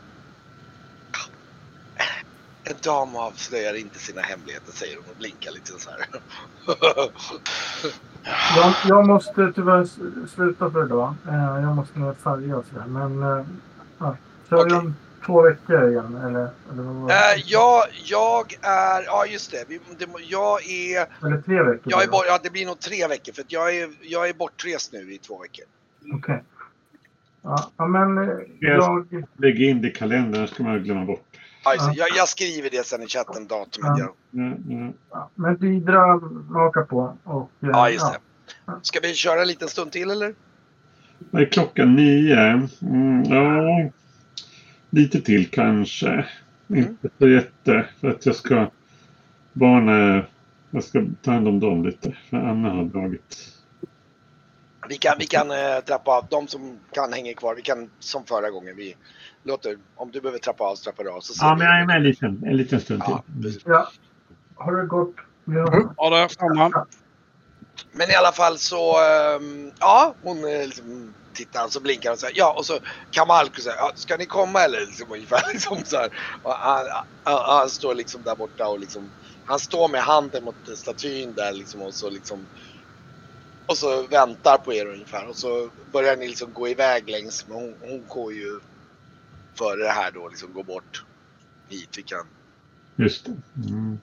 En 2.69 2.75
dam 2.83 3.15
avslöjar 3.15 3.73
inte 3.73 3.99
sina 3.99 4.21
hemligheter 4.21 4.71
säger 4.71 4.95
hon 4.95 5.05
och 5.11 5.15
blinkar 5.17 5.51
lite 5.51 5.71
så 5.79 5.89
här. 5.89 6.05
Jag, 8.55 8.73
jag 8.87 9.07
måste 9.07 9.51
tyvärr 9.55 9.85
sluta 10.27 10.71
för 10.71 10.85
idag. 10.85 11.15
Eh, 11.27 11.61
Jag 11.61 11.75
måste 11.75 11.99
och 11.99 12.17
färga 12.17 12.57
och 12.57 12.65
sådär. 12.65 12.85
Men 12.87 13.23
eh, 13.23 13.45
ja, 13.99 14.17
kör 14.49 14.57
vi 14.57 14.63
Okej. 14.63 14.77
om 14.77 14.95
två 15.25 15.41
veckor 15.41 15.89
igen? 15.89 16.15
Eller, 16.15 16.49
eller, 16.71 16.83
vad 16.83 16.95
var 16.95 17.07
det? 17.09 17.13
Eh, 17.13 17.41
jag, 17.45 17.83
jag 18.05 18.53
är, 18.61 19.03
ja 19.05 19.25
just 19.25 19.51
det, 19.51 19.65
vi, 19.67 19.79
det 19.99 20.07
må- 20.07 20.19
jag 20.27 20.69
är, 20.69 21.07
eller 21.25 21.41
tre 21.41 21.61
veckor? 21.63 21.81
jag 21.85 22.03
är 22.03 22.07
bort, 22.07 22.23
ja 22.27 22.39
det 22.43 22.49
blir 22.49 22.65
nog 22.65 22.79
tre 22.79 23.07
veckor 23.07 23.33
för 23.33 23.41
att 23.41 23.51
jag 23.51 23.75
är, 23.77 23.89
jag 24.01 24.29
är 24.29 24.33
bortrest 24.33 24.93
nu 24.93 25.13
i 25.13 25.17
två 25.17 25.41
veckor. 25.41 25.65
Okej. 26.13 26.43
Ja, 27.41 27.71
ja, 27.77 27.87
men 27.87 28.17
jag... 28.59 29.07
Lägg 29.37 29.61
in 29.61 29.81
det 29.81 29.87
i 29.87 29.91
kalendern, 29.91 30.47
ska 30.47 30.63
man 30.63 30.83
glömma 30.83 31.05
bort. 31.05 31.23
Ja, 31.75 31.87
det. 31.87 31.97
Jag, 31.97 32.07
jag 32.15 32.27
skriver 32.27 32.69
det 32.69 32.85
sen 32.85 33.03
i 33.03 33.07
chatten, 33.07 33.47
datumet. 33.47 33.99
Ja. 33.99 34.13
Ja. 34.31 34.93
Ja, 35.11 35.29
men 35.35 35.57
bidra, 35.57 36.15
maka 36.49 36.81
på. 36.81 37.17
Och, 37.23 37.51
eh, 37.61 37.69
ja 37.69 37.89
just 37.89 38.13
det. 38.13 38.19
Ska 38.81 38.99
vi 38.99 39.13
köra 39.13 39.41
en 39.41 39.47
liten 39.47 39.67
stund 39.67 39.91
till 39.91 40.11
eller? 40.11 40.35
Vad 41.19 41.41
är 41.41 41.45
klockan? 41.45 41.95
Nio? 41.95 42.67
Mm, 42.81 43.23
ja, 43.23 43.89
lite 44.89 45.21
till 45.21 45.49
kanske. 45.49 46.25
Inte 46.67 47.09
så 47.19 47.27
jätte. 47.27 47.85
För 48.01 48.09
att 48.09 48.25
jag 48.25 48.35
ska... 48.35 48.69
Barnen... 49.53 50.23
Jag 50.71 50.83
ska 50.83 51.05
ta 51.21 51.31
hand 51.31 51.47
om 51.47 51.59
dem 51.59 51.85
lite. 51.85 52.17
För 52.29 52.37
Anna 52.37 52.69
har 52.69 52.83
dragit. 52.83 53.56
Vi 54.89 54.97
kan, 54.97 55.15
vi 55.19 55.25
kan 55.25 55.51
eh, 55.51 55.79
trappa 55.85 56.11
av, 56.11 56.25
de 56.29 56.47
som 56.47 56.79
kan 56.91 57.13
hänger 57.13 57.33
kvar, 57.33 57.55
vi 57.55 57.61
kan 57.61 57.89
som 57.99 58.25
förra 58.25 58.49
gången, 58.49 58.75
vi 58.75 58.95
låter, 59.43 59.77
om 59.95 60.11
du 60.11 60.21
behöver 60.21 60.39
trappa 60.39 60.63
av 60.63 60.75
så 60.75 60.83
trappar 60.83 61.03
du 61.03 61.09
av. 61.09 61.21
Så 61.21 61.33
Ja, 61.45 61.55
men 61.55 61.67
jag 61.67 61.81
är 61.81 61.85
med 61.85 61.95
en 61.95 62.03
liten, 62.03 62.43
en 62.45 62.57
liten 62.57 62.81
stund 62.81 63.03
till. 63.03 63.13
Ja, 63.13 63.23
precis. 63.41 63.61
Ja. 63.65 63.89
Har 64.55 64.75
det 64.75 64.87
gått? 64.87 65.15
Ja. 65.45 65.93
Ja, 65.97 66.09
det. 66.09 66.29
Samma. 66.29 66.85
Men 67.91 68.09
i 68.09 68.15
alla 68.15 68.31
fall 68.31 68.57
så, 68.57 68.95
ehm, 69.03 69.71
ja 69.79 70.15
hon 70.21 70.37
eh, 70.37 70.65
liksom 70.65 71.13
tittar 71.33 71.65
och 71.65 71.71
så 71.73 71.79
blinkar 71.79 72.11
och 72.11 72.19
så 72.19 72.25
här, 72.25 72.33
ja 72.37 72.53
och 72.57 72.65
så 72.65 72.79
Kamalko 73.11 73.61
säger, 73.61 73.77
ja, 73.77 73.91
ska 73.95 74.17
ni 74.17 74.25
komma 74.25 74.61
eller 74.61 74.79
liksom 74.79 75.11
ungefär 75.11 75.41
liksom 75.53 75.77
så 75.85 75.97
här. 75.97 76.09
Och 76.43 76.53
han, 76.53 76.85
han, 77.23 77.39
han 77.45 77.69
står 77.69 77.95
liksom 77.95 78.23
där 78.23 78.35
borta 78.35 78.67
och 78.67 78.79
liksom, 78.79 79.09
han 79.45 79.59
står 79.59 79.87
med 79.87 80.01
handen 80.01 80.43
mot 80.43 80.77
statyn 80.77 81.33
där 81.33 81.53
liksom 81.53 81.81
och 81.81 81.93
så 81.93 82.09
liksom 82.09 82.45
och 83.67 83.77
så 83.77 84.07
väntar 84.07 84.57
på 84.57 84.73
er 84.73 84.85
ungefär 84.85 85.29
och 85.29 85.35
så 85.35 85.69
börjar 85.91 86.17
ni 86.17 86.27
liksom 86.27 86.53
gå 86.53 86.67
iväg 86.67 87.09
längs 87.09 87.47
men 87.47 87.57
hon, 87.57 87.75
hon 87.81 88.03
går 88.07 88.33
ju 88.33 88.59
före 89.55 89.83
det 89.83 89.89
här 89.89 90.11
då 90.11 90.29
liksom 90.29 90.53
gå 90.53 90.63
bort 90.63 91.05
hit 91.69 91.89
vi 91.97 92.03
kan 92.03 92.25
Just 92.95 93.25
det. 93.25 93.31
Mm. 93.69 93.97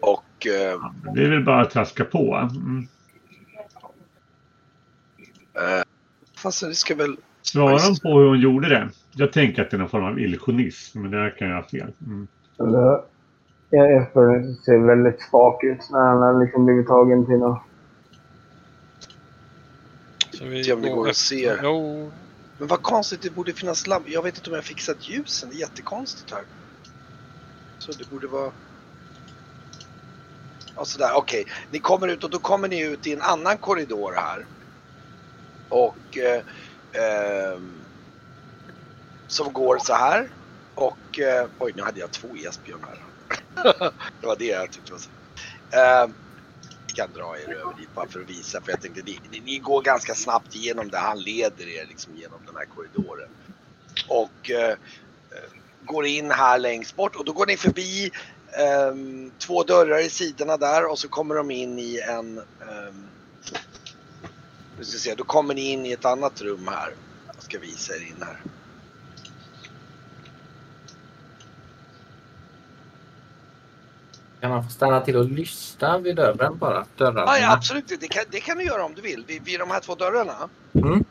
och 0.00 0.46
eh, 0.46 0.52
Ja, 0.52 0.94
Det 1.14 1.24
är 1.24 1.30
väl 1.30 1.44
bara 1.44 1.60
att 1.62 1.70
traska 1.70 2.04
på. 2.04 2.34
Mm. 2.34 2.88
eh, 5.54 5.82
fast 6.36 6.60
det 6.60 6.74
ska 6.74 6.94
väl 6.94 7.16
Svarar 7.42 7.86
hon 7.86 7.96
på 7.96 8.18
hur 8.20 8.28
hon 8.28 8.40
gjorde 8.40 8.68
det? 8.68 8.90
Jag 9.12 9.32
tänker 9.32 9.62
att 9.62 9.70
det 9.70 9.76
är 9.76 9.78
någon 9.78 9.88
form 9.88 10.04
av 10.04 10.20
illusionism, 10.20 11.00
men 11.02 11.10
där 11.10 11.30
kan 11.38 11.48
jag 11.48 11.56
ha 11.56 11.68
fel. 11.68 11.92
Mm. 12.06 12.28
Eller, 12.60 13.02
jag 13.70 13.92
Jesper 13.92 14.54
ser 14.64 14.78
väldigt 14.78 15.22
svag 15.22 15.64
ut 15.64 15.90
när 15.90 16.00
han 16.00 16.22
har 16.22 16.44
liksom 16.44 16.66
blivit 16.66 16.86
tagen 16.86 17.26
till 17.26 17.38
något. 17.38 17.62
Så 20.32 20.44
vi 20.44 20.64
Se 20.64 20.72
om 20.72 20.82
det 20.82 20.88
går 20.88 21.08
att 21.08 21.16
se. 21.16 21.56
Jo, 21.62 22.10
Men 22.58 22.68
vad 22.68 22.82
konstigt, 22.82 23.22
det 23.22 23.30
borde 23.30 23.52
finnas 23.52 23.86
lamp. 23.86 24.08
Jag 24.08 24.22
vet 24.22 24.36
inte 24.36 24.50
om 24.50 24.54
jag 24.54 24.62
har 24.62 24.66
fixat 24.66 25.08
ljusen, 25.08 25.48
det 25.50 25.56
är 25.56 25.60
jättekonstigt 25.60 26.30
här. 26.30 26.42
Så 27.78 27.92
det 27.92 28.10
borde 28.10 28.26
vara... 28.26 28.50
Ja, 30.76 30.84
sådär, 30.84 31.10
okej. 31.14 31.44
Ni 31.70 31.78
kommer 31.78 32.08
ut 32.08 32.24
och 32.24 32.30
då 32.30 32.38
kommer 32.38 32.68
ni 32.68 32.80
ut 32.80 33.06
i 33.06 33.12
en 33.12 33.22
annan 33.22 33.58
korridor 33.58 34.12
här. 34.16 34.46
Och... 35.68 36.18
Eh, 36.18 36.42
ehm, 36.92 37.72
som 39.26 39.52
går 39.52 39.78
så 39.78 39.94
här. 39.94 40.28
Och... 40.74 41.18
Eh, 41.18 41.48
oj, 41.58 41.72
nu 41.76 41.82
hade 41.82 42.00
jag 42.00 42.10
två 42.10 42.28
Esbjörn 42.36 42.80
här 42.86 43.07
det 44.20 44.26
var 44.26 44.36
det 44.36 44.44
jag 44.44 44.70
tyckte 44.70 44.92
var 44.92 44.98
så. 44.98 45.10
Eh, 45.76 46.06
vi 46.86 46.92
kan 46.92 47.12
dra 47.12 47.36
er 47.38 47.54
över 47.54 47.74
dit 47.78 47.94
bara 47.94 48.08
för 48.08 48.20
att 48.20 48.30
visa. 48.30 48.60
För 48.60 48.70
jag 48.70 48.80
tänkte, 48.80 49.02
ni, 49.02 49.20
ni, 49.30 49.40
ni 49.40 49.58
går 49.58 49.82
ganska 49.82 50.14
snabbt 50.14 50.54
igenom 50.54 50.88
det. 50.88 50.98
Han 50.98 51.20
leder 51.20 51.68
er 51.68 51.86
liksom 51.88 52.16
genom 52.16 52.40
den 52.46 52.56
här 52.56 52.64
korridoren. 52.64 53.28
Och 54.08 54.50
eh, 54.50 54.76
går 55.88 56.06
in 56.06 56.30
här 56.30 56.58
längst 56.58 56.96
bort 56.96 57.16
och 57.16 57.24
då 57.24 57.32
går 57.32 57.46
ni 57.46 57.56
förbi 57.56 58.10
ehm, 58.58 59.32
två 59.38 59.62
dörrar 59.62 59.98
i 59.98 60.10
sidorna 60.10 60.56
där 60.56 60.90
och 60.90 60.98
så 60.98 61.08
kommer 61.08 61.34
de 61.34 61.50
in 61.50 61.78
i 61.78 62.00
en... 62.08 62.38
Um, 62.38 63.08
ska 64.80 64.98
se, 64.98 65.14
då 65.14 65.24
kommer 65.24 65.54
ni 65.54 65.70
in 65.72 65.86
i 65.86 65.92
ett 65.92 66.04
annat 66.04 66.40
rum 66.40 66.68
här. 66.68 66.94
Jag 67.34 67.42
ska 67.42 67.58
visa 67.58 67.96
er 67.96 68.00
in 68.00 68.22
här. 68.22 68.40
Kan 74.40 74.50
man 74.50 74.64
få 74.64 74.70
stanna 74.70 75.00
till 75.00 75.16
och 75.16 75.24
lyssna 75.24 75.98
vid 75.98 76.16
dörren 76.16 76.58
bara? 76.58 76.86
Dörrarna. 76.96 77.24
Ja, 77.26 77.38
ja, 77.38 77.52
absolut, 77.52 78.00
det 78.00 78.08
kan, 78.08 78.24
det 78.30 78.40
kan 78.40 78.58
du 78.58 78.64
göra 78.64 78.84
om 78.84 78.94
du 78.94 79.02
vill. 79.02 79.24
Vid, 79.26 79.44
vid 79.44 79.60
de 79.60 79.70
här 79.70 79.80
två 79.80 79.94
dörrarna. 79.94 80.48
Mm. 80.74 81.04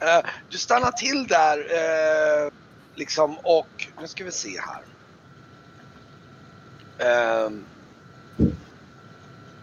Eh, 0.00 0.30
du 0.48 0.58
stannar 0.58 0.90
till 0.90 1.26
där 1.26 1.58
eh, 1.58 2.52
liksom 2.94 3.38
och 3.38 3.88
nu 4.00 4.06
ska 4.06 4.24
vi 4.24 4.30
se 4.30 4.60
här. 4.60 4.82
Ehm, 6.98 7.64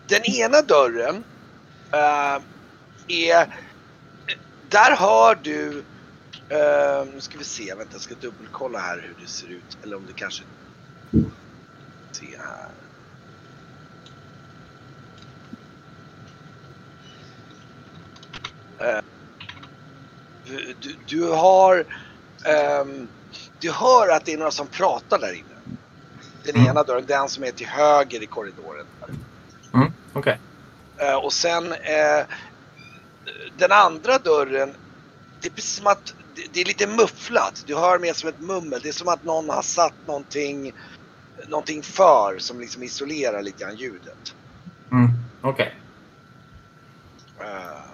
den 0.08 0.22
ena 0.26 0.62
dörren 0.62 1.24
är... 3.08 3.56
Där 4.70 4.96
hör 4.96 5.40
du... 5.42 5.84
nu 7.14 7.22
ska 7.22 7.38
vi 7.38 7.44
se, 7.44 7.76
vänta 7.76 7.94
jag 7.94 8.02
ska 8.02 8.16
dubbelkolla 8.16 8.80
här 8.80 8.96
hur 8.98 9.16
det 9.24 9.28
ser 9.28 9.48
ut. 9.48 9.78
Eller 9.84 9.96
om 9.96 10.06
det 10.08 10.14
kanske... 10.14 10.44
Se 12.12 12.38
här. 12.38 12.70
Du, 20.46 20.74
du, 20.82 20.96
du 21.08 21.28
har... 21.30 21.86
ehm, 22.46 23.10
du 23.60 23.72
hör 23.72 24.10
att 24.10 24.26
det 24.26 24.34
är 24.34 24.38
några 24.38 24.52
som 24.52 24.68
pratar 24.68 25.20
där 25.20 25.34
inne. 25.34 25.56
Den 26.46 26.56
Mm. 26.56 26.68
ena 26.68 26.84
dörren, 26.84 27.06
den 27.06 27.30
som 27.30 27.44
är 27.44 27.52
till 27.52 27.68
höger 27.68 28.24
i 28.24 28.28
korridoren. 28.28 28.86
Mm, 29.74 29.94
Okej. 30.14 30.40
Eh, 31.02 31.16
och 31.16 31.34
sen 31.34 31.72
eh, 31.72 32.26
den 33.58 33.72
andra 33.72 34.18
dörren, 34.18 34.76
det 35.42 35.48
är 35.48 35.52
precis 35.52 35.76
som 35.76 35.88
att 35.88 36.14
det, 36.36 36.54
det 36.54 36.62
är 36.62 36.66
lite 36.66 36.88
mufflat. 36.88 37.64
Du 37.68 37.76
hör 37.76 38.00
mer 38.00 38.14
som 38.14 38.30
ett 38.30 38.40
mummel. 38.40 38.80
Det 38.84 38.90
är 38.90 38.94
som 38.94 39.08
att 39.08 39.24
någon 39.24 39.50
har 39.50 39.62
satt 39.62 40.08
någonting, 40.08 40.74
någonting 41.48 41.84
för 41.84 42.40
som 42.40 42.60
liksom 42.60 42.84
isolerar 42.84 43.42
lite 43.42 43.64
grann 43.64 43.76
ljudet. 43.76 44.36
Mm, 44.92 45.08
Okej. 45.42 45.82
Eh, 47.42 47.91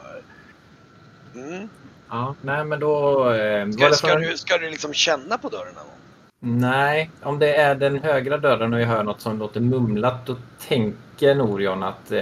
mm. 1.44 1.70
Ja, 2.10 2.36
nej 2.42 2.66
men 2.66 2.80
då... 2.80 3.30
Eh, 3.34 3.70
Ska, 3.70 3.92
ska, 3.92 4.08
för... 4.08 4.20
du, 4.20 4.38
ska 4.38 4.58
du 4.58 4.70
liksom 4.70 4.94
känna 4.94 5.38
på 5.38 5.50
dörren 5.50 5.74
någon? 5.76 5.98
Nej, 6.40 7.12
om 7.24 7.40
det 7.40 7.56
är 7.56 7.76
den 7.76 8.00
högra 8.00 8.38
dörren 8.38 8.74
och 8.74 8.82
jag 8.82 8.88
hör 8.88 9.04
något 9.04 9.22
som 9.22 9.40
låter 9.40 9.60
mumlat 9.60 10.26
då 10.26 10.36
tänker 10.68 11.36
Norion 11.36 11.84
att 11.84 12.12
eh, 12.12 12.18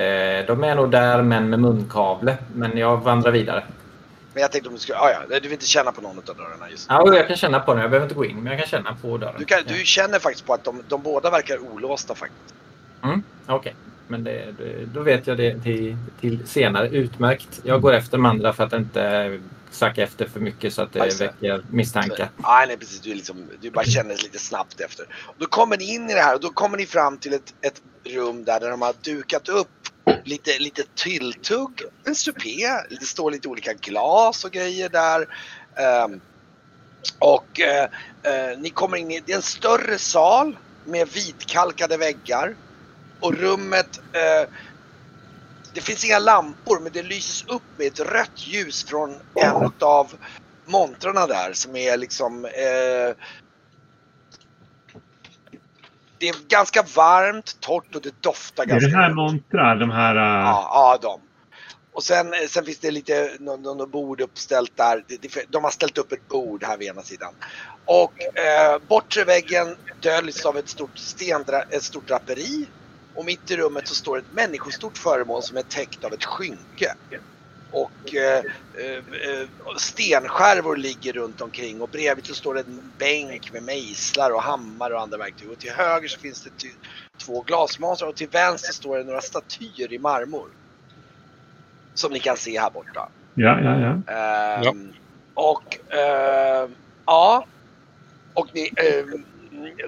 de 0.48 0.64
är 0.64 0.76
nog 0.76 0.92
där 0.92 1.22
men 1.22 1.50
med 1.50 1.60
munkavle. 1.60 2.38
Men 2.54 2.78
jag 2.78 2.98
vandrar 2.98 3.32
vidare. 3.32 3.64
Men 4.34 4.42
jag 4.42 4.52
tänkte 4.52 4.70
om 4.70 4.76
du 4.76 4.82
skulle... 4.82 4.98
Ah, 4.98 5.10
ja, 5.12 5.20
du 5.30 5.40
vill 5.40 5.52
inte 5.52 5.66
känna 5.66 5.92
på 5.92 6.02
någon 6.02 6.18
av 6.18 6.36
dörrarna 6.36 6.70
just 6.70 6.90
nu. 6.90 6.96
Ja, 6.96 7.16
jag 7.16 7.28
kan 7.28 7.38
känna 7.38 7.60
på 7.60 7.74
den. 7.74 7.82
Jag 7.82 7.92
behöver 7.92 8.06
inte 8.06 8.16
gå 8.16 8.26
in, 8.26 8.36
men 8.36 8.46
jag 8.46 8.60
kan 8.60 8.68
känna 8.70 8.96
på 9.02 9.18
dörren. 9.18 9.36
Du, 9.40 9.46
kan, 9.46 9.60
du 9.68 9.86
känner 9.86 10.20
faktiskt 10.20 10.46
på 10.46 10.54
att 10.54 10.64
de, 10.64 10.84
de 10.88 11.02
båda 11.02 11.30
verkar 11.30 11.60
olåsta 11.60 12.16
faktiskt. 12.16 12.56
Mm, 13.04 13.24
Okej, 13.48 13.76
men 14.08 14.24
det, 14.24 14.54
det, 14.58 14.86
då 14.94 15.02
vet 15.02 15.28
jag 15.28 15.38
det 15.38 15.62
till, 15.62 15.98
till 16.22 16.48
senare. 16.48 16.90
Utmärkt. 16.90 17.62
Jag 17.64 17.82
går 17.82 17.94
efter 17.94 18.18
de 18.18 18.26
andra 18.26 18.54
för 18.54 18.64
att 18.64 18.74
inte 18.74 19.40
sacka 19.72 20.04
efter 20.04 20.26
för 20.26 20.40
mycket 20.40 20.74
så 20.74 20.82
att 20.82 20.94
det 20.94 21.00
det. 21.00 21.20
väcker 21.20 21.64
misstankar. 21.70 22.30
Nej, 22.38 22.68
nej 22.68 22.78
precis. 22.78 23.02
Du, 23.02 23.14
liksom, 23.14 23.48
du 23.62 23.72
bara 23.72 23.86
känner 23.86 24.16
lite 24.16 24.40
snabbt 24.40 24.82
efter. 24.82 25.06
Då 25.38 25.46
kommer 25.46 25.78
ni 25.78 25.94
in 25.94 26.10
i 26.10 26.14
det 26.14 26.22
här 26.22 26.36
och 26.36 26.42
då 26.42 26.50
kommer 26.50 26.78
ni 26.78 26.86
fram 26.86 27.18
till 27.18 27.34
ett, 27.34 27.54
ett 27.62 27.82
rum 28.04 28.44
där, 28.44 28.60
där 28.60 28.70
de 28.70 28.82
har 28.82 28.94
dukat 29.04 29.50
upp 29.50 29.68
lite, 30.24 30.60
lite 30.60 30.84
tilltugg, 30.96 31.82
en 32.04 32.16
supé, 32.16 32.68
det 32.90 33.06
står 33.06 33.32
lite 33.32 33.48
olika 33.48 33.74
glas 33.74 34.46
och 34.46 34.52
grejer 34.52 34.90
där. 34.90 35.28
Ehm, 35.76 36.22
och 37.20 37.60
eh, 37.60 37.84
eh, 38.24 38.60
ni 38.60 38.70
kommer 38.70 38.98
in 38.98 39.12
i, 39.12 39.22
det 39.26 39.32
är 39.32 39.36
en 39.36 39.42
större 39.42 39.98
sal 39.98 40.58
med 40.86 41.10
vitkalkade 41.10 41.98
väggar. 41.98 42.56
Och 43.20 43.34
rummet, 43.34 44.00
eh, 44.14 44.50
det 45.74 45.82
finns 45.82 46.06
inga 46.06 46.20
lampor 46.20 46.80
men 46.80 46.92
det 46.92 47.04
lyses 47.04 47.46
upp 47.48 47.64
med 47.78 47.88
ett 47.88 48.00
rött 48.00 48.48
ljus 48.48 48.84
från 48.84 49.16
en 49.36 49.72
av 49.80 50.14
montrarna 50.66 51.28
där 51.28 51.54
som 51.54 51.76
är 51.76 51.98
liksom 51.98 52.46
eh, 52.46 53.16
Det 56.20 56.30
är 56.30 56.48
ganska 56.48 56.86
varmt, 56.96 57.58
torrt 57.60 57.96
och 57.96 58.02
det 58.02 58.22
doftar 58.22 58.64
Är 58.64 58.68
ganska 58.68 58.90
det 58.90 58.96
här 58.96 59.14
montrar? 59.14 59.76
De 59.76 59.92
här... 59.92 60.16
äh, 60.16 60.22
Ja, 60.22 60.70
ja 60.74 61.00
de. 61.02 61.22
Och 61.94 62.04
sen, 62.04 62.34
eh, 62.34 62.40
sen 62.50 62.66
finns 62.66 62.80
det 62.80 62.92
lite 62.92 63.32
någon, 63.40 63.92
bord 63.92 64.22
uppställt 64.22 64.78
där. 64.78 65.04
De 65.50 65.64
har 65.64 65.72
ställt 65.72 65.98
upp 65.98 66.12
ett 66.12 66.28
bord 66.28 66.64
här 66.64 66.78
vid 66.78 66.88
ena 66.88 67.02
sidan. 67.02 67.34
Och 67.86 68.38
eh, 68.40 68.80
bortre 68.88 69.24
väggen 69.24 69.76
döljs 70.02 70.46
av 70.46 70.58
ett 70.58 70.70
stort, 70.70 70.98
stendra, 70.98 71.62
ett 71.62 71.84
stort 71.84 72.08
draperi. 72.08 72.68
Och 73.16 73.26
mitt 73.26 73.52
i 73.52 73.58
rummet 73.58 73.88
så 73.88 73.96
står 73.96 74.18
ett 74.18 74.32
människostort 74.32 74.98
föremål 74.98 75.44
som 75.44 75.58
är 75.58 75.62
täckt 75.62 76.04
av 76.04 76.14
ett 76.14 76.24
skynke. 76.24 76.94
Och 77.72 78.14
eh, 78.16 78.44
eh, 78.80 78.98
eh, 79.42 79.48
stenskärvor 79.78 80.76
ligger 80.78 81.14
runt 81.14 81.42
omkring 81.42 81.82
och 81.82 81.90
bredvid 81.90 82.26
så 82.26 82.34
står 82.36 82.54
det 82.54 82.62
en 82.62 82.92
bänk 83.00 83.52
med 83.52 83.64
mejslar 83.64 84.32
och 84.32 84.42
hammare 84.42 84.94
och 84.94 85.02
andra 85.02 85.18
verktyg. 85.18 85.50
Och 85.50 85.60
till 85.60 85.72
höger 85.72 86.08
så 86.08 86.20
finns 86.20 86.44
det 86.44 86.50
ty- 86.50 86.76
två 87.26 87.42
glasmonstrar 87.42 88.08
och 88.10 88.16
till 88.16 88.30
vänster 88.30 88.74
står 88.74 88.98
det 88.98 89.04
några 89.04 89.22
statyer 89.22 89.94
i 89.94 90.00
marmor. 90.00 90.50
Som 91.94 92.14
ni 92.14 92.20
kan 92.20 92.38
se 92.38 92.60
här 92.60 92.72
borta. 92.72 93.10
Ja, 93.34 93.60
ja, 93.62 93.80
ja. 93.80 94.14
Ehm, 94.14 94.94
Och 95.34 95.94
ehm, 95.94 96.76
ja. 97.06 97.48
Och 98.34 98.50
ni, 98.54 98.72
ehm, 98.78 99.26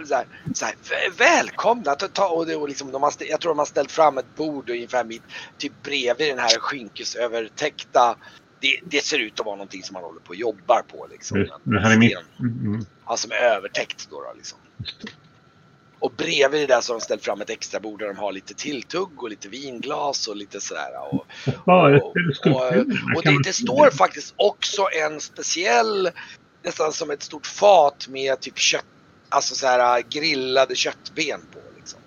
så 0.08 0.15
här, 0.15 0.25
så 0.53 0.65
här, 0.65 0.75
"Vä- 0.84 1.17
välkomna! 1.17 1.95
Ta, 1.95 2.27
och 2.30 2.45
det, 2.45 2.56
och 2.56 2.67
liksom, 2.69 2.91
de 2.91 3.03
har, 3.03 3.13
jag 3.19 3.41
tror 3.41 3.51
de 3.51 3.60
har 3.60 3.65
ställt 3.65 3.91
fram 3.91 4.17
ett 4.17 4.36
bord 4.36 4.69
ungefär 4.69 5.03
mitt, 5.03 5.23
typ 5.58 5.73
bredvid 5.84 6.27
den 6.30 6.39
här 6.39 6.60
skinkesövertäckta. 6.60 8.15
Det, 8.60 8.80
det 8.84 9.03
ser 9.03 9.19
ut 9.19 9.39
att 9.39 9.45
vara 9.45 9.56
någonting 9.56 9.84
som 9.84 9.93
man 9.93 10.03
håller 10.03 10.19
på 10.19 10.30
och 10.30 10.36
jobbar 10.36 10.82
på. 10.91 11.08
Liksom. 11.12 11.47
Det, 11.63 11.80
här 11.82 11.91
är 11.93 11.97
mitt... 11.97 12.12
Sten. 12.12 12.25
Mm, 12.65 12.86
Ja, 13.08 13.17
som 13.17 13.32
är 13.32 13.36
övertäckt 13.36 14.08
då, 14.10 14.21
då 14.21 14.34
liksom. 14.38 14.60
Och 15.99 16.12
bredvid 16.17 16.62
det 16.62 16.67
där 16.75 16.82
så 16.82 16.93
har 16.93 16.99
de 16.99 17.03
ställt 17.03 17.23
fram 17.23 17.41
ett 17.41 17.49
extra 17.49 17.80
bord 17.80 17.99
där 17.99 18.08
de 18.08 18.17
har 18.17 18.32
lite 18.32 18.53
tilltugg 18.53 19.23
och 19.23 19.30
lite 19.30 19.49
vinglas 19.49 20.27
och 20.27 20.36
lite 20.36 20.62
sådär. 20.62 20.89
Och, 21.12 21.25
och, 21.65 22.15
och, 22.56 22.77
och 23.15 23.23
det, 23.23 23.39
det 23.43 23.53
står 23.53 23.89
faktiskt 23.91 24.34
också 24.38 24.88
en 25.03 25.21
speciell, 25.21 26.10
nästan 26.63 26.93
som 26.93 27.12
ett 27.12 27.23
stort 27.23 27.47
fat 27.47 28.08
med 28.08 28.39
typ 28.39 28.58
kött, 28.58 28.86
alltså 29.30 29.56
så 29.56 29.68
här 29.68 29.98
äh, 29.98 30.06
grillade 30.10 30.76
köttben 30.76 31.42
på 31.54 31.60
liksom. 31.78 32.00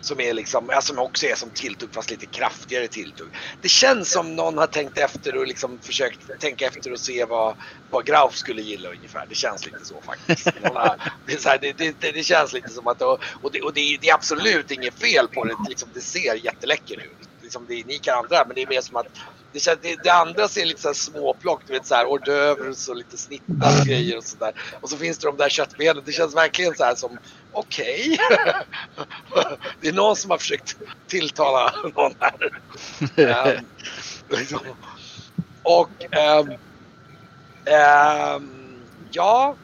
Som 0.00 0.20
är 0.20 0.34
liksom, 0.34 0.70
alltså 0.70 0.94
som 0.94 1.02
också 1.02 1.26
är 1.26 1.34
som 1.34 1.50
tilltugg 1.50 1.88
fast 1.92 2.10
lite 2.10 2.26
kraftigare 2.26 2.88
tilltugg. 2.88 3.28
Det 3.62 3.68
känns 3.68 4.12
som 4.12 4.36
någon 4.36 4.58
har 4.58 4.66
tänkt 4.66 4.98
efter 4.98 5.36
och 5.36 5.46
liksom 5.46 5.78
försökt 5.82 6.40
tänka 6.40 6.66
efter 6.66 6.92
och 6.92 7.00
se 7.00 7.24
vad, 7.24 7.56
vad 7.90 8.06
Grauf 8.06 8.36
skulle 8.36 8.62
gilla 8.62 8.88
ungefär. 8.88 9.26
Det 9.28 9.34
känns 9.34 9.66
lite 9.66 9.84
så 9.84 10.00
faktiskt. 10.00 10.46
Har, 10.62 11.12
det, 11.26 11.42
så 11.42 11.48
här, 11.48 11.58
det, 11.58 11.72
det, 11.72 12.00
det, 12.00 12.12
det 12.12 12.22
känns 12.22 12.52
lite 12.52 12.68
som 12.68 12.86
att, 12.86 13.02
och, 13.02 13.20
och, 13.42 13.52
det, 13.52 13.62
och 13.62 13.72
det, 13.72 13.98
det 14.00 14.08
är 14.08 14.14
absolut 14.14 14.70
inget 14.70 14.94
fel 14.94 15.28
på 15.28 15.44
det. 15.44 15.54
Liksom, 15.68 15.88
det 15.94 16.00
ser 16.00 16.34
jätteläcker 16.34 16.96
ut. 16.96 17.28
Liksom, 17.46 17.66
det 17.68 17.74
är 17.74 17.84
ni 17.84 17.98
kan 17.98 18.18
andra 18.18 18.44
men 18.44 18.54
det 18.54 18.62
är 18.62 18.66
mer 18.66 18.80
som 18.80 18.96
att 18.96 19.06
det, 19.52 19.60
känns, 19.60 19.78
det, 19.82 20.02
det 20.02 20.12
andra 20.12 20.48
ser 20.48 20.66
lite 20.66 20.80
så 20.80 20.88
här 20.88 20.94
småplock, 20.94 21.62
du 21.66 21.72
vet 21.72 21.86
så 21.86 21.94
här 21.94 22.04
hors 22.04 22.20
d'oeuvres 22.20 22.88
och 22.90 22.96
lite 22.96 23.16
snittade 23.16 23.84
grejer 23.86 24.16
och 24.16 24.24
sådär. 24.24 24.52
Och 24.80 24.90
så 24.90 24.96
finns 24.96 25.18
det 25.18 25.26
de 25.26 25.36
där 25.36 25.48
köttbenen. 25.48 26.02
Det 26.06 26.12
känns 26.12 26.36
verkligen 26.36 26.74
så 26.74 26.84
här 26.84 26.94
som 26.94 27.18
okej. 27.52 28.18
Okay. 28.30 28.54
det 29.80 29.88
är 29.88 29.92
någon 29.92 30.16
som 30.16 30.30
har 30.30 30.38
försökt 30.38 30.76
tilltala 31.06 31.74
någon 31.94 32.14
här. 32.20 33.56
um, 33.56 33.66
liksom. 34.28 34.60
och 35.62 35.90
um, 36.40 36.50
um, 37.74 38.82
ja. 39.10 39.56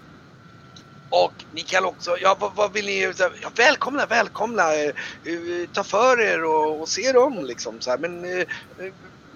Och 1.13 1.45
ni 1.51 1.61
kan 1.61 1.85
också, 1.85 2.17
ja 2.21 2.37
vad, 2.41 2.55
vad 2.55 2.73
vill 2.73 2.87
ni, 2.87 3.13
så 3.15 3.23
här, 3.23 3.33
ja, 3.43 3.51
välkomna, 3.57 4.07
välkomna, 4.07 4.75
eh, 4.75 4.89
eh 4.89 5.67
ta 5.73 5.85
för 5.85 6.21
er 6.21 6.45
och, 6.45 6.81
och 6.81 6.89
se 6.89 7.13
dem 7.13 7.45
liksom 7.45 7.81
så 7.81 7.91
här, 7.91 7.99
men 7.99 8.25
eh, 8.25 8.41
eh 8.41 8.93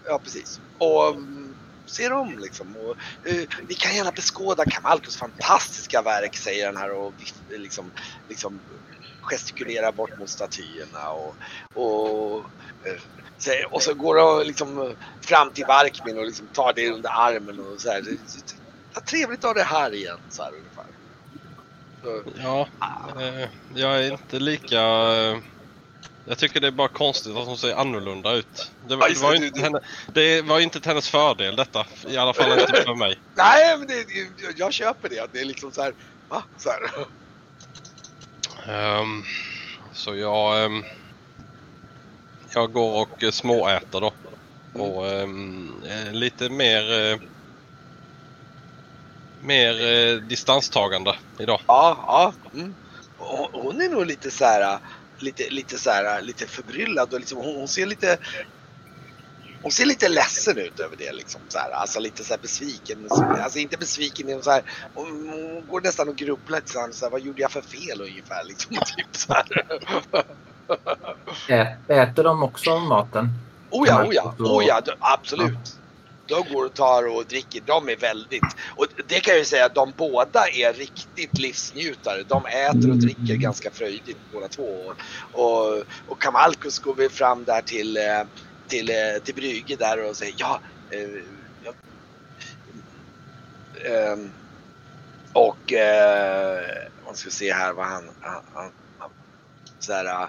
ja 0.09 0.19
precis. 0.25 0.61
Och 0.79 1.09
mm, 1.09 1.55
se 1.87 2.09
dem 2.09 2.39
liksom. 2.39 2.77
Och, 2.77 2.97
eh, 3.31 3.47
ni 3.69 3.75
kan 3.75 3.97
gärna 3.97 4.11
beskåda 4.11 4.65
Kamalkos 4.65 5.17
fantastiska 5.17 6.03
verk 6.03 6.37
säger 6.37 6.67
han 6.67 6.77
här 6.77 6.93
och 6.93 7.15
liksom, 7.49 7.93
liksom 8.29 8.61
gestikulerar 9.23 9.93
bort 9.93 10.19
mot 10.19 10.31
statyerna 10.31 11.11
och, 11.11 11.37
och 11.75 12.39
eh, 12.87 13.65
och 13.71 13.83
så 13.83 13.95
går 13.95 14.15
de 14.15 14.47
liksom 14.47 14.97
fram 15.25 15.53
till 15.53 15.65
Varkmin 15.65 16.19
och 16.19 16.27
liksom 16.27 16.49
tar 16.49 16.73
det 16.73 16.91
under 16.91 17.11
armen 17.11 17.61
och 17.61 17.81
så 17.81 17.91
här. 17.91 18.03
Vad 18.95 19.05
trevligt 19.05 19.45
att 19.45 19.49
ha 19.49 19.55
det 19.55 19.63
här 19.63 19.95
igen 19.95 20.19
så 20.29 20.43
här 20.43 20.53
ungefär. 20.55 20.96
Ja, 22.37 22.69
eh, 23.21 23.49
jag 23.75 24.05
är 24.05 24.13
inte 24.13 24.39
lika... 24.39 24.81
Eh, 24.81 25.39
jag 26.25 26.39
tycker 26.39 26.61
det 26.61 26.67
är 26.67 26.71
bara 26.71 26.89
konstigt 26.89 27.37
att 27.37 27.47
hon 27.47 27.59
ser 27.59 27.75
annorlunda 27.75 28.33
ut. 28.33 28.73
Det, 28.89 28.97
var- 28.97 29.09
det, 29.09 29.19
var, 29.19 29.35
inte 29.35 29.61
henne, 29.61 29.81
det 30.15 30.43
var 30.43 30.61
inte 30.61 30.81
till 30.81 30.89
hennes 30.91 31.09
fördel 31.09 31.57
detta. 31.57 31.87
I 32.09 32.17
alla 32.17 32.35
fall 32.35 32.59
inte 32.61 32.83
för 32.83 32.95
mig. 32.95 33.21
Nej, 33.37 33.79
men 33.79 33.87
det, 33.87 34.07
jag 34.57 34.73
köper 34.73 35.09
det. 35.09 35.33
Det 35.33 35.41
är 35.41 35.45
liksom 35.45 35.73
så 35.73 35.83
här, 35.83 35.95
va? 36.29 36.45
Så 36.57 36.71
här. 36.71 36.81
Ehm, 38.69 39.23
så 39.93 40.17
jag... 40.17 40.65
ehm, 40.65 40.85
jag 42.55 42.73
går 42.73 43.01
och 43.03 43.35
småäter 43.35 44.01
då. 44.01 44.15
Och 44.73 45.07
eh, 45.07 46.13
lite 46.13 46.49
mer... 46.51 46.93
Eh, 47.13 47.19
mer 49.47 49.87
eh, 49.87 50.17
distanstagande 50.17 51.15
idag. 51.39 51.61
Ja, 51.67 51.97
ja. 52.07 52.33
Mm. 52.55 52.75
Hon 53.53 53.81
är 53.81 53.89
nog 53.89 54.07
lite 54.07 54.31
så 54.31 54.45
här, 54.45 54.79
lite, 55.19 55.51
lite 55.51 55.79
så 55.79 55.91
här, 55.91 56.23
lite 56.23 56.47
förbryllad 56.47 57.15
och 57.15 57.21
liksom, 57.21 57.39
hon, 57.39 57.57
hon 57.57 57.69
ser 57.69 57.87
lite 57.87 58.19
hon 59.63 59.73
ser 59.73 59.87
lite 59.87 60.09
ledsen 60.09 60.59
ut 60.59 60.81
över 60.81 60.97
det 60.97 61.13
liksom. 61.13 61.41
Så 61.49 61.59
här, 61.59 61.71
alltså 61.71 62.01
lite 62.01 62.25
så 62.25 62.33
här 62.35 62.41
besviken. 62.41 63.09
Alltså 63.11 63.59
inte 63.59 63.77
besviken, 63.77 64.27
men 64.27 64.43
så 64.43 64.51
här, 64.51 64.63
hon, 64.95 65.29
hon 65.29 65.67
går 65.71 65.81
nästan 65.81 66.09
och 66.09 66.17
grubblar 66.17 66.59
lite 66.59 66.73
så 66.73 66.81
här, 66.81 66.93
så 66.93 67.05
här, 67.05 67.11
vad 67.11 67.21
gjorde 67.21 67.43
jag 67.43 67.51
för 67.51 67.61
fel 67.61 68.01
ungefär 68.01 68.45
liksom. 68.45 68.77
Typ 68.97 69.17
så 69.17 69.33
här. 69.33 69.47
Ä, 71.49 71.77
äter 71.89 72.25
de 72.25 72.43
också 72.43 72.79
maten? 72.79 73.29
Oh 73.71 73.89
ja, 73.89 74.05
oh 74.05 74.15
ja, 74.15 74.35
oh 74.39 74.65
ja, 74.65 74.83
absolut. 75.01 75.79
De 76.29 76.55
går 76.55 76.65
och 76.65 76.75
tar 76.75 77.17
och 77.17 77.27
dricker. 77.27 77.61
De 77.67 77.89
är 77.89 77.97
väldigt, 77.97 78.43
och 78.77 78.87
det 79.09 79.21
kan 79.21 79.33
jag 79.33 79.39
ju 79.39 79.45
säga, 79.45 79.69
de 79.69 79.93
båda 79.97 80.49
är 80.49 80.73
riktigt 80.73 81.39
livsnjutare. 81.39 82.23
De 82.23 82.47
äter 82.47 82.91
och 82.91 82.97
dricker 82.97 83.35
ganska 83.35 83.71
fröjdigt 83.71 84.19
båda 84.33 84.49
två. 84.49 84.95
Och, 85.33 85.85
och, 86.07 86.21
Kamalkus 86.21 86.79
går 86.79 86.95
väl 86.95 87.11
fram 87.11 87.45
där 87.45 87.63
till, 87.63 87.97
eh, 87.97 88.23
till, 88.69 88.91
eh, 88.91 89.23
till 89.25 89.35
Brygge 89.35 89.77
där 89.77 90.09
och 90.09 90.17
säger 90.17 90.35
ja, 90.39 90.61
eh, 90.91 91.23
ja 91.65 91.73
ehm, 93.91 94.33
och 95.33 95.73
eh, 95.73 96.61
man 97.05 97.17
ska 97.17 97.31
se 97.31 97.53
här 97.53 97.73
vad 97.73 97.87
han, 97.87 98.11
han, 98.21 98.43
han, 98.55 98.71
han 98.99 99.11
så 99.79 99.93
här, 99.93 100.23
eh, 100.23 100.29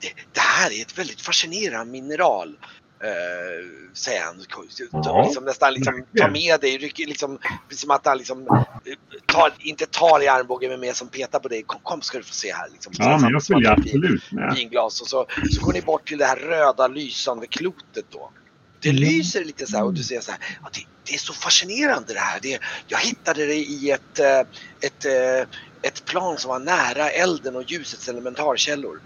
det, 0.00 0.12
det 0.32 0.40
här 0.40 0.72
är 0.72 0.82
ett 0.82 0.98
väldigt 0.98 1.20
fascinerande 1.20 1.92
mineral. 1.92 2.56
Eh, 3.00 4.20
han. 4.22 4.44
Ja. 4.92 5.22
Liksom 5.24 5.44
nästan 5.44 5.74
liksom 5.74 6.04
ta 6.18 6.28
med 6.28 6.60
dig, 6.60 6.78
rycker 6.78 7.06
liksom, 7.06 7.38
som 7.70 7.90
att 7.90 8.06
han 8.06 8.18
liksom 8.18 8.46
eh, 8.46 8.92
tar, 9.26 9.52
inte 9.58 9.86
tar 9.86 10.22
i 10.22 10.28
armbågen 10.28 10.70
men 10.70 10.80
mer 10.80 10.92
som 10.92 11.08
petar 11.08 11.38
på 11.38 11.48
dig. 11.48 11.62
Kom, 11.62 11.80
kom 11.82 12.02
ska 12.02 12.18
du 12.18 12.24
få 12.24 12.34
se 12.34 12.52
här. 12.52 12.68
Liksom. 12.72 12.92
Ja, 12.96 13.18
men 13.18 13.30
jag 13.32 13.44
följer 13.44 13.72
ett 13.72 13.78
absolut 13.78 14.32
med. 14.32 14.54
Vinglas 14.54 15.00
och 15.00 15.06
så, 15.08 15.26
så 15.50 15.64
går 15.64 15.72
ni 15.72 15.82
bort 15.82 16.08
till 16.08 16.18
det 16.18 16.26
här 16.26 16.36
röda 16.36 16.88
lysande 16.88 17.46
klotet 17.46 18.04
då. 18.10 18.30
Det 18.80 18.88
Mm. 18.88 19.02
lyser 19.02 19.44
lite 19.44 19.66
så 19.66 19.76
här 19.76 19.84
och 19.84 19.94
du 19.94 20.02
ser 20.02 20.20
så 20.20 20.30
här. 20.30 20.40
Ja, 20.62 20.68
det, 20.72 20.86
det 21.04 21.14
är 21.14 21.18
så 21.18 21.32
fascinerande 21.32 22.12
det 22.14 22.20
här. 22.20 22.38
Det, 22.42 22.58
jag 22.86 22.98
hittade 22.98 23.46
det 23.46 23.54
i 23.56 23.90
ett, 23.90 24.18
eh, 24.18 24.40
ett, 24.80 25.04
eh, 25.04 25.48
ett 25.82 26.04
plan 26.04 26.38
som 26.38 26.48
var 26.48 26.58
nära 26.58 27.10
elden 27.10 27.56
och 27.56 27.70
ljusets 27.70 28.08
elementarkällor. 28.08 29.00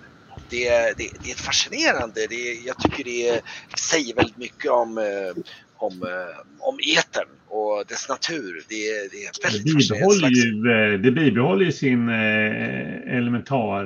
Det, 0.52 0.68
det, 0.98 1.08
det 1.22 1.30
är 1.30 1.34
fascinerande. 1.36 2.26
Det, 2.26 2.52
jag 2.66 2.78
tycker 2.78 3.04
det 3.04 3.40
säger 3.78 4.14
väldigt 4.14 4.36
mycket 4.36 4.70
om, 4.70 4.98
eh, 4.98 5.42
om, 5.76 5.92
eh, 6.02 6.36
om 6.58 6.78
etern 6.98 7.28
och 7.48 7.84
dess 7.88 8.08
natur. 8.08 8.64
Det, 8.68 8.74
det 8.74 9.24
är 9.24 9.30
Det 9.32 9.44
väldigt 9.44 9.72
fascinerande. 9.72 9.78
bibehåller 9.78 10.18
slags- 10.18 10.44
ju, 10.44 10.94
eh, 10.94 11.00
det 11.00 11.10
bibehåller 11.10 11.64
ju 11.64 11.72
sin 11.72 12.08
elementar... 12.08 13.84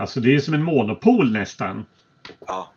Alltså 0.00 0.20
det 0.20 0.34
är 0.34 0.40
som 0.40 0.54
en 0.54 0.62
monopol 0.62 1.32
nästan. 1.32 1.84
Ja. 2.46 2.72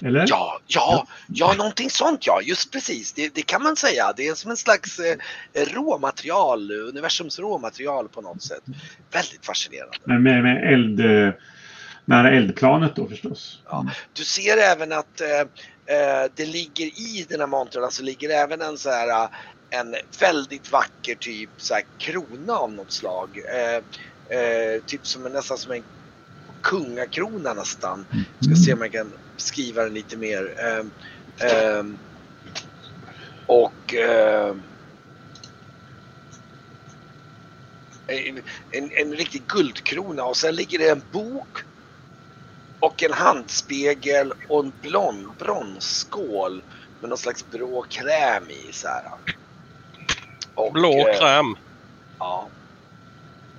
Mm, 0.00 0.14
Eller? 0.14 0.26
Ja, 0.28 0.60
ja, 0.66 1.06
ja, 1.26 1.54
någonting 1.58 1.90
sånt 1.90 2.26
ja, 2.26 2.40
just 2.42 2.72
precis. 2.72 3.12
Det, 3.12 3.34
det 3.34 3.42
kan 3.42 3.62
man 3.62 3.76
säga. 3.76 4.12
Det 4.16 4.28
är 4.28 4.34
som 4.34 4.50
en 4.50 4.56
slags 4.56 4.98
eh, 4.98 5.16
råmaterial, 5.54 6.72
universums 6.72 7.38
råmaterial 7.38 8.08
på 8.08 8.20
något 8.20 8.42
sätt. 8.42 8.62
Väldigt 9.12 9.46
fascinerande. 9.46 9.96
Men 10.04 10.22
med, 10.22 10.42
med 10.42 10.72
eld... 10.72 11.00
Eh, 11.00 11.34
nära 12.04 12.30
eldplanet 12.30 12.96
då 12.96 13.08
förstås. 13.08 13.62
Ja. 13.68 13.86
Du 14.12 14.24
ser 14.24 14.56
även 14.56 14.92
att 14.92 15.20
eh, 15.20 15.40
eh, 15.96 16.30
det 16.34 16.46
ligger 16.46 16.86
i 16.86 17.26
den 17.28 17.40
här 17.40 17.46
montern, 17.46 17.84
alltså 17.84 18.02
ligger 18.02 18.30
även 18.30 18.62
en 18.62 18.78
så 18.78 18.90
här 18.90 19.08
eh, 19.08 19.28
en 19.70 19.94
väldigt 20.20 20.72
vacker 20.72 21.14
typ 21.14 21.50
så 21.56 21.74
här 21.74 21.84
krona 21.98 22.52
av 22.52 22.72
något 22.72 22.92
slag. 22.92 23.28
Eh, 23.54 23.76
eh, 24.38 24.82
typ 24.86 25.06
som 25.06 25.26
en, 25.26 25.32
nästan 25.32 25.58
som 25.58 25.72
en 25.72 25.82
kungakrona 26.62 27.54
nästan. 27.54 28.06
Ska 28.40 28.54
se 28.54 28.72
om 28.72 28.80
jag 28.80 28.92
kan 28.92 29.12
skriva 29.42 29.84
den 29.84 29.94
lite 29.94 30.16
mer. 30.16 30.54
Ehm, 30.58 30.90
ehm, 31.38 31.98
och 33.46 33.94
ehm, 33.94 34.62
en, 38.06 38.42
en, 38.70 38.90
en 38.92 39.14
riktig 39.14 39.42
guldkrona 39.46 40.24
och 40.24 40.36
sen 40.36 40.54
ligger 40.54 40.78
det 40.78 40.88
en 40.88 41.02
bok 41.12 41.58
och 42.80 43.02
en 43.02 43.12
handspegel 43.12 44.32
och 44.48 44.64
en 44.64 44.72
blond 44.82 45.28
bronsskål 45.38 46.62
med 47.00 47.08
någon 47.08 47.18
slags 47.18 47.50
blå 47.50 47.82
kräm 47.88 48.50
i 48.50 48.72
så 48.72 48.88
här. 48.88 49.04
Och, 50.54 50.72
Blå 50.72 51.08
eh, 51.08 51.18
kräm. 51.18 51.56
Ja. 52.18 52.48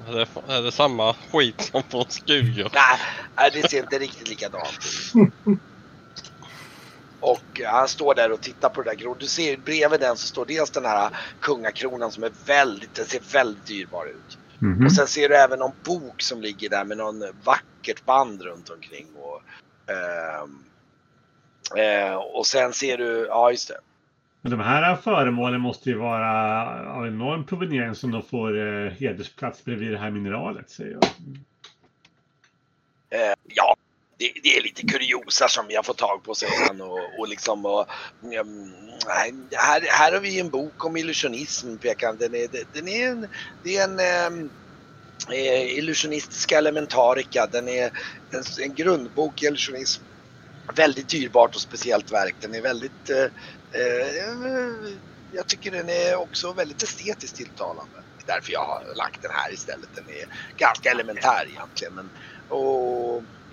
Är 0.07 0.13
det, 0.13 0.53
är 0.53 0.61
det 0.61 0.71
samma 0.71 1.13
skit 1.13 1.61
som 1.61 1.83
på 1.83 2.05
Skuger? 2.09 2.71
Nej, 2.73 2.99
nej, 3.35 3.49
det 3.53 3.69
ser 3.69 3.79
inte 3.79 3.99
riktigt 3.99 4.29
likadant 4.29 4.79
ut. 5.15 5.59
Och 7.23 7.61
eh, 7.61 7.71
han 7.71 7.87
står 7.87 8.15
där 8.15 8.31
och 8.31 8.41
tittar 8.41 8.69
på 8.69 8.81
det 8.81 8.89
där 8.89 8.97
grå. 8.97 9.15
Du 9.19 9.25
ser 9.25 9.57
bredvid 9.57 9.99
den 9.99 10.17
så 10.17 10.27
står 10.27 10.45
dels 10.45 10.71
den 10.71 10.85
här 10.85 11.09
kungakronan 11.39 12.11
som 12.11 12.23
är 12.23 12.31
väldigt, 12.45 12.95
den 12.95 13.05
ser 13.05 13.21
väldigt 13.33 13.65
dyrbar 13.65 14.05
ut. 14.05 14.37
Mhm. 14.59 14.85
Och 14.85 14.91
sen 14.91 15.07
ser 15.07 15.29
du 15.29 15.35
även 15.35 15.59
någon 15.59 15.71
bok 15.85 16.21
som 16.21 16.41
ligger 16.41 16.69
där 16.69 16.85
med 16.85 16.97
någon 16.97 17.23
vackert 17.43 18.05
band 18.05 18.41
runt 18.41 18.69
omkring. 18.69 19.07
Och, 19.15 19.41
ehm, 19.93 20.63
eh, 21.77 22.15
och 22.15 22.47
sen 22.47 22.73
ser 22.73 22.97
du, 22.97 23.25
ja 23.29 23.51
just 23.51 23.67
det. 23.67 23.77
Men 24.41 24.51
de 24.51 24.59
här 24.59 24.95
föremålen 24.95 25.61
måste 25.61 25.89
ju 25.89 25.97
vara 25.97 26.65
av 26.93 27.07
enorm 27.07 27.45
proveniens 27.45 27.99
som 27.99 28.11
de 28.11 28.21
får 28.21 28.57
eh, 28.57 28.91
hedersplats 28.91 29.65
bredvid 29.65 29.91
det 29.91 29.97
här 29.97 30.11
mineralet 30.11 30.69
säger 30.69 30.91
jag. 30.91 31.03
Eh, 33.13 33.33
ja, 33.43 33.62
det, 34.23 34.39
det 34.43 34.57
är 34.57 34.61
lite 34.61 34.81
kuriosa 34.87 35.47
som 35.47 35.65
jag 35.69 35.85
får 35.85 35.93
tag 35.93 36.23
på 36.23 36.35
sedan. 36.35 36.81
och, 36.81 37.19
och 37.19 37.27
liksom 37.27 37.65
och, 37.65 37.87
mm, 38.23 38.71
här, 39.51 39.81
här 39.89 40.11
har 40.11 40.19
vi 40.19 40.39
en 40.39 40.49
bok 40.49 40.85
om 40.85 40.97
illusionism 40.97 41.77
pekar. 41.77 42.13
Den 42.13 42.35
är, 42.35 42.47
den 42.73 42.87
är 42.87 43.09
en, 43.09 43.27
det 43.63 43.77
är 43.77 43.83
en 43.83 43.99
ehm, 43.99 44.49
eh, 45.29 45.77
illusionistiska 45.77 46.57
elementarika. 46.57 47.47
Den 47.51 47.67
är 47.67 47.85
en, 48.31 48.43
en 48.63 48.73
grundbok 48.73 49.43
i 49.43 49.45
illusionism. 49.45 50.03
Väldigt 50.75 51.09
dyrbart 51.09 51.55
och 51.55 51.61
speciellt 51.61 52.11
verk. 52.11 52.35
Den 52.41 52.55
är 52.55 52.61
väldigt 52.61 53.09
eh, 53.09 53.23
eh, 53.81 54.93
jag 55.31 55.47
tycker 55.47 55.71
den 55.71 55.89
är 55.89 56.15
också 56.15 56.53
väldigt 56.53 56.83
estetiskt 56.83 57.35
tilltalande. 57.35 58.03
Därför 58.25 58.51
jag 58.51 58.65
har 58.65 58.95
lagt 58.95 59.21
den 59.21 59.31
här 59.33 59.53
istället. 59.53 59.89
Den 59.95 60.09
är 60.09 60.25
ganska 60.57 60.91
elementär 60.91 61.47
egentligen. 61.49 61.93
Men, 61.93 62.09
och 62.49 63.02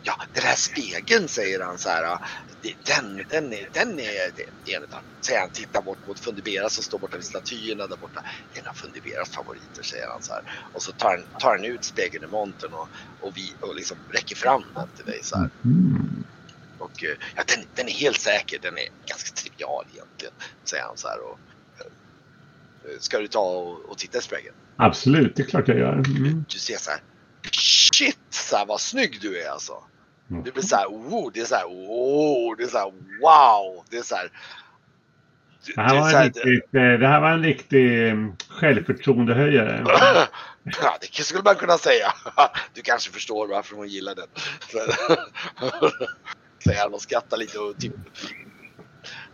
ja, 0.02 0.14
den 0.32 0.42
här 0.42 0.56
spegeln 0.56 1.28
säger 1.28 1.60
han 1.60 1.78
så 1.78 1.88
här. 1.88 2.18
Den, 2.62 3.24
den 3.28 3.52
är, 3.52 3.68
den 3.72 4.00
är, 4.00 4.32
det 4.64 4.72
är 4.74 4.80
säger 5.20 5.40
han, 5.40 5.50
tittar 5.50 5.82
bort 5.82 6.06
mot 6.06 6.20
Fundibera 6.20 6.68
som 6.68 6.84
står 6.84 6.98
borta 6.98 7.16
vid 7.16 7.26
statyerna 7.26 7.86
där 7.86 7.96
borta. 7.96 8.22
Det 8.52 8.58
är 8.58 8.62
en 8.62 8.68
av 8.68 8.74
Fundiberas 8.74 9.30
favoriter 9.30 9.82
säger 9.82 10.08
han 10.08 10.22
så 10.22 10.32
här. 10.32 10.42
Och 10.72 10.82
så 10.82 10.92
tar 10.92 11.08
han, 11.08 11.40
tar 11.40 11.56
han 11.56 11.64
ut 11.64 11.84
spegeln 11.84 12.24
i 12.24 12.26
montern 12.26 12.72
och, 12.72 12.88
och, 13.20 13.36
vi, 13.36 13.54
och 13.60 13.74
liksom 13.74 13.96
räcker 14.08 14.36
fram 14.36 14.64
den 14.74 14.88
till 14.96 15.04
dig 15.04 15.20
så 15.22 15.36
här. 15.36 15.50
Mm. 15.64 16.24
Och 16.78 17.04
eh, 17.04 17.16
ja, 17.36 17.42
den, 17.46 17.64
den 17.74 17.88
är 17.88 17.92
helt 17.92 18.20
säker, 18.20 18.58
den 18.62 18.78
är 18.78 18.88
ganska 19.06 19.30
trivial 19.34 19.84
egentligen, 19.92 20.34
säger 20.64 20.84
han 20.84 20.96
så 20.96 21.08
här. 21.08 21.20
Och, 21.20 21.38
eh, 21.78 22.98
ska 23.00 23.18
du 23.18 23.28
ta 23.28 23.40
och, 23.40 23.90
och 23.90 23.98
titta 23.98 24.18
i 24.18 24.22
spegeln? 24.22 24.54
Absolut, 24.76 25.36
det 25.36 25.42
är 25.42 25.46
klart 25.46 25.68
jag 25.68 25.78
gör. 25.78 25.92
Mm. 25.92 26.44
Du 26.48 26.58
ser 26.58 26.76
så 26.76 26.90
här, 26.90 27.00
shit 27.52 28.18
så 28.30 28.64
vad 28.64 28.80
snygg 28.80 29.18
du 29.20 29.42
är 29.42 29.50
alltså. 29.50 29.72
Det 30.44 30.52
blir 30.52 30.62
så 30.62 30.76
här, 30.76 30.86
oh, 30.86 31.30
det 31.32 31.40
är 31.40 31.44
så 31.44 31.54
här, 31.54 31.64
oh, 31.66 32.56
det 32.56 32.62
är 32.62 32.68
så 32.68 32.78
här, 32.78 32.92
wow, 33.20 33.84
det 33.90 33.96
är 33.96 34.02
så 34.02 34.14
här. 34.16 34.30
Du- 35.66 35.72
Det 35.72 35.80
här, 35.82 35.94
det 35.94 36.02
här- 36.16 36.24
riktigt, 36.24 36.74
eh, 36.74 36.82
det 36.82 37.06
här 37.08 37.20
var 37.20 37.30
en 37.30 37.42
riktig 37.42 38.08
mm, 38.08 38.32
självförtroendehöjare. 38.48 39.84
Ja, 40.82 40.98
det 41.16 41.22
skulle 41.22 41.42
man 41.42 41.54
kunna 41.56 41.78
säga. 41.78 42.12
Du 42.74 42.82
kanske 42.82 43.10
förstår 43.12 43.48
varför 43.48 43.76
hon 43.76 43.88
gillar 43.88 44.14
den. 44.14 44.26
Säger 46.64 46.82
han 46.82 46.94
och 46.94 47.02
skrattar 47.02 47.36
lite 47.36 47.58
och 47.58 47.78
typ. 47.78 47.94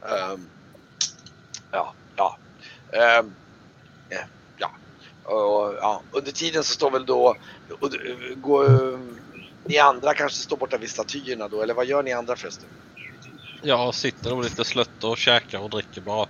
Ehm, 0.03 0.49
ja, 1.73 1.95
ja. 2.17 2.39
Ehm, 2.93 3.33
eh, 4.11 4.17
ja. 4.19 4.25
Och, 5.27 5.75
ja. 5.81 6.03
Under 6.11 6.33
tiden 6.33 6.65
så 6.65 6.73
står 6.75 6.91
väl 6.91 7.07
då, 7.07 7.35
och, 7.81 7.95
eh, 7.95 8.35
går, 8.37 8.65
eh, 8.65 8.99
ni 9.65 9.79
andra 9.79 10.15
kanske 10.15 10.39
står 10.39 10.57
borta 10.57 10.77
vid 10.79 10.91
statyerna 10.91 11.49
då, 11.49 11.63
eller 11.63 11.75
vad 11.75 11.87
gör 11.87 12.03
ni 12.03 12.13
andra 12.13 12.37
förresten? 12.37 12.69
Jag 13.63 13.95
sitter 13.95 14.31
nog 14.31 14.45
lite 14.45 14.65
slött 14.65 15.05
och 15.05 15.17
käkar 15.19 15.59
och 15.59 15.71
dricker 15.71 16.01
bara. 16.01 16.27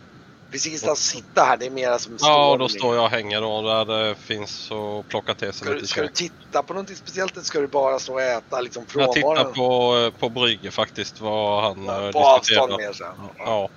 Finns 0.50 0.66
ingenstans 0.66 0.98
att 0.98 1.04
sitta 1.16 1.44
här, 1.44 1.56
det 1.56 1.66
är 1.66 1.70
mera 1.70 1.98
som 1.98 2.16
Ja, 2.20 2.56
då 2.56 2.68
står 2.68 2.94
jag 2.94 3.04
och 3.04 3.10
hänger 3.10 3.40
då 3.40 3.62
där 3.62 3.84
det 3.84 4.14
finns 4.14 4.70
och 4.70 5.08
plockar 5.08 5.34
till 5.34 5.52
sig 5.52 5.54
Ska 5.54 5.68
du, 5.68 5.74
lite 5.74 5.86
ska 5.86 6.02
du 6.02 6.08
titta 6.08 6.62
på 6.62 6.72
någonting 6.72 6.96
speciellt 6.96 7.32
eller 7.32 7.44
ska 7.44 7.60
du 7.60 7.66
bara 7.66 7.98
stå 7.98 8.12
och 8.14 8.22
äta 8.22 8.60
liksom 8.60 8.86
Jag 8.94 9.12
tittar 9.12 9.34
frånvaron? 9.34 9.52
på, 9.52 10.18
på 10.18 10.28
Brygge 10.28 10.70
faktiskt 10.70 11.20
vad 11.20 11.62
han 11.62 11.84
Ja, 11.84 12.06
eh, 12.06 12.12
på 12.12 12.18
avstånd 12.18 12.40
diskuterar. 12.70 12.76
mer 12.88 12.92
så. 12.92 13.04
här. 13.04 13.14
Ja. 13.38 13.68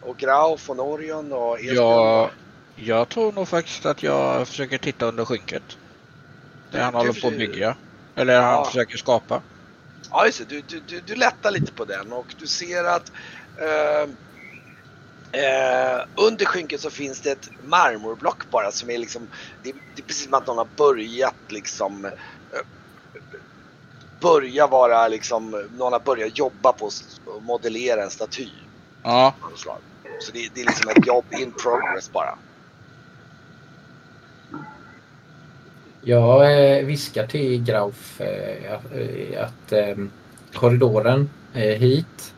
Och 0.00 0.16
Grauf 0.16 0.70
och 0.70 0.76
Norion 0.76 1.32
och 1.32 1.58
Esbjörn. 1.60 1.76
Jag, 1.76 2.30
jag 2.80 3.08
tror 3.08 3.32
nog 3.32 3.48
faktiskt 3.48 3.86
att 3.86 4.02
jag 4.02 4.48
försöker 4.48 4.78
titta 4.78 5.06
under 5.06 5.24
skynket. 5.24 5.78
Det 6.70 6.78
han 6.80 6.92
Du- 6.92 6.98
håller 6.98 7.20
på 7.20 7.28
att 7.28 7.36
bygga. 7.38 7.76
Eller 8.14 8.40
han 8.40 8.54
Ja. 8.54 8.64
försöker 8.64 8.98
skapa. 8.98 9.42
Ja, 10.10 10.26
just 10.26 10.38
det. 10.38 10.44
Du, 10.44 10.62
du, 10.62 10.80
du, 10.80 11.00
du 11.00 11.14
lättar 11.14 11.50
lite 11.50 11.72
på 11.72 11.84
den 11.84 12.12
och 12.12 12.34
du 12.38 12.46
ser 12.46 12.84
att 12.84 13.12
eh, 13.60 14.02
eh, 15.42 16.00
under 16.20 16.44
skynket 16.44 16.80
så 16.80 16.90
finns 16.90 17.20
det 17.20 17.30
ett 17.30 17.48
marmorblock 17.62 18.50
bara 18.50 18.70
som 18.72 18.90
är 18.90 18.98
liksom, 18.98 19.28
det, 19.62 19.72
det 19.72 20.02
är 20.02 20.06
precis 20.06 20.24
som 20.24 20.34
att 20.34 20.46
någon 20.46 20.58
har 20.58 20.68
börjat 20.76 21.36
liksom 21.52 22.04
eh, 22.04 22.10
börja 24.20 24.66
vara 24.66 25.08
liksom, 25.08 25.68
någon 25.70 25.92
har 25.92 26.00
börjat 26.00 26.38
jobba 26.38 26.72
på 26.72 26.86
att 26.86 27.42
modellera 27.42 28.02
en 28.02 28.10
staty. 28.10 28.48
Ja. 29.02 29.34
Så 30.20 30.32
det, 30.32 30.48
det 30.54 30.60
är 30.60 30.64
liksom 30.66 30.90
ett 30.90 31.06
jobb 31.06 31.26
in 31.40 31.52
progress 31.62 32.12
bara. 32.12 32.38
Jag 36.02 36.76
eh, 36.78 36.84
viskar 36.86 37.26
till 37.26 37.64
Grauf 37.64 38.20
eh, 38.20 38.74
att, 38.74 38.92
eh, 38.92 39.44
att 39.44 39.72
eh, 39.72 40.04
korridoren 40.54 41.30
eh, 41.54 41.78
hit 41.78 42.34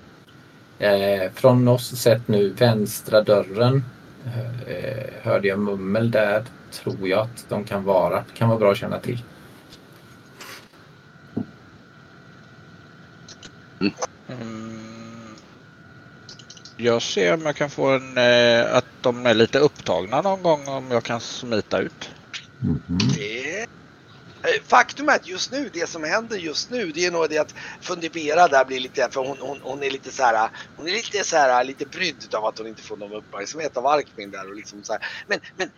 eh, 0.79 1.33
från 1.35 1.69
oss 1.69 1.97
sett 1.97 2.29
nu 2.29 2.49
vänstra 2.49 3.23
dörren 3.23 3.85
eh, 4.67 5.05
hörde 5.23 5.49
jag 5.49 5.59
mummel 5.59 6.11
där 6.11 6.45
tror 6.71 7.09
jag 7.09 7.21
att 7.21 7.47
de 7.49 7.65
kan 7.65 7.85
vara. 7.85 8.25
Kan 8.35 8.49
vara 8.49 8.59
bra 8.59 8.71
att 8.73 8.79
känna 8.79 8.99
till. 8.99 9.23
Mm. 13.81 14.71
Jag 16.77 17.03
ser 17.03 17.35
om 17.35 17.43
jag 17.43 17.57
kan 17.57 17.71
få 17.71 17.89
en, 17.89 18.19
eh, 18.19 18.75
att 18.75 18.87
de 19.01 19.27
är 19.27 19.35
lite 19.35 19.59
upptagna 19.59 20.23
någon 20.23 20.43
gång 20.43 20.69
om 20.69 20.91
jag 20.91 21.05
kan 21.05 21.21
smita 21.21 21.79
ut. 21.79 22.11
Mhm. 22.61 22.99
Det... 23.17 23.39
Eh, 24.43 24.62
Faktum 24.66 25.09
är 25.09 25.14
att 25.14 25.28
just 25.28 25.53
nu, 25.53 25.70
det 25.72 25.88
som 25.88 26.05
händer 26.05 26.36
just 26.36 26.70
nu, 26.70 26.93
det 26.93 27.07
är 27.07 27.11
nog 27.11 27.30
det 27.30 27.38
att 27.38 27.55
Fundibera 27.80 28.49
där 28.49 28.64
blir 28.64 28.80
lite, 28.80 29.09
för 29.11 29.20
hon, 29.20 29.36
hon, 29.41 29.61
hon 29.62 29.82
är 29.82 29.91
lite 29.91 30.12
så 30.12 30.22
här, 30.22 30.51
hon 30.76 30.88
är 30.88 30.93
lite 30.93 31.24
så 31.24 31.36
här, 31.36 31.64
lite 31.64 31.86
brydd 31.86 32.34
av 32.34 32.45
att 32.45 32.59
hon 32.59 32.66
inte 32.66 32.82
får 32.82 32.97
någon 32.97 33.12
uppmärksamhet 33.12 33.76
av 33.76 33.86
Arkmin 33.86 34.30
där 34.30 34.49
och 34.49 34.57
liksom 34.57 34.84
så 34.84 34.93
här. 34.93 35.07
Men, 35.26 35.41
men 35.57 35.70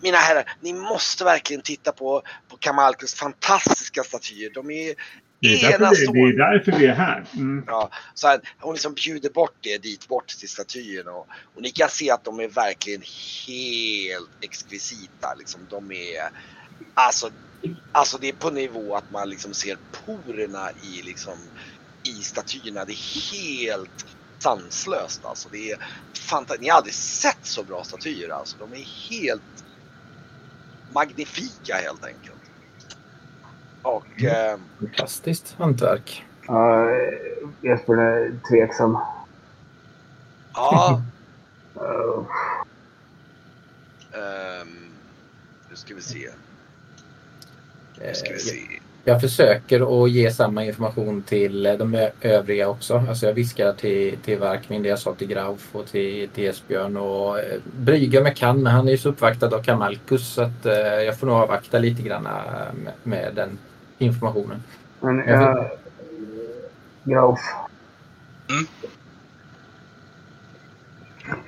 mina 0.00 0.18
herrar, 0.18 0.52
ni 0.60 0.72
måste 0.72 1.24
verkligen 1.24 1.62
titta 1.62 1.92
på, 1.92 2.22
på 2.48 2.56
Kamalkus 2.56 3.14
fantastiska 3.14 4.02
statyer. 4.02 4.50
De 4.54 4.70
är 4.70 4.94
Det 5.40 5.64
är, 5.64 5.78
därför 5.78 6.12
vi, 6.12 6.32
det 6.32 6.44
är 6.44 6.52
därför 6.52 6.72
vi 6.72 6.86
är 6.86 6.94
här. 6.94 7.24
Mm. 7.34 7.64
Ja, 7.66 7.90
så 8.14 8.28
här, 8.28 8.40
hon 8.60 8.74
liksom 8.74 8.94
bjuder 8.94 9.30
bort 9.30 9.56
det 9.60 9.78
dit 9.78 10.08
bort 10.08 10.28
till 10.28 10.48
statyerna 10.48 11.10
och, 11.10 11.26
och 11.54 11.62
ni 11.62 11.70
kan 11.70 11.88
se 11.88 12.10
att 12.10 12.24
de 12.24 12.40
är 12.40 12.48
verkligen 12.48 13.02
helt 13.46 14.30
exkvisita. 14.40 15.34
Liksom, 15.38 15.60
de 15.70 15.92
är, 15.92 16.30
alltså, 16.94 17.30
alltså 17.92 18.18
det 18.18 18.28
är 18.28 18.32
på 18.32 18.50
nivå 18.50 18.94
att 18.96 19.10
man 19.10 19.30
liksom 19.30 19.54
ser 19.54 19.78
porerna 20.06 20.70
i, 20.82 21.02
liksom, 21.02 21.34
i 22.02 22.12
statyerna. 22.12 22.84
Det 22.84 22.92
är 22.92 23.32
helt 23.32 24.06
sanslöst 24.38 25.24
alltså. 25.24 25.48
Det 25.52 25.70
är 25.70 25.78
Ni 26.60 26.68
har 26.68 26.76
aldrig 26.76 26.94
sett 26.94 27.38
så 27.42 27.64
bra 27.64 27.84
statyer 27.84 28.28
alltså. 28.28 28.56
De 28.58 28.72
är 28.72 29.10
helt 29.10 29.64
magnifika 30.92 31.74
helt 31.74 32.04
enkelt. 32.04 32.36
Och 33.82 34.22
eh, 34.22 34.58
Fantastiskt 34.78 35.54
hantverk. 35.58 36.24
Ja, 36.46 36.90
Jesper 37.62 37.96
är 37.96 38.40
tveksam. 38.50 38.98
ja, 40.54 41.02
Uh, 41.76 42.26
ehm, 44.20 44.90
nu 45.70 45.76
ska 45.76 45.94
vi 45.94 46.02
se. 46.02 46.18
Nu 46.18 46.24
Eh, 46.24 46.26
ska 46.26 46.28
vi 46.28 46.30
se. 46.30 46.30
Jag 49.04 49.20
försöker 49.20 50.04
att 50.04 50.10
ge 50.10 50.30
samma 50.30 50.64
information 50.64 51.22
till 51.22 51.62
de 51.62 51.94
ö- 51.94 52.10
övriga 52.20 52.68
också. 52.68 53.04
Alltså 53.08 53.26
jag 53.26 53.32
viskar 53.32 53.72
till, 53.72 54.16
till 54.24 54.38
Varkmin 54.38 54.82
det 54.82 54.88
jag 54.88 54.98
sa 54.98 55.14
till 55.14 55.28
Grauf 55.28 55.68
och 55.72 55.86
till, 55.86 56.28
till 56.28 56.46
Esbjörn 56.46 56.96
och 56.96 57.38
eh, 57.38 57.44
Brygge 57.76 58.18
om 58.18 58.26
jag 58.26 58.36
kan 58.36 58.62
men 58.62 58.72
han 58.72 58.88
är 58.88 58.92
ju 58.92 58.98
så 58.98 59.08
uppvaktad 59.08 59.54
av 59.56 59.62
Kamalkus 59.62 60.26
så 60.28 60.42
att 60.42 60.66
eh, 60.66 60.74
jag 60.76 61.18
får 61.18 61.26
nog 61.26 61.36
avvakta 61.36 61.78
lite 61.78 62.02
grann 62.02 62.26
eh, 62.26 62.32
med, 62.84 62.92
med 63.02 63.34
den 63.34 63.58
informationen. 63.98 64.62
men 65.00 65.18
Jag 65.18 65.42
jag... 65.42 65.70
Grauf. 67.04 67.40
Mm. 68.50 68.66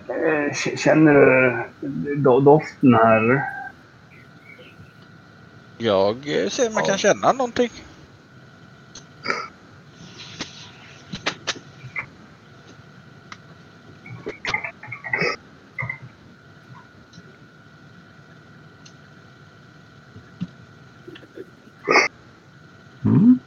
Eh, 0.08 0.52
Känner 0.76 1.14
du 1.14 1.56
do- 2.16 2.40
doften 2.44 2.94
här? 2.94 3.42
Jag 5.78 6.28
eh, 6.28 6.48
ser 6.48 6.68
om 6.68 6.74
jag 6.74 6.86
kan 6.86 6.98
känna 6.98 7.32
någonting. 7.32 7.70
Mm. 23.04 23.38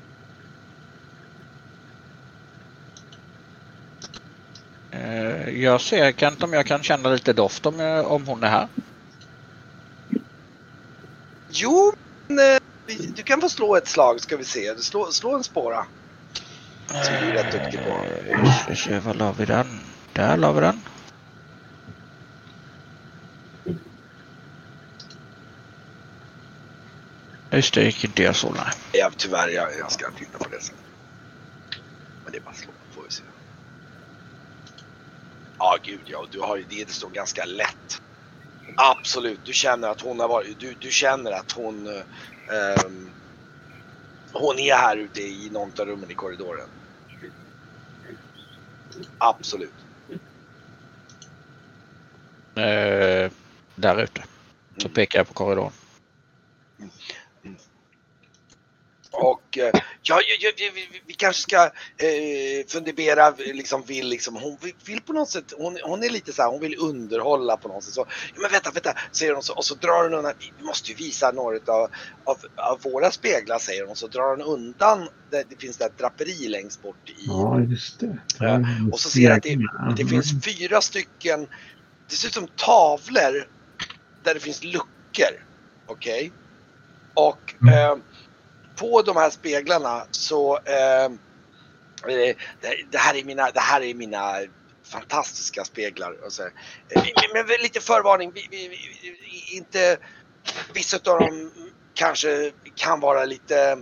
Eh, 4.92 5.50
Jag 5.62 5.82
ser 5.82 6.28
inte 6.28 6.46
om 6.46 6.54
jag 6.54 6.66
kan 6.66 6.84
känna 6.84 7.10
lite 7.10 7.34
doft 7.34 7.66
om, 7.66 7.80
jag, 7.80 8.12
om 8.12 8.28
hon 8.28 8.44
är 8.44 8.48
här. 8.48 8.68
Jo, 11.50 11.94
eh, 11.94 12.01
du 13.16 13.24
kan 13.24 13.42
få 13.42 13.50
slå 13.50 13.76
ett 13.76 13.88
slag 13.88 14.22
ska 14.22 14.38
vi 14.38 14.44
se. 14.46 14.78
Slå, 14.78 15.12
slå 15.12 15.36
en 15.36 15.44
spåra. 15.44 15.86
Som 16.88 17.14
du 17.22 17.30
är 17.30 17.44
rätt 17.44 17.52
duktig 17.52 17.80
på. 17.84 17.90
Eh, 17.90 18.64
Ska 18.64 18.76
se, 18.76 19.00
var 19.00 19.14
la 19.14 19.32
vi 19.32 19.46
den? 19.46 19.68
Där 20.14 20.38
la 20.38 20.52
vi 20.52 20.62
den. 20.62 20.82
Just 27.52 27.74
det, 27.74 27.84
gick 27.84 28.04
inte 28.04 28.24
jag 28.24 28.36
så 28.36 28.52
nej. 28.52 28.74
Ja, 28.92 29.12
tyvärr, 29.18 29.48
jag, 29.50 29.78
jag 29.80 29.92
ska 29.92 30.12
titta 30.12 30.38
på 30.38 30.50
det 30.50 30.62
sen. 30.62 30.76
Men 32.24 32.32
det 32.32 32.38
är 32.38 32.42
bara 32.42 32.54
slå, 32.54 32.72
får 32.96 33.04
vi 33.04 33.10
se. 33.12 33.24
Ja, 35.58 35.78
gud 35.84 36.02
ja. 36.06 36.26
Du 36.32 36.40
har 36.40 36.58
ju 36.58 36.64
det. 36.70 36.86
Det 36.86 36.94
står 36.94 37.10
ganska 37.10 37.46
lätt. 37.46 38.02
Absolut. 38.76 39.40
Du 39.46 39.54
känner 39.54 39.88
att 39.90 40.02
hon 40.02 40.20
har 40.20 40.28
varit... 40.28 40.60
Du, 40.60 40.74
du 40.74 40.92
känner 40.92 41.32
att 41.32 41.52
hon... 41.52 41.88
eh, 41.88 42.92
hon 44.34 44.60
är 44.60 44.76
här 44.76 44.98
ute 44.98 45.22
i 45.22 45.50
något 45.50 45.80
av 45.80 45.86
rummen 45.86 46.12
i 46.12 46.14
korridoren. 46.14 46.70
Absolut. 49.18 49.74
Eh, 52.56 53.32
där 53.76 54.04
ute. 54.04 54.24
Så 54.78 54.90
pekar 54.90 55.20
jag 55.20 55.28
på 55.28 55.34
korridoren. 55.34 55.72
Och 59.12 59.58
eh, 59.58 59.82
ja, 60.04 60.22
ja, 60.40 60.52
ja, 60.58 60.72
vi, 60.76 61.02
vi, 61.08 61.14
kanske 61.14 61.42
ska 61.42 61.64
eh, 61.98 62.66
fundera, 62.68 63.30
liksom 63.38 63.84
vill 63.84 64.08
liksom, 64.08 64.36
hon 64.36 64.58
vill, 64.86 65.02
på 65.02 65.14
något 65.14 65.30
sätt, 65.30 65.54
hon, 65.58 65.78
hon 65.84 66.04
är 66.04 66.10
lite 66.10 66.34
så 66.34 66.42
här, 66.42 66.50
hon 66.50 66.62
vill 66.62 66.76
underhålla 66.80 67.58
på 67.58 67.68
något 67.68 67.84
sätt. 67.84 67.94
Så, 67.94 68.06
ja, 68.36 68.42
men 68.42 68.52
vänta, 68.52 68.72
vänta, 68.72 68.94
säger 69.12 69.34
hon 69.34 69.44
så, 69.44 69.54
och 69.54 69.66
så 69.66 69.76
drar 69.76 70.04
hon 70.04 70.14
undan, 70.14 70.34
vi 70.58 70.64
måste 70.64 70.92
ju 70.92 70.98
visa 70.98 71.32
några 71.32 71.56
av, 71.56 71.90
av, 72.24 72.38
av 72.56 72.82
våra 72.82 73.12
speglar, 73.12 73.60
säger 73.60 73.86
hon, 73.86 73.96
så 73.96 74.08
drar 74.08 74.38
hon 74.38 74.42
undan, 74.42 75.08
det, 75.32 75.44
det 75.50 75.62
finns 75.62 75.78
där 75.78 75.86
ett 75.86 75.98
draperi 75.98 76.48
längst 76.48 76.82
bort 76.82 77.10
i, 77.10 77.14
Ja, 77.28 77.60
just 77.60 78.00
det. 78.00 78.18
Ja, 78.40 78.60
och 78.92 79.00
så 79.00 79.10
ser 79.10 79.22
jag 79.22 79.38
att 79.38 79.44
det, 79.44 79.58
det 79.98 80.06
finns 80.06 80.46
fyra 80.46 80.82
stycken, 80.82 81.48
det 82.10 82.16
ser 82.16 82.28
ut 82.28 82.34
som 82.34 82.48
tavlor 82.48 83.48
där 84.24 84.34
det 84.34 84.40
finns 84.40 84.64
luckor. 84.64 85.46
Okej? 85.88 86.32
Och 87.14 87.56
Mm. 87.62 87.74
eh, 87.74 87.98
på 88.82 89.02
de 89.02 89.18
här 89.18 89.30
speglarna 89.30 90.06
så 90.12 90.58
eh, 90.58 91.06
eh, 91.06 91.12
det, 92.08 92.36
det, 92.92 92.98
här 92.98 93.16
är 93.16 93.24
mina, 93.24 93.52
det 93.52 93.60
här 93.60 93.82
är 93.82 93.94
mina 93.94 94.40
fantastiska 94.84 95.64
speglar. 95.64 96.26
Och 96.26 96.34
så. 96.34 96.44
Eh, 96.44 96.50
men, 97.34 97.48
men 97.48 97.62
lite 97.62 97.80
förvarning, 97.82 98.32
vi, 98.34 98.48
vi, 98.52 98.68
vi, 98.68 99.58
inte, 99.58 99.98
vissa 100.74 100.98
av 101.12 101.20
dem 101.20 101.52
kanske 101.94 102.52
kan 102.76 103.00
vara 103.00 103.26
lite 103.26 103.78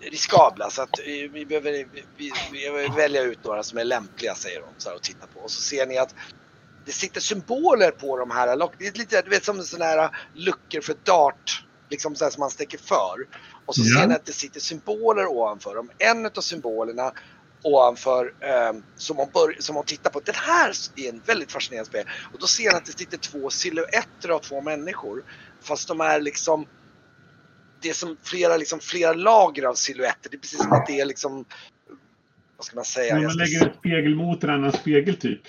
riskabla 0.00 0.70
så 0.70 0.82
att 0.82 0.98
eh, 0.98 1.30
vi 1.32 1.46
behöver 1.46 1.72
vi, 2.16 2.32
vi, 2.52 2.88
välja 2.96 3.22
ut 3.22 3.44
några 3.44 3.62
som 3.62 3.78
är 3.78 3.84
lämpliga 3.84 4.34
säger 4.34 4.60
de 4.60 4.68
så 4.78 4.88
här, 4.88 4.96
och 4.96 5.02
titta 5.02 5.26
på. 5.26 5.40
Och 5.40 5.50
så 5.50 5.60
ser 5.60 5.86
ni 5.86 5.98
att 5.98 6.14
det 6.84 6.92
sitter 6.92 7.20
symboler 7.20 7.90
på 7.90 8.18
de 8.18 8.30
här. 8.30 8.56
locken. 8.56 8.76
Det 8.78 8.86
är 8.86 8.92
lite 8.92 9.22
du 9.22 9.30
vet, 9.30 9.44
som 9.44 9.62
sådana 9.62 9.84
här 9.84 10.10
luckor 10.34 10.80
för 10.80 10.96
dart. 11.04 11.62
Liksom 11.90 12.16
så 12.16 12.24
här 12.24 12.30
som 12.30 12.40
man 12.40 12.50
stäcker 12.50 12.78
för. 12.78 13.26
Och 13.66 13.74
så 13.74 13.82
Ja. 13.84 14.00
ser 14.00 14.06
ni 14.06 14.14
att 14.14 14.26
det 14.26 14.32
sitter 14.32 14.60
symboler 14.60 15.26
ovanför 15.26 15.74
dem. 15.74 15.90
En 15.98 16.26
av 16.26 16.40
symbolerna 16.40 17.12
ovanför 17.62 18.34
eh, 18.40 18.72
som, 18.96 19.16
hon 19.16 19.28
bör, 19.34 19.56
som 19.58 19.76
hon 19.76 19.84
tittar 19.84 20.10
på. 20.10 20.20
Den 20.20 20.34
här 20.34 20.72
är 20.96 21.08
en 21.08 21.22
väldigt 21.26 21.52
fascinerande 21.52 21.88
spel. 21.88 22.06
Och 22.32 22.40
då 22.40 22.46
ser 22.46 22.70
ni 22.70 22.76
att 22.76 22.84
det 22.84 22.98
sitter 22.98 23.18
två 23.18 23.50
silhuetter 23.50 24.28
av 24.28 24.38
två 24.38 24.60
människor. 24.60 25.24
Fast 25.62 25.88
de 25.88 26.00
är 26.00 26.20
liksom 26.20 26.66
det 27.80 27.88
är 27.88 27.94
som 27.94 28.16
flera, 28.22 28.56
liksom, 28.56 28.80
flera 28.80 29.12
lager 29.12 29.62
av 29.62 29.74
silhuetter. 29.74 30.30
Det 30.30 30.36
är 30.36 30.40
precis 30.40 30.62
som 30.62 30.72
att 30.72 30.86
det 30.86 31.00
är 31.00 31.04
liksom 31.04 31.44
vad 32.56 32.64
ska 32.64 32.76
man 32.76 32.84
säga? 32.84 33.14
När 33.14 33.22
man 33.22 33.36
lägger 33.36 33.66
en 33.68 33.74
spegel 33.78 34.14
mot 34.14 34.44
en 34.44 34.50
annan 34.50 34.72
spegel 34.72 35.16
typ. 35.16 35.40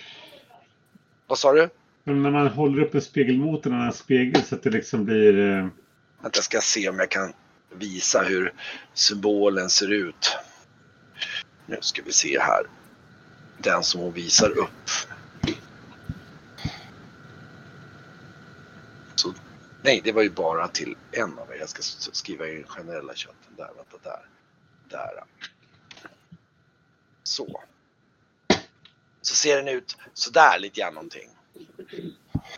Vad 1.27 1.39
sa 1.39 1.53
du? 1.53 1.69
Men 2.03 2.23
när 2.23 2.31
man 2.31 2.47
håller 2.47 2.83
upp 2.83 2.95
en 2.95 3.01
spegel 3.01 3.37
mot 3.37 3.65
en 3.65 3.73
annan 3.73 3.93
spegel 3.93 4.43
så 4.43 4.55
att 4.55 4.63
det 4.63 4.69
liksom 4.69 5.05
blir... 5.05 5.39
Eh, 5.39 5.67
jag 6.23 6.35
ska 6.35 6.61
se 6.61 6.89
om 6.89 6.99
jag 6.99 7.11
kan 7.11 7.33
visa 7.69 8.23
hur 8.23 8.53
symbolen 8.93 9.69
ser 9.69 9.91
ut. 9.91 10.37
Nu 11.65 11.77
ska 11.81 12.01
vi 12.01 12.11
se 12.11 12.39
här. 12.39 12.65
Den 13.57 13.83
som 13.83 14.01
hon 14.01 14.13
visar 14.13 14.49
upp. 14.49 14.89
Så, 19.15 19.33
nej, 19.81 20.01
det 20.03 20.11
var 20.11 20.21
ju 20.21 20.29
bara 20.29 20.67
till 20.67 20.95
en 21.11 21.39
av 21.39 21.51
er. 21.51 21.55
Jag 21.59 21.69
ska 21.69 21.81
skriva 22.11 22.47
i 22.47 22.55
den 22.55 22.67
generella 22.67 23.13
chatten. 23.13 23.55
Där, 23.57 23.71
vänta, 23.75 23.97
där. 24.03 24.29
Där. 24.89 25.23
Så. 27.23 27.63
Så 29.21 29.35
ser 29.35 29.57
den 29.57 29.67
ut 29.67 29.97
sådär 30.13 30.59
lite 30.59 30.81
grann 30.81 30.93
någonting. 30.93 31.36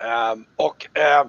Um, 0.04 0.45
och 0.58 0.97
ehm, 1.00 1.28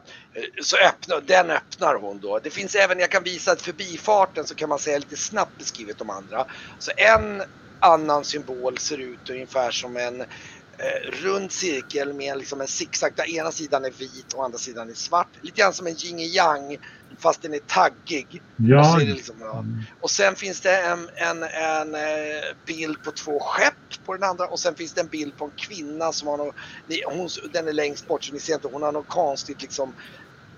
så 0.62 0.76
öppnar, 0.76 1.20
den 1.20 1.50
öppnar 1.50 1.94
hon 1.94 2.20
då. 2.20 2.38
Det 2.38 2.50
finns 2.50 2.74
även, 2.74 2.98
jag 2.98 3.10
kan 3.10 3.22
visa 3.22 3.52
att 3.52 3.62
förbifarten 3.62 4.46
så 4.46 4.54
kan 4.54 4.68
man 4.68 4.78
säga 4.78 4.98
lite 4.98 5.16
snabbt 5.16 5.58
beskrivet 5.58 5.98
de 5.98 6.10
andra. 6.10 6.44
Så 6.78 6.90
en 6.96 7.42
annan 7.80 8.24
symbol 8.24 8.78
ser 8.78 8.98
ut 8.98 9.30
ungefär 9.30 9.70
som 9.70 9.96
en 9.96 10.20
eh, 10.20 11.10
rund 11.22 11.52
cirkel 11.52 12.12
med 12.12 12.38
liksom 12.38 12.60
en 12.60 12.68
zigzag 12.68 13.12
där 13.16 13.30
ena 13.36 13.52
sidan 13.52 13.84
är 13.84 13.90
vit 13.90 14.32
och 14.34 14.44
andra 14.44 14.58
sidan 14.58 14.90
är 14.90 14.94
svart. 14.94 15.38
Lite 15.42 15.60
grann 15.60 15.74
som 15.74 15.86
en 15.86 15.96
yin 16.04 16.18
yang 16.18 16.78
fast 17.18 17.42
den 17.42 17.54
är 17.54 17.58
taggig. 17.58 18.42
Och, 18.58 18.64
Ja, 18.64 18.96
det 18.98 19.04
liksom, 19.04 19.36
ja. 19.40 19.64
och 20.00 20.10
sen 20.10 20.36
finns 20.36 20.60
det 20.60 20.76
en, 20.76 21.08
en, 21.14 21.42
en 21.42 21.94
eh, 21.94 22.42
bild 22.66 23.02
på 23.02 23.10
två 23.10 23.40
skepp 23.40 24.04
på 24.06 24.14
den 24.14 24.22
andra 24.22 24.46
och 24.46 24.60
sen 24.60 24.74
finns 24.74 24.94
det 24.94 25.00
en 25.00 25.08
bild 25.08 25.36
på 25.36 25.44
en 25.44 25.52
kvinna 25.68 26.12
som 26.12 26.28
har 26.28 26.36
något, 26.36 26.54
ni- 26.88 27.02
hon, 27.06 27.28
den 27.52 27.68
är 27.68 27.72
längst 27.72 28.08
bort 28.08 28.24
så 28.24 28.32
ni 28.32 28.40
ser 28.40 28.54
inte, 28.54 28.68
hon 28.68 28.82
har 28.82 28.92
något 28.92 29.08
konstigt 29.08 29.62
liksom 29.62 29.94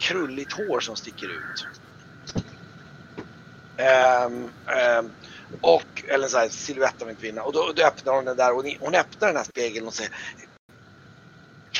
krulligt 0.08 0.52
hår 0.52 0.80
som 0.80 0.96
sticker 0.96 1.26
ut. 1.26 1.66
Ehm, 3.76 4.50
ehm, 4.78 5.10
och, 5.60 6.04
eller 6.08 6.28
så 6.28 6.38
här, 6.38 6.48
silhuett 6.48 7.02
av 7.02 7.08
en 7.08 7.16
kvinna. 7.16 7.42
Och 7.42 7.52
då, 7.52 7.72
då 7.76 7.82
öppnar 7.82 8.14
hon 8.14 8.24
den 8.24 8.36
där 8.36 8.56
och 8.56 8.64
ni, 8.64 8.76
hon 8.80 8.94
öppnar 8.94 9.28
den 9.28 9.36
här 9.36 9.44
spegeln 9.44 9.86
och 9.86 9.94
säger 9.94 10.12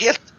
Helt 0.01 0.32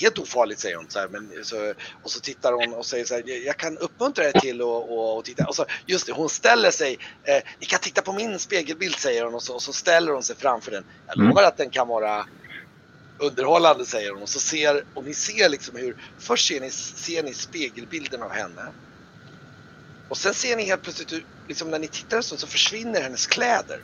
Helt 0.00 0.18
ofarligt 0.18 0.60
säger 0.60 0.76
hon 0.76 0.86
så 0.90 0.98
här, 0.98 1.08
men 1.08 1.44
så, 1.44 1.74
och 2.02 2.10
så 2.10 2.20
tittar 2.20 2.52
hon 2.52 2.74
och 2.74 2.86
säger 2.86 3.04
så 3.04 3.14
här, 3.14 3.22
"Jag- 3.26 3.58
kan 3.58 3.78
uppmuntra 3.78 4.24
er 4.28 4.32
till 4.40 4.60
att 4.60 4.66
och, 4.66 5.16
och 5.18 5.24
titta. 5.24 5.46
Och 5.48 5.56
så, 5.56 5.66
just 5.86 6.06
det, 6.06 6.12
hon 6.12 6.28
ställer 6.28 6.70
sig, 6.70 6.98
eh, 7.28 7.42
ni 7.60 7.66
kan 7.66 7.78
titta 7.80 8.02
på 8.02 8.12
min 8.12 8.38
spegelbild 8.38 8.96
säger 8.98 9.24
hon 9.24 9.34
och 9.34 9.42
så, 9.42 9.54
och 9.54 9.62
så 9.62 9.72
ställer 9.72 10.12
hon 10.12 10.22
sig 10.22 10.36
framför 10.36 10.70
den. 10.70 10.84
Jag 11.06 11.16
Mm. 11.18 11.28
lovar 11.28 11.42
att 11.42 11.56
den 11.56 11.70
kan 11.70 11.88
vara 11.88 12.26
underhållande 13.22 13.86
säger 13.86 14.10
hon 14.12 14.22
och 14.22 14.28
så 14.30 14.40
ser, 14.40 14.84
och 14.94 15.04
ni 15.04 15.14
ser 15.14 15.48
liksom 15.48 15.76
hur, 15.76 15.94
först 16.20 16.48
ser 16.48 16.60
ni, 16.60 16.70
ser 16.72 17.22
ni 17.22 17.34
spegelbilden 17.34 18.22
av 18.22 18.32
henne. 18.32 18.74
Och 20.08 20.18
sen 20.18 20.34
ser 20.34 20.56
ni 20.56 20.64
helt 20.64 20.82
plötsligt 20.82 21.12
hur, 21.12 21.24
liksom 21.48 21.70
när 21.70 21.78
ni 21.78 21.88
tittar 21.88 22.22
stund 22.22 22.40
så 22.40 22.46
försvinner 22.46 23.00
hennes 23.02 23.26
kläder. 23.26 23.80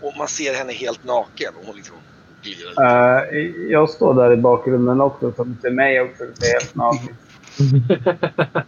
Och 0.00 0.16
man 0.18 0.28
ser 0.28 0.54
henne 0.54 0.72
helt 0.72 1.02
naken 1.04 1.56
och 1.56 1.66
hon 1.66 1.76
liksom 1.76 2.02
Eh, 2.80 3.36
jag 3.70 3.90
står 3.90 4.14
där 4.14 4.32
i 4.32 4.36
bakgrunden 4.36 5.00
också, 5.00 5.32
så 5.36 5.46
ser 5.62 5.70
mig 5.70 6.00
också. 6.00 6.24
Det 6.38 6.46
är 6.46 6.52
helt 6.60 6.74
naken. 6.74 7.16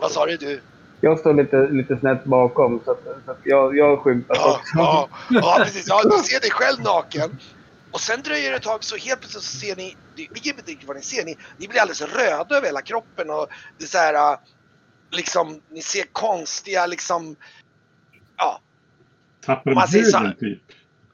Vad 0.00 0.10
sa 0.10 0.26
du? 0.26 0.36
du? 0.36 0.60
Jag 1.00 1.18
står 1.18 1.34
lite, 1.34 1.68
lite 1.68 1.96
snett 1.96 2.24
bakom, 2.24 2.80
så, 2.84 2.90
att, 2.90 3.04
så 3.24 3.30
att 3.30 3.40
jag, 3.44 3.76
jag 3.76 4.00
skymtas 4.00 4.36
Ja, 4.40 4.54
också. 4.60 4.72
ja, 4.74 5.08
ja, 5.30 5.60
precis. 5.64 5.88
Ja, 5.88 6.02
du 6.02 6.22
ser 6.22 6.40
dig 6.40 6.50
själv 6.50 6.80
naken. 6.80 7.38
Och 7.90 8.00
sen 8.00 8.22
dröjer 8.22 8.50
det 8.50 8.56
ett 8.56 8.62
tag 8.62 8.84
så 8.84 8.96
helt 8.96 9.20
plötsligt 9.20 9.44
så 9.44 9.56
ser 9.58 9.76
ni, 9.76 9.96
ni 10.16 10.28
vet 10.34 10.46
inte 10.46 10.70
riktigt 10.70 10.88
vad 10.88 10.96
ni 10.96 11.02
ser, 11.02 11.24
ni, 11.24 11.36
ni 11.56 11.68
blir 11.68 11.80
alldeles 11.80 12.02
röda 12.02 12.56
över 12.56 12.66
hela 12.66 12.82
kroppen 12.82 13.30
och 13.30 13.46
det 13.78 13.84
är 13.84 13.88
så 13.88 13.98
här, 13.98 14.32
äh, 14.32 14.38
liksom, 15.10 15.60
ni 15.70 15.82
ser 15.82 16.04
konstiga 16.12 16.86
liksom, 16.86 17.36
ja, 18.36 18.60
Tappar 19.46 19.74
Man 19.74 19.88
huden 19.88 20.34
typ? 20.40 20.62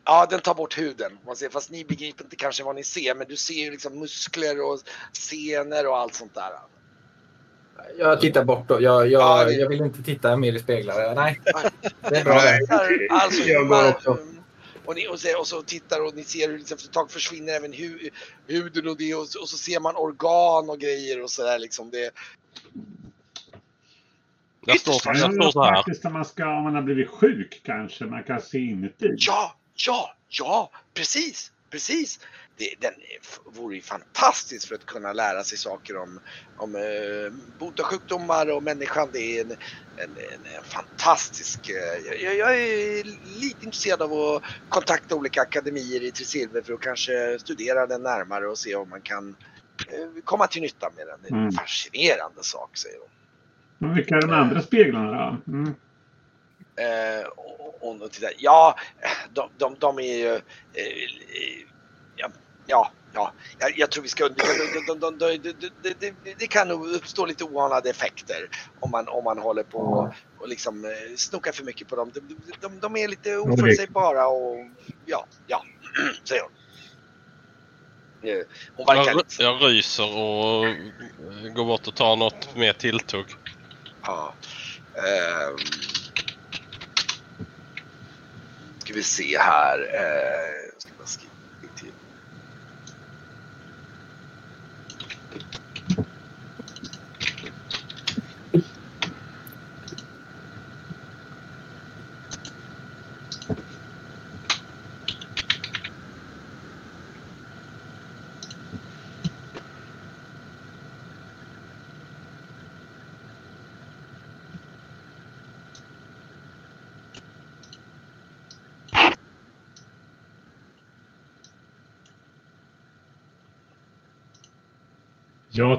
Ja 0.05 0.27
den 0.31 0.41
tar 0.41 0.55
bort 0.55 0.79
huden. 0.79 1.19
Man 1.27 1.37
ser, 1.37 1.49
fast 1.49 1.71
ni 1.71 1.85
begriper 1.85 2.25
inte 2.25 2.37
kanske 2.37 2.63
vad 2.65 2.75
ni 2.75 2.85
ser, 2.85 3.15
men 3.15 3.27
du 3.29 3.37
ser 3.37 3.55
ju 3.55 3.71
liksom 3.71 3.99
muskler 3.99 4.61
och 4.73 4.79
senor 5.13 5.87
och 5.87 5.99
allt 5.99 6.15
sånt 6.15 6.35
där. 6.35 6.51
Jag 7.99 8.21
tittar 8.21 8.45
bort 8.45 8.69
då. 8.69 8.75
Jag, 8.83 9.07
Ja, 9.07 9.39
jag, 9.39 9.47
det- 9.47 9.53
jag 9.55 9.69
vill 9.69 9.81
inte 9.81 10.03
titta 10.03 10.37
mer 10.37 10.53
i 10.53 10.59
speglar. 10.59 11.15
Nej, 11.15 11.41
det 12.11 12.17
är 12.17 12.25
bra. 12.25 12.41
Alltså, 13.11 13.43
Jag 13.49 13.69
går 13.69 13.89
också. 13.89 14.19
Och, 14.85 14.95
ni, 14.97 15.09
och, 15.09 15.21
så, 15.21 15.39
och 15.39 15.47
så 15.47 15.63
tittar 15.63 16.07
och 16.07 16.15
ni 16.15 16.25
ser 16.25 16.49
hur 16.49 16.59
liksom, 16.59 16.75
efter 16.75 16.89
ett 16.89 16.93
tag 16.95 17.11
försvinner 17.11 17.53
även 17.53 17.73
hu, 17.73 18.11
huden 18.47 18.89
och 18.89 18.97
det 18.97 19.15
och, 19.15 19.29
så- 19.29 19.41
och 19.41 19.49
så 19.49 19.57
ser 19.57 19.81
man 19.81 19.97
organ 19.97 20.71
och 20.71 20.79
grejer 20.79 21.23
och 21.23 21.31
sådär 21.31 21.59
liksom. 21.59 21.91
Det, 21.91 22.11
Jag 24.67 24.81
står, 24.81 24.95
Ja, 25.05 25.13
jag 25.15 25.35
står 25.35 25.51
så 25.51 25.63
här. 25.65 25.75
faktiskt 25.75 26.05
om 26.05 26.13
man, 26.13 26.25
ska, 26.25 26.47
om 26.57 26.65
man 26.65 26.75
har 26.75 26.83
blivit 26.83 27.09
sjuk 27.11 27.61
kanske. 27.65 28.05
Man 28.05 28.23
kan 28.25 28.41
se 28.41 28.59
inuti. 28.59 29.15
ja, 29.17 29.55
ja, 29.87 30.15
ja, 30.29 30.71
precis, 30.95 31.53
precis. 31.71 32.19
Det, 32.57 32.75
den 32.81 32.95
vore 33.47 33.75
ju 33.75 33.83
fantastiskt 33.83 34.69
för 34.69 34.75
att 34.75 34.87
kunna 34.87 35.13
lära 35.13 35.45
sig 35.45 35.59
saker 35.59 35.97
om, 35.97 36.21
om 36.57 36.75
eh, 36.75 37.33
bota 37.59 37.83
sjukdomar 37.83 38.51
och 38.51 38.63
människan. 38.63 39.11
Det 39.13 39.19
är 39.19 39.41
en, 39.45 39.51
en, 39.51 40.11
en, 40.57 40.65
fantastisk... 40.65 41.69
Eh, 41.69 42.23
jag, 42.23 42.37
jag 42.37 42.57
är 42.57 43.05
lite 43.41 43.65
intresserad 43.65 44.03
av 44.03 44.13
att 44.13 44.43
kontakta 44.69 45.15
olika 45.15 45.41
akademier 45.43 46.03
i 46.03 46.13
Tresilver 46.13 46.63
för 46.63 46.73
att 46.73 46.81
kanske 46.81 47.39
studera 47.39 47.87
den 47.87 48.03
närmare 48.03 48.49
och 48.49 48.59
se 48.59 48.75
om 48.75 48.89
man 48.89 49.03
kan 49.03 49.29
eh, 49.93 50.23
komma 50.25 50.47
till 50.47 50.63
nytta 50.63 50.91
med 50.97 51.07
den. 51.07 51.19
Det 51.23 51.29
är 51.29 51.33
en 51.33 51.39
Mm. 51.43 51.53
fascinerande 51.53 52.43
sak, 52.43 52.77
säger 52.77 52.99
hon. 52.99 53.09
Men 53.79 53.95
vilka 53.95 54.17
är 54.17 54.21
de 54.21 54.31
andra 54.31 54.63
speglarna 54.63 55.41
då? 55.47 55.53
Mm. 55.53 55.75
Eh, 56.77 57.27
och, 57.27 57.83
och, 57.83 58.03
och 58.03 58.13
titta, 58.13 58.27
ja, 58.39 58.79
de, 59.35 59.51
de, 59.59 59.77
de 59.79 59.99
är 59.99 60.17
ju... 60.17 60.35
Eh, 60.35 60.43
ja, 62.17 62.29
ja, 62.67 62.93
ja, 63.13 63.33
jag, 63.77 63.91
tror 63.91 64.03
vi 64.03 64.09
ska 64.09 64.25
undvika... 64.25 64.49
De, 64.53 64.85
de, 64.87 65.01
de, 65.01 65.19
de, 65.19 65.39
de, 65.39 65.71
de, 65.83 65.95
de, 66.01 66.35
det 66.39 66.47
kan 66.47 66.69
nog 66.69 66.87
uppstå 66.87 67.27
lite 67.27 67.45
oanade 67.45 67.91
effekter 67.91 68.49
om 68.81 68.91
man, 68.91 69.09
om 69.09 69.25
man 69.25 69.39
håller 69.39 69.63
på 69.63 70.13
och, 70.39 70.49
liksom 70.49 70.85
eh, 70.85 71.17
snokar 71.17 71.53
för 71.53 71.65
mycket 71.65 71.89
på 71.89 71.97
dem. 71.97 72.11
De, 72.15 72.21
de, 72.21 72.37
de, 72.61 72.81
de 72.81 72.97
är 72.97 73.09
lite 73.09 73.37
oförutsägbara 73.37 74.27
och 74.27 74.67
ja, 75.07 75.27
ja, 75.47 75.65
säger 76.25 76.43
hon. 76.43 76.53
Eh, 78.31 78.47
Hon 78.77 78.87
verkar 78.87 79.07
Jag, 79.07 79.17
lite... 79.17 79.43
jag 79.43 79.63
ryser 79.63 80.17
och 80.17 80.67
eh, 80.67 81.53
går 81.55 81.65
bort 81.65 81.87
och 81.87 81.95
tar 81.95 82.17
något 82.17 82.57
mer 82.57 82.73
tilltugg. 82.73 83.27
Ja. 84.03 84.35
ehm. 84.95 85.57
ska 88.79 88.82
vi 88.93 89.03
se 89.03 89.39
här. 89.39 89.79
Eh, 89.95 90.79
ska 90.79 90.91
bara 90.99 91.07
skriva 91.07 91.33
till. 91.77 91.93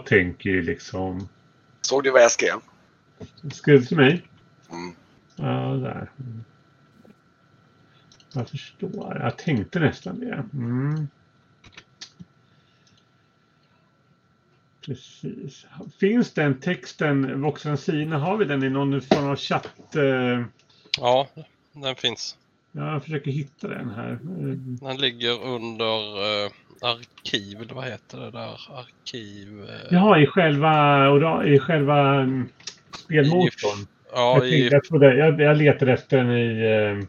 Jag 0.03 0.09
tänker 0.09 0.49
ju 0.49 0.61
liksom... 0.61 1.29
Såg 1.81 2.03
du 2.03 2.11
vad 2.11 2.21
jag 2.21 2.31
skrev? 2.31 2.55
Skrev 3.51 3.79
du 3.79 3.85
till 3.85 3.97
mig? 3.97 4.27
Mm. 4.71 4.95
Ja, 5.35 5.73
där. 5.73 6.11
Mm. 6.19 6.43
Jag 8.33 8.49
förstår. 8.49 9.17
Jag 9.21 9.37
tänkte 9.37 9.79
nästan 9.79 10.19
det. 10.19 10.45
Mm. 10.53 11.07
Precis. 14.85 15.65
Finns 15.99 16.33
den 16.33 16.59
texten, 16.59 17.41
Voxrancina, 17.41 18.17
har 18.17 18.37
vi 18.37 18.45
den 18.45 18.63
i 18.63 18.69
någon 18.69 19.01
form 19.01 19.27
av 19.27 19.35
chatt? 19.35 19.95
eh? 19.95 20.43
Ja, 20.99 21.29
den 21.73 21.95
finns. 21.95 22.37
Ja, 22.75 22.91
jag 22.93 23.03
försöker 23.03 23.31
hitta 23.31 23.67
den 23.67 23.89
här. 23.89 24.19
Den 24.85 24.97
ligger 24.97 25.43
under 25.43 26.17
eh, 26.45 26.51
arkiv, 26.81 27.61
eller 27.61 27.73
vad 27.73 27.85
heter 27.85 28.17
det 28.17 28.31
där? 28.31 28.59
Arkiv... 28.69 29.69
Eh, 29.69 29.87
Jaha, 29.91 30.19
i 30.19 30.27
själva, 30.27 31.45
i 31.45 31.59
själva 31.59 32.15
mm, 32.21 32.49
spelmotorn. 32.97 33.87
ja, 34.13 34.37
Jag, 34.37 34.47
i, 34.47 34.69
jag, 34.69 34.83
trodde, 34.83 35.15
jag, 35.15 35.41
jag 35.41 35.57
letade 35.57 35.93
efter 35.93 36.17
den 36.17 36.31
i... 36.31 36.61
eh, 37.01 37.07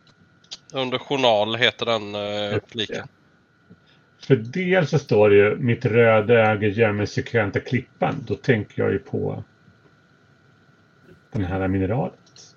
under 0.81 0.99
journal 0.99 1.57
heter 1.57 1.87
den 1.87 2.15
eh, 2.15 2.61
fliken. 2.67 3.09
För 4.27 4.37
dels 4.37 4.91
så 4.91 4.99
står 4.99 5.31
det 5.31 5.37
ju 5.37 5.57
mitt 5.57 5.85
röda 5.85 6.35
öga 6.35 6.69
gömmer 6.69 7.07
sekventa 7.07 7.61
klippan. 7.61 8.15
Då 8.27 8.35
tänker 8.35 8.83
jag 8.83 8.93
ju 8.93 8.99
på 8.99 9.45
den 11.33 11.45
här 11.45 11.69
mineralet. 11.69 12.55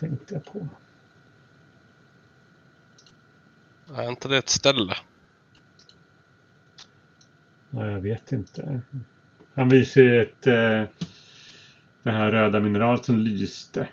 Tänkte 0.00 0.34
jag 0.34 0.44
på. 0.44 0.68
Är 3.96 4.08
inte 4.10 4.28
det 4.28 4.38
ett 4.38 4.48
ställe? 4.48 4.94
Ja, 7.70 7.86
jag 7.86 8.00
vet 8.00 8.32
inte. 8.32 8.80
Han 9.54 9.68
visar 9.68 10.00
ju 10.00 10.22
ett... 10.22 10.46
Eh, 10.46 10.82
det 12.02 12.10
här 12.10 12.30
röda 12.30 12.60
mineralet 12.60 13.04
som 13.04 13.18
lyste. 13.18 13.88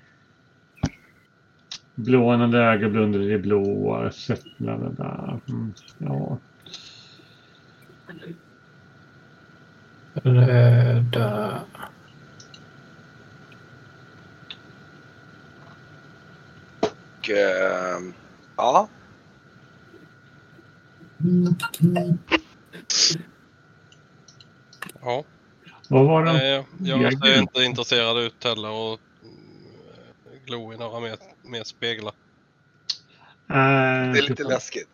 Blånande 1.96 2.58
öga 2.58 2.90
blundade 2.90 3.26
i 3.26 3.38
blåa. 3.38 4.12
Sött, 4.12 4.58
bla, 4.58 4.78
bla, 4.78 4.90
bla. 4.90 5.40
Mm, 5.50 5.74
ja. 5.98 6.38
Röda... 10.14 11.62
Och 16.82 17.30
eh, 17.30 18.00
ja, 18.56 18.90
Ja. 25.02 25.24
Vad 25.90 26.06
var 26.06 26.26
de? 26.26 26.34
Nej, 26.34 26.66
jag 26.80 27.02
Ja, 27.02 27.12
ser 27.12 27.40
inte 27.40 27.64
intresserad 27.64 28.18
ut 28.18 28.44
heller 28.44 28.70
och 28.70 29.00
mm, 29.24 29.36
glo 30.46 30.74
i 30.74 30.78
några 30.78 31.00
mer, 31.00 31.18
mer 31.44 31.64
speglar. 31.64 32.14
Eh, 33.50 33.56
det 34.14 34.20
är 34.20 34.30
lite 34.30 34.44
läskigt. 34.44 34.88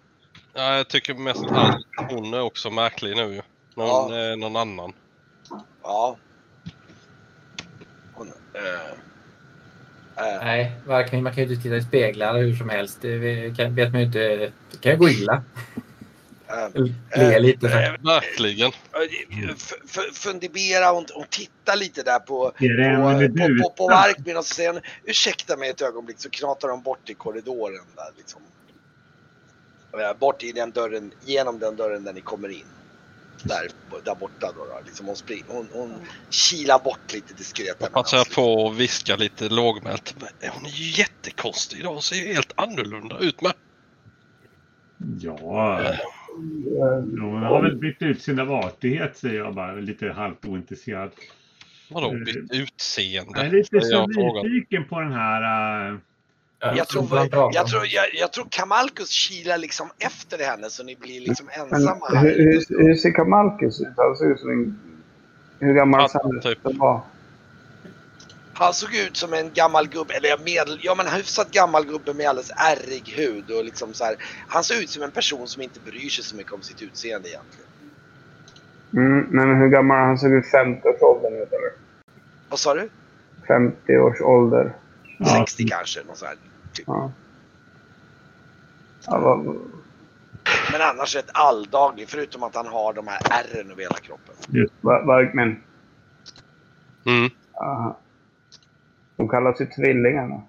Ja, 0.54 0.78
jag 0.78 0.88
tycker 0.88 1.14
mest 1.14 1.44
att 1.52 1.84
hon 2.12 2.34
är 2.34 2.42
också 2.42 2.70
märklig 2.70 3.16
nu. 3.16 3.42
Någon, 3.76 4.14
eh, 4.14 4.38
någon 4.38 4.56
annan. 4.56 4.94
Ja. 5.84 6.18
Hon, 8.14 8.28
eh, 8.54 8.92
eh, 10.26 10.44
Nej, 10.44 10.72
varken, 10.86 11.24
man 11.24 11.34
kan 11.34 11.44
ju 11.44 11.50
inte 11.50 11.64
titta 11.64 11.76
i 11.76 11.84
speglar 11.84 12.38
hur 12.38 12.56
som 12.56 12.70
helst. 12.70 13.02
Det 13.02 13.58
kan, 13.58 13.76
vet 13.76 13.92
man 13.92 14.02
ju 14.02 14.08
inte. 14.08 14.20
Det 14.72 14.78
kan 14.82 14.92
ju 14.92 14.98
gå 14.98 15.10
illa. 15.10 15.44
Eh, 16.54 17.30
Le 17.32 17.40
lite. 17.40 17.68
eh, 17.68 17.94
Verkligen. 18.04 18.72
f- 19.56 19.74
f- 19.86 20.14
fundera 20.14 20.92
och, 20.92 20.98
och 21.16 21.30
titta 21.30 21.76
lite 21.76 22.04
där 22.04 22.20
på, 22.20 22.52
på, 23.38 23.64
på, 23.64 23.70
på, 23.70 24.38
och 24.38 24.46
så 24.46 24.54
säger 24.56 24.74
han 24.74 24.82
ursäkta 25.04 25.58
mig 25.58 25.70
ett 25.70 25.82
ögonblick 25.82 26.20
så 26.20 26.30
knatar 26.30 26.68
de 26.68 26.82
bort 26.82 27.10
i 27.10 27.14
korridoren 27.14 27.86
där 27.96 28.12
liksom. 28.18 28.42
Bort 30.20 30.44
i 30.44 30.52
den 30.52 30.72
dörren, 30.72 31.12
genom 31.26 31.60
den 31.60 31.76
dörren 31.76 32.04
där 32.04 32.14
ni 32.14 32.22
kommer 32.22 32.50
in. 32.50 32.66
Där, 33.44 33.68
där 34.06 34.16
borta 34.16 34.52
då. 34.58 34.66
då. 34.66 34.82
Liksom 34.86 35.06
hon, 35.06 35.16
spring, 35.16 35.44
hon, 35.48 35.68
hon 35.74 35.94
kilar 36.30 36.80
bort 36.80 37.14
lite 37.14 37.34
diskret. 37.34 37.76
Jag 37.80 37.92
passar 37.92 38.36
på 38.36 38.68
att 38.68 38.76
viska 38.76 39.16
lite 39.16 39.50
lågmält. 39.50 40.16
Hon 40.54 40.66
är 40.66 40.70
ju 40.70 40.90
jättekonstig 40.92 41.80
idag 41.80 41.96
och 41.96 42.04
ser 42.04 42.16
ju 42.16 42.34
helt 42.34 42.52
annorlunda 42.56 43.18
ut 43.20 43.42
med. 43.42 43.54
Ja, 45.22 45.82
Eh, 45.82 45.96
hon 47.22 47.44
har 47.44 47.62
väl 47.62 47.76
bytt 47.76 48.02
utseende 48.02 48.42
av 48.44 48.52
artighet 48.52 49.18
säger 49.18 49.36
jag 49.40 49.56
bara, 49.56 49.74
lite 49.74 50.10
halvt 50.10 50.46
ointresserad. 50.46 51.12
Vadå 51.90 52.10
Mm. 52.10 52.24
bytt 52.24 52.52
utseende? 52.54 53.32
Jag 53.36 53.46
är 53.46 53.52
lite 53.52 53.82
så 53.82 54.08
nyfiken 54.08 54.86
på 54.86 55.00
den 55.00 55.12
här... 55.12 55.92
äh, 55.92 55.98
Jag 56.78 56.88
tror, 56.88 57.08
jag, 57.54 57.68
tror, 57.68 57.82
jag, 57.86 58.06
jag 58.14 58.34
tror 58.34 58.48
Kamalkus 58.50 59.10
kilar 59.10 59.58
liksom 59.58 59.90
efter 60.00 60.46
henne 60.46 60.70
så 60.70 60.84
ni 60.84 60.96
blir 60.96 61.22
liksom 61.22 61.46
Men 61.58 61.74
ensamma 61.74 62.08
hur, 62.10 62.16
här. 62.16 62.26
hur, 62.38 62.84
hur 62.88 62.96
ser 62.96 63.12
Kamalkus 63.12 63.82
ut? 63.82 63.88
Han 63.98 64.16
ser 64.16 64.32
ut 64.34 64.40
som 64.40 64.50
en... 64.50 64.80
Hur 65.60 65.74
gammal 65.74 66.02
Ja, 66.02 66.08
ser 66.08 66.20
han 66.24 66.42
typ. 66.42 66.60
Ut? 68.62 68.66
Ja. 68.66 68.66
Han 68.66 68.74
såg 68.74 68.96
ut 68.96 69.18
som 69.18 69.34
en 69.34 69.54
gammal 69.54 69.88
gubbe, 69.88 70.14
eller 70.14 70.38
medel, 70.38 70.80
ja 70.82 70.96
men 70.96 71.08
hyfsat 71.08 71.52
gammal 71.52 71.86
gubbe 71.86 72.14
med 72.14 72.30
alldeles 72.30 72.52
ärrig 72.56 73.14
hud 73.18 73.52
och 73.52 73.66
liksom 73.66 73.94
så 73.94 74.04
här. 74.04 74.16
Han 74.48 74.64
såg 74.64 74.78
ut 74.78 74.90
som 74.90 75.04
en 75.04 75.12
person 75.12 75.48
som 75.48 75.62
inte 75.62 75.80
bryr 75.80 76.10
sig 76.10 76.24
så 76.24 76.36
mycket 76.36 76.54
om 76.54 76.62
sitt 76.62 76.82
utseende 76.82 77.30
egentligen. 77.30 77.68
Mm, 78.94 79.28
men 79.30 79.58
hur 79.58 79.68
gammal 79.68 79.98
han 79.98 80.18
såg 80.18 80.32
ut? 80.32 80.46
50-årsåldern? 80.46 81.34
vet 81.34 81.52
du? 81.52 81.74
Vad 82.50 82.60
sa 82.60 82.74
du? 82.74 82.90
50 83.48 83.98
års 83.98 84.22
ålder. 84.22 84.74
Ja. 85.18 85.26
60 85.26 85.68
kanske, 85.68 86.04
något 86.04 86.18
så 86.18 86.26
här. 86.26 86.36
Typ. 86.74 86.88
Ja. 86.88 87.12
Ja, 89.08 89.20
vad, 89.20 89.46
Men 90.72 90.82
annars 90.82 91.16
rätt 91.16 91.30
alldaglig 91.34 92.10
förutom 92.10 92.44
att 92.44 92.56
han 92.56 92.68
har 92.68 92.94
de 92.94 93.08
här 93.08 93.20
ärren 93.30 93.72
över 93.72 93.82
hela 93.82 93.96
kroppen. 93.96 94.36
vad, 94.82 95.06
Varkmin. 95.06 95.64
Mm. 97.06 97.30
Aha. 97.54 97.98
De 99.22 99.30
kallas 99.30 99.62
ju 99.62 99.66
tvillingarna. 99.66 100.42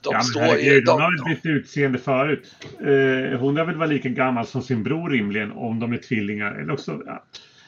De 0.00 0.10
ja, 0.12 0.20
står 0.20 0.42
ju... 0.42 0.48
herregud, 0.48 0.84
De, 0.84 0.92
hon 0.92 1.00
har 1.00 1.10
väl 1.10 1.24
de, 1.24 1.34
bytt 1.34 1.46
utseende 1.46 1.98
förut. 1.98 2.54
Eh, 2.80 3.40
hon 3.40 3.56
har 3.56 3.64
väl 3.64 3.76
varit 3.76 3.92
lika 3.92 4.08
gammal 4.08 4.46
som 4.46 4.62
sin 4.62 4.82
bror 4.82 5.10
rimligen, 5.10 5.52
om 5.52 5.80
de 5.80 5.92
är 5.92 5.96
tvillingar. 5.96 6.52
Eller 6.52 6.72
också, 6.72 7.02
ja. 7.06 7.24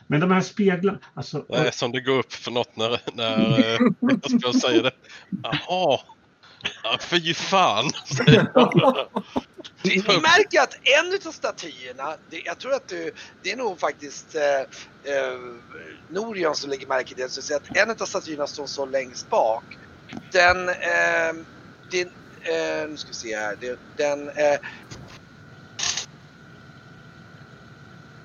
Men 0.06 0.20
de 0.20 0.30
här 0.30 0.40
speglarna, 0.40 0.98
alltså... 1.14 1.44
Det 1.48 1.56
är 1.56 1.70
som 1.70 1.92
det 1.92 2.00
går 2.00 2.18
upp 2.18 2.32
för 2.32 2.50
något 2.50 2.76
när, 2.76 3.00
när 3.14 3.58
eh, 3.58 3.92
jag 4.22 4.40
ska 4.40 4.68
säga 4.68 4.82
det. 4.82 4.92
Jaha. 5.42 5.98
Ja, 6.82 6.98
fy 7.00 7.34
fan. 7.34 7.84
ni 9.84 10.02
märker 10.06 10.60
att 10.60 10.74
en 10.74 11.12
utav 11.14 11.32
statyerna, 11.32 12.16
det, 12.30 12.42
jag 12.44 12.58
tror 12.58 12.74
att 12.74 12.88
du, 12.88 13.12
det 13.42 13.52
är 13.52 13.56
nog 13.56 13.80
faktiskt 13.80 14.34
eh, 14.34 14.60
eh, 15.14 15.38
Norion 16.08 16.54
som 16.54 16.70
lägger 16.70 16.86
märke 16.86 17.14
till 17.14 17.16
det. 17.16 17.28
Så 17.28 17.56
att 17.56 17.76
en 17.76 17.90
utav 17.90 18.06
statyerna 18.06 18.46
som 18.46 18.68
står 18.68 18.86
längst 18.86 19.28
bak, 19.28 19.64
den, 20.32 20.68
eh, 20.68 21.32
den 21.90 22.08
eh, 22.42 22.88
nu 22.88 22.96
ska 22.96 23.08
vi 23.08 23.14
se 23.14 23.36
här, 23.36 23.56
det, 23.60 23.80
den, 23.96 24.28
eh, 24.28 24.58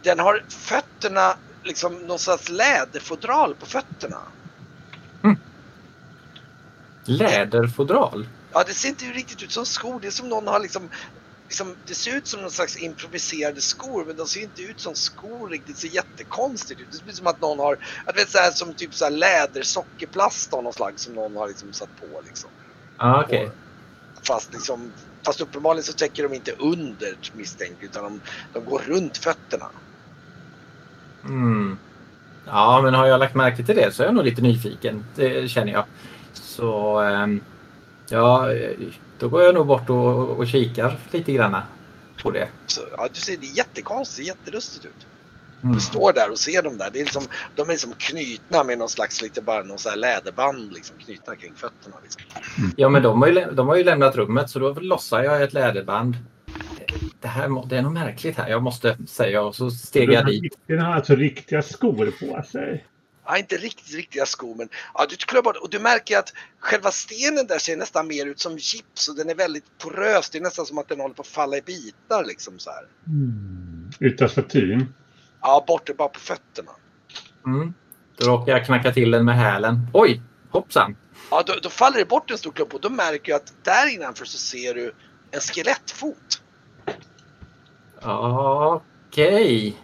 den 0.03 0.19
har 0.19 0.45
fötterna, 0.49 1.37
liksom 1.63 1.93
någon 1.99 2.19
slags 2.19 2.49
läderfodral 2.49 3.55
på 3.55 3.65
fötterna. 3.65 4.21
Läderfodral. 7.07 8.27
Ja, 8.53 8.63
det 8.67 8.73
ser 8.73 8.89
inte 8.89 9.05
riktigt 9.05 9.43
ut 9.43 9.51
som 9.51 9.65
skor. 9.65 9.99
Det 9.99 10.07
är 10.07 10.11
som 10.11 10.29
någon 10.29 10.47
har 10.47 10.59
liksom, 10.59 10.89
liksom 11.47 11.75
det 11.85 11.93
ser 11.93 12.15
ut 12.17 12.27
som 12.27 12.41
någon 12.41 12.51
slags 12.51 12.77
improviserade 12.77 13.61
skor, 13.61 14.05
men 14.05 14.15
de 14.15 14.27
ser 14.27 14.41
inte 14.41 14.61
ut 14.61 14.79
som 14.79 14.95
skor 14.95 15.49
riktigt. 15.49 15.75
Det 15.75 15.81
ser 15.81 15.95
jättekonstigt 15.95 16.81
ut. 16.81 16.87
Det 16.91 16.97
ser 16.97 17.09
ut 17.09 17.15
som 17.15 17.27
att 17.27 17.41
någon 17.41 17.59
har, 17.59 17.77
jag 18.05 18.13
vet 18.13 18.29
så 18.29 18.37
här, 18.37 18.51
som 18.51 18.73
typ 18.73 18.93
så 18.93 19.05
här 19.05 19.11
lädersockerplast 19.11 20.53
av 20.53 20.63
något 20.63 20.75
slag 20.75 20.93
som 20.95 21.13
någon 21.13 21.35
har 21.35 21.47
liksom 21.47 21.73
satt 21.73 21.89
på 21.99 22.21
liksom. 22.25 22.49
Ja, 22.97 23.23
okej. 23.25 23.51
Fast 24.23 24.53
liksom, 24.53 24.91
fast 25.25 25.41
uppenbarligen 25.41 25.83
så 25.83 25.93
täcker 25.93 26.23
de 26.23 26.33
inte 26.33 26.51
under 26.51 27.17
misstänkt, 27.33 27.83
utan 27.83 28.03
de, 28.03 28.21
de 28.53 28.65
går 28.65 28.81
runt 28.87 29.17
fötterna. 29.17 29.69
Mm. 31.25 31.77
Ja, 32.45 32.81
men 32.83 32.93
har 32.93 33.05
jag 33.05 33.19
lagt 33.19 33.35
märke 33.35 33.63
till 33.63 33.75
det 33.75 33.95
så 33.95 34.03
är 34.03 34.07
jag 34.07 34.15
nog 34.15 34.25
lite 34.25 34.41
nyfiken. 34.41 35.05
Det 35.15 35.49
känner 35.51 35.71
jag. 35.71 35.85
Så 36.57 36.99
ehm, 36.99 37.41
ja, 38.09 38.49
då 39.19 39.29
går 39.29 39.43
jag 39.43 39.55
nog 39.55 39.67
bort 39.67 39.89
och, 39.89 40.29
och 40.29 40.47
kikar 40.47 40.97
lite 41.11 41.31
granna 41.31 41.63
på 42.23 42.31
det. 42.31 42.47
Så, 42.65 42.81
ja, 42.97 43.07
du 43.13 43.19
ser, 43.19 43.37
det 43.37 43.45
är 43.47 43.57
jättekonstigt, 43.57 44.27
jättelustigt 44.27 44.85
ut. 44.85 45.07
Mm. 45.63 45.75
Du 45.75 45.81
står 45.81 46.13
där 46.13 46.31
och 46.31 46.39
ser 46.39 46.63
dem 46.63 46.77
där. 46.77 46.89
Det 46.93 46.99
är 46.99 47.03
liksom, 47.03 47.23
de 47.55 47.61
är 47.61 47.71
liksom 47.71 47.93
knutna 47.97 48.63
med 48.63 48.77
någon 48.77 48.89
slags 48.89 49.21
lite 49.21 49.41
bara 49.41 49.63
någon 49.63 49.77
så 49.77 49.89
här 49.89 49.95
läderband 49.97 50.73
liksom 50.73 50.97
knutna 50.97 51.35
kring 51.35 51.53
fötterna. 51.55 51.95
Liksom. 52.03 52.21
Ja, 52.75 52.89
men 52.89 53.03
de 53.03 53.21
har, 53.21 53.27
ju, 53.29 53.51
de 53.51 53.67
har 53.67 53.75
ju 53.75 53.83
lämnat 53.83 54.15
rummet 54.15 54.49
så 54.49 54.59
då 54.59 54.73
lossar 54.73 55.23
jag 55.23 55.43
ett 55.43 55.53
läderband. 55.53 56.15
Det, 57.21 57.27
här, 57.27 57.67
det 57.69 57.77
är 57.77 57.81
nog 57.81 57.93
märkligt 57.93 58.37
här. 58.37 58.49
Jag 58.49 58.63
måste 58.63 58.97
säga 59.07 59.41
och 59.41 59.55
så 59.55 59.71
stegar 59.71 60.13
jag 60.13 60.25
dit. 60.25 60.57
Den 60.67 60.79
har 60.79 60.93
alltså 60.93 61.15
riktiga 61.15 61.61
skor 61.61 62.11
på 62.19 62.43
sig. 62.43 62.85
Ja, 63.27 63.37
inte 63.37 63.57
riktigt 63.57 63.95
riktiga 63.95 64.25
skor 64.25 64.55
men 64.55 64.69
ja, 64.93 65.05
du 65.09 65.15
klär 65.15 65.41
bort 65.41 65.57
och 65.57 65.69
du 65.69 65.79
märker 65.79 66.17
att 66.17 66.33
själva 66.59 66.91
stenen 66.91 67.47
där 67.47 67.59
ser 67.59 67.77
nästan 67.77 68.07
mer 68.07 68.25
ut 68.25 68.39
som 68.39 68.57
gips 68.57 69.09
och 69.09 69.15
den 69.15 69.29
är 69.29 69.35
väldigt 69.35 69.77
porös. 69.77 70.29
Det 70.29 70.37
är 70.37 70.41
nästan 70.41 70.65
som 70.65 70.77
att 70.77 70.89
den 70.89 70.99
håller 70.99 71.15
på 71.15 71.21
att 71.21 71.27
falla 71.27 71.57
i 71.57 71.61
bitar 71.61 72.25
liksom 72.25 72.59
så 72.59 72.69
här. 72.69 72.83
Mm. 73.07 73.91
Utav 73.99 74.27
statyn. 74.27 74.93
Ja, 75.41 75.63
borta 75.67 75.93
bara 75.97 76.07
på 76.07 76.19
fötterna. 76.19 76.71
Mm. 77.45 77.73
Då 78.17 78.25
råkar 78.25 78.51
jag 78.51 78.65
knacka 78.65 78.91
till 78.91 79.11
den 79.11 79.25
med 79.25 79.35
hälen. 79.35 79.87
Oj, 79.93 80.21
hoppsan! 80.49 80.95
Ja, 81.31 81.43
då, 81.47 81.53
då 81.63 81.69
faller 81.69 81.97
det 81.97 82.05
bort 82.05 82.31
en 82.31 82.37
stor 82.37 82.51
klump 82.51 82.73
och 82.73 82.81
då 82.81 82.89
märker 82.89 83.31
du 83.31 83.35
att 83.35 83.53
där 83.63 83.93
innanför 83.93 84.25
så 84.25 84.37
ser 84.37 84.73
du 84.73 84.93
en 85.31 85.39
skelettfot. 85.39 86.41
Okej. 88.01 89.77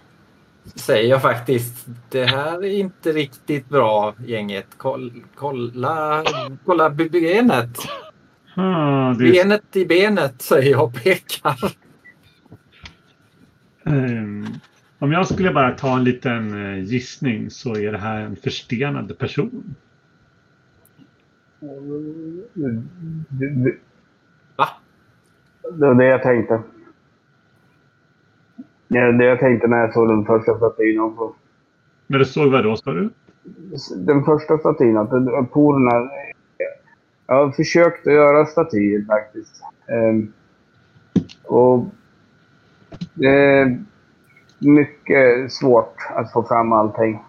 Säger 0.66 1.09
jag 1.09 1.22
faktiskt. 1.22 1.88
Det 2.09 2.26
här 2.26 2.64
är 2.64 2.70
inte 2.80 3.11
riktigt 3.11 3.70
bra 3.70 4.16
gänget. 4.26 4.68
Koll, 4.78 5.24
kolla, 5.36 6.24
kolla 6.66 6.89
be- 6.89 7.09
benet. 7.09 7.78
Ah, 8.55 9.14
det 9.14 9.26
är, 9.28 9.43
Benet 9.43 9.76
i 9.76 9.86
benet 9.86 10.41
säger 10.41 10.72
jag 10.72 10.84
och 10.84 10.93
pekar. 11.03 11.55
Ehm, 13.86 14.45
om 14.99 15.11
jag 15.11 15.28
skulle 15.28 15.51
bara 15.53 15.72
ta 15.72 15.97
en 15.97 16.03
liten 16.03 16.66
eh, 16.66 16.80
gissning 16.84 17.49
så 17.49 17.76
är 17.76 17.91
det 17.91 17.97
här 17.97 18.20
en 18.22 18.36
förstenad 18.36 19.18
person. 19.18 19.76
Du, 23.30 23.80
Va? 24.55 24.68
det 25.80 25.86
var 25.88 25.95
det 25.95 26.05
jag 26.05 26.24
tänkte. 26.24 26.61
Ja, 28.94 29.12
det 29.12 29.26
jag 29.26 29.39
tänkte 29.39 29.68
när 29.68 29.78
jag 29.78 29.94
såg 29.94 30.08
den 30.08 30.26
första 30.26 30.58
statyn. 30.58 31.00
också. 31.00 31.34
När 32.08 32.20
du 32.20 32.26
såg 32.26 32.52
vad 32.52 32.64
då 32.64 32.76
sa 32.76 32.91
du? 32.91 33.10
Den 33.96 34.24
första 34.24 34.58
statyn, 34.58 34.98
att 34.98 35.10
porerna... 35.52 36.10
Jag 37.28 37.46
har 37.46 37.52
försökt 37.52 38.08
att 38.08 38.14
göra 38.14 38.46
statyer 38.46 39.06
faktiskt. 39.06 39.64
Ehm, 39.88 40.34
och 41.44 41.86
det 43.14 43.28
är 43.28 43.84
mycket 44.60 45.52
svårt 45.52 45.96
att 46.16 46.32
få 46.32 46.44
fram 46.44 46.74
allting. 46.74 47.24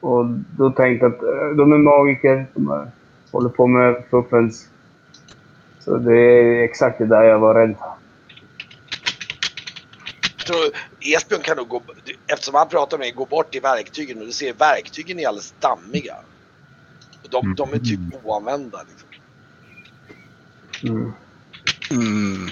Och 0.00 0.26
då 0.58 0.70
tänkte 0.70 1.06
jag 1.06 1.14
att 1.14 1.22
eh, 1.22 1.56
de 1.56 1.72
är 1.72 1.78
magiker. 1.78 2.46
De 2.54 2.86
håller 3.32 3.48
på 3.48 3.66
med 3.66 4.04
fuffens 4.10 4.68
Så 5.78 5.96
det 5.96 6.16
är 6.16 6.62
exakt 6.62 6.98
det 6.98 7.06
där 7.06 7.22
jag 7.22 7.38
var 7.38 7.54
rädd 7.54 7.74
för. 7.78 8.01
Tror 10.46 10.70
Esbjörn 11.00 11.42
kan 11.42 11.56
nog 11.56 11.68
gå, 11.68 11.82
eftersom 12.26 12.54
han 12.54 12.68
pratar 12.68 12.98
med 12.98 13.04
dig, 13.04 13.12
gå 13.12 13.24
bort 13.24 13.52
till 13.52 13.60
verktygen 13.60 14.18
och 14.18 14.26
du 14.26 14.32
ser 14.32 14.52
verktygen 14.52 15.18
är 15.18 15.28
alldeles 15.28 15.54
dammiga. 15.60 16.16
De, 17.30 17.54
de 17.54 17.72
är 17.72 17.78
typ 17.78 18.00
oanvända. 18.24 18.84
Liksom. 18.88 19.08
Mm. 20.82 21.12
Mm. 21.90 22.50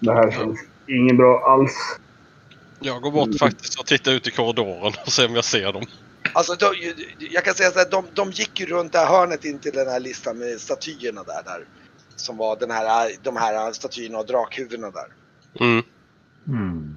Det 0.00 0.12
här 0.12 0.30
känns 0.30 0.58
inget 0.86 1.16
bra 1.16 1.44
alls. 1.52 1.98
Jag 2.80 3.02
går 3.02 3.10
bort 3.10 3.38
faktiskt 3.38 3.80
och 3.80 3.86
tittar 3.86 4.12
ut 4.12 4.26
i 4.26 4.30
korridoren 4.30 4.92
och 5.06 5.12
ser 5.12 5.26
om 5.26 5.34
jag 5.34 5.44
ser 5.44 5.72
dem. 5.72 5.84
Alltså, 6.32 6.54
de, 6.54 6.94
jag 7.18 7.44
kan 7.44 7.54
säga 7.54 7.70
så 7.70 7.78
här, 7.78 7.90
de, 7.90 8.06
de 8.14 8.30
gick 8.30 8.60
ju 8.60 8.66
runt 8.66 8.92
det 8.92 8.98
här 8.98 9.06
hörnet 9.06 9.44
in 9.44 9.58
till 9.58 9.72
den 9.72 9.88
här 9.88 10.00
listan 10.00 10.38
med 10.38 10.60
statyerna 10.60 11.22
där. 11.22 11.42
där 11.44 11.64
som 12.20 12.36
var 12.36 12.56
den 12.56 12.70
här, 12.70 13.10
de 13.22 13.36
här 13.36 13.72
statyerna 13.72 14.18
och 14.18 14.26
drakhuvudena 14.26 14.90
där. 14.90 15.06
Mm. 15.60 15.84
Mm. 16.46 16.96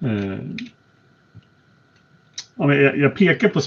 Eh, 0.00 0.66
ja, 2.54 2.74
jag, 2.74 2.98
jag 2.98 3.16
pekar 3.16 3.48
på 3.48 3.60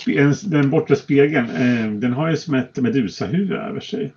den 0.43 0.69
bortre 0.69 0.95
spegeln. 0.95 1.49
Eh, 1.49 1.91
den 1.91 2.13
har 2.13 2.29
ju 2.29 2.37
som 2.37 2.53
ett 2.53 2.77
medusahuvud 2.77 3.51
över 3.51 3.79
sig. 3.79 4.13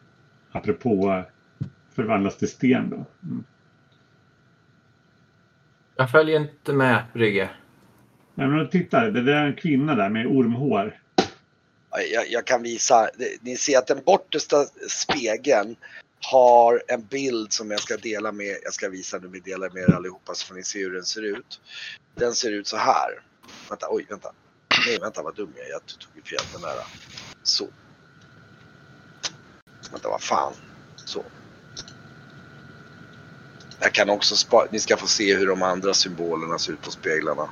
Apropå 0.52 1.10
eh, 1.10 1.66
förvandlas 1.94 2.36
till 2.36 2.48
sten 2.48 2.90
då. 2.90 3.04
Mm. 3.22 3.44
Jag 5.96 6.10
följer 6.10 6.40
inte 6.40 6.72
med 6.72 7.02
Brygge. 7.12 7.50
Nej, 8.34 8.48
men 8.48 8.68
titta, 8.68 9.10
det 9.10 9.22
där 9.22 9.32
är 9.32 9.46
en 9.46 9.54
kvinna 9.56 9.94
där 9.94 10.08
med 10.08 10.26
ormhår. 10.26 10.94
Jag, 11.90 12.30
jag 12.30 12.46
kan 12.46 12.62
visa, 12.62 13.10
ni 13.40 13.56
ser 13.56 13.78
att 13.78 13.86
den 13.86 14.02
bortersta 14.04 14.66
spegeln 14.88 15.76
har 16.26 16.82
en 16.88 17.06
bild 17.06 17.52
som 17.52 17.70
jag 17.70 17.80
ska 17.80 17.96
dela 17.96 18.32
med, 18.32 18.56
jag 18.62 18.74
ska 18.74 18.88
visa 18.88 19.18
nu, 19.18 19.28
vi 19.28 19.40
delar 19.40 19.70
med 19.70 19.82
er 19.82 19.92
allihopa 19.92 20.34
så 20.34 20.46
får 20.46 20.54
ni 20.54 20.62
se 20.64 20.78
hur 20.78 20.92
den 20.92 21.04
ser 21.04 21.22
ut. 21.22 21.60
Den 22.14 22.34
ser 22.34 22.52
ut 22.52 22.66
så 22.66 22.76
här. 22.76 23.22
Vänta, 23.68 23.86
oj, 23.90 24.06
vänta. 24.08 24.32
Nej, 24.86 24.98
vänta 24.98 25.22
vad 25.22 25.36
dum 25.36 25.52
jag 25.56 25.66
är, 25.66 25.70
jag 25.70 25.86
tog 25.86 26.16
ju 26.16 26.22
fel 26.22 26.46
den 26.52 26.62
där. 26.62 26.84
Så. 27.42 27.68
Vänta, 29.90 30.08
vad 30.08 30.22
fan. 30.22 30.52
Så. 30.96 31.24
Jag 33.80 33.92
kan 33.92 34.10
också 34.10 34.36
spara, 34.36 34.68
ni 34.70 34.80
ska 34.80 34.96
få 34.96 35.06
se 35.06 35.36
hur 35.36 35.46
de 35.46 35.62
andra 35.62 35.94
symbolerna 35.94 36.58
ser 36.58 36.72
ut 36.72 36.82
på 36.82 36.90
speglarna. 36.90 37.50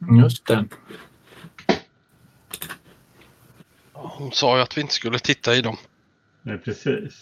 Mm. 0.00 0.15
Just 0.26 0.46
det. 0.46 0.68
Hon 3.92 4.32
sa 4.32 4.56
ju 4.56 4.62
att 4.62 4.76
vi 4.76 4.80
inte 4.80 4.94
skulle 4.94 5.18
titta 5.18 5.56
i 5.56 5.60
dem. 5.60 5.76
Nej, 6.42 6.58
precis. 6.58 7.14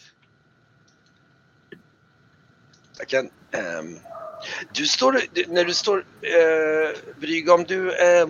Jag 2.98 3.08
kan... 3.08 3.30
ehm, 3.50 3.98
du 4.72 4.86
står... 4.86 5.20
du- 5.32 5.46
När 5.48 5.64
du 5.64 5.74
står... 5.74 5.98
Uh, 5.98 6.04
Brygge, 7.20 7.52
om 7.52 7.64
du... 7.64 7.80
Uh, 7.90 8.28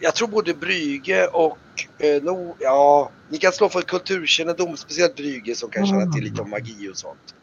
jag 0.00 0.14
tror 0.14 0.28
både 0.28 0.54
Brygge 0.54 1.26
och... 1.26 1.58
Uh, 2.04 2.22
no, 2.22 2.56
ja, 2.60 3.10
ni 3.28 3.38
kan 3.38 3.52
slå 3.52 3.68
för 3.68 3.82
kulturkännedom, 3.82 4.76
speciellt 4.76 5.16
Brygge 5.16 5.54
som 5.54 5.70
kan 5.70 5.86
känna 5.86 6.12
till 6.12 6.24
lite 6.24 6.42
om 6.42 6.50
magi 6.50 6.88
och 6.92 6.96
sånt. 6.96 7.34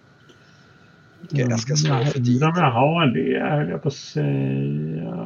Jag 1.29 1.59
ska 1.59 1.75
slå 1.75 2.05
för 2.05 2.11
tid. 2.11 2.41
jag 2.41 2.51
har 2.51 3.05
det, 3.05 3.39
höll 3.55 3.69
jag 3.69 3.81
på 3.81 3.87
att 3.87 3.93
säga. 3.93 5.25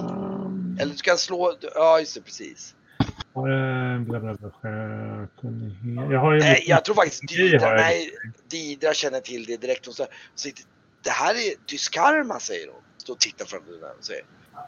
Eller 0.80 0.92
du 0.92 0.98
kan 0.98 1.18
slå... 1.18 1.54
Ja, 1.76 2.00
just 2.00 2.16
det, 2.16 2.22
precis. 2.22 2.76
Jag 3.34 3.42
har 6.20 6.34
ju... 6.34 6.40
Nej, 6.40 6.64
jag 6.68 6.86
tror 6.86 6.96
faktiskt 6.96 7.28
Didra, 7.28 7.76
nej, 7.76 8.10
Didra 8.50 8.94
känner 8.94 9.20
till 9.20 9.46
det 9.46 9.62
direkt. 9.62 9.86
Hon 9.86 9.96
säger, 10.36 10.56
det 11.04 11.10
här 11.10 11.34
är 11.34 11.54
dyskarma, 11.66 12.40
säger 12.40 12.68
hon. 12.68 12.82
Står 12.98 13.14
och 13.14 13.20
tittar 13.20 13.46
den 13.52 13.62
här 13.82 13.98
och 13.98 14.06
säger. 14.06 14.24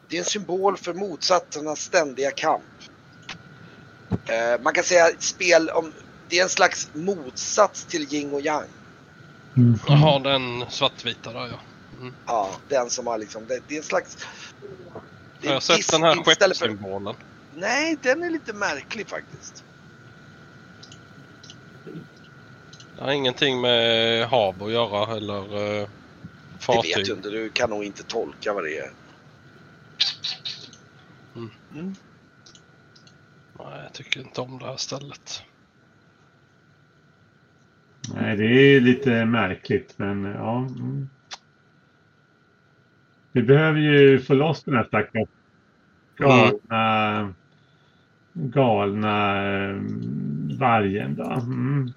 Det 0.08 0.16
är 0.16 0.18
en 0.18 0.24
symbol 0.24 0.76
för 0.76 0.94
motsatsernas 0.94 1.80
ständiga 1.80 2.30
kamp. 2.30 2.62
Eh, 4.10 4.62
man 4.62 4.74
kan 4.74 4.84
säga 4.84 5.10
spel 5.18 5.70
om, 5.70 5.92
det 6.28 6.38
är 6.38 6.42
en 6.42 6.48
slags 6.48 6.90
motsats 6.94 7.84
till 7.84 8.14
yin 8.14 8.32
och 8.32 8.40
yang. 8.40 8.64
Mm. 9.56 9.78
Jaha, 9.88 10.18
den 10.18 10.64
svartvita 10.70 11.32
där 11.32 11.46
ja. 11.48 11.60
Ja, 12.26 12.50
den 12.68 12.90
som 12.90 13.06
har 13.06 13.18
liksom, 13.18 13.46
det, 13.46 13.60
det 13.68 13.74
är 13.74 13.78
en 13.78 13.84
slags... 13.84 14.16
det 15.40 15.46
är 15.46 15.50
Jag 15.50 15.52
har 15.52 15.60
sett 15.60 15.90
den 15.90 16.02
här 16.02 16.30
istället 16.30 16.58
för- 16.58 16.66
skeppssymbolen. 16.68 17.14
Nej, 17.54 17.96
den 18.02 18.22
är 18.22 18.30
lite 18.30 18.52
märklig 18.52 19.08
faktiskt. 19.08 19.64
Det 22.96 23.02
har 23.04 23.10
ingenting 23.12 23.60
med 23.60 24.28
hav 24.28 24.62
att 24.62 24.72
göra 24.72 25.16
eller 25.16 25.42
uh, 25.42 25.58
Det 25.58 25.80
vet 25.80 25.88
fartyg. 26.62 27.06
du 27.06 27.12
inte, 27.12 27.28
du 27.30 27.50
kan 27.50 27.70
nog 27.70 27.84
inte 27.84 28.02
tolka 28.02 28.52
vad 28.52 28.64
det 28.64 28.78
är. 28.78 28.90
Mm. 31.36 31.50
Mm. 31.74 31.94
Nej, 33.58 33.82
jag 33.82 33.92
tycker 33.92 34.20
inte 34.20 34.40
om 34.40 34.58
det 34.58 34.66
här 34.66 34.76
stället. 34.76 35.42
Nej, 38.14 38.36
det 38.36 38.44
är 38.44 38.80
lite 38.80 39.24
märkligt, 39.24 39.94
men 39.96 40.24
ja. 40.24 40.58
Mm. 40.58 41.08
Vi 43.32 43.42
behöver 43.42 43.80
ju 43.80 44.20
få 44.20 44.34
loss 44.34 44.62
den 44.62 44.74
här 44.74 44.84
stackars 44.84 45.28
galna, 46.16 47.34
galna 48.32 49.36
eh, 49.46 49.76
vargen 50.58 51.14
då. 51.14 51.24
Mm. 51.24 51.92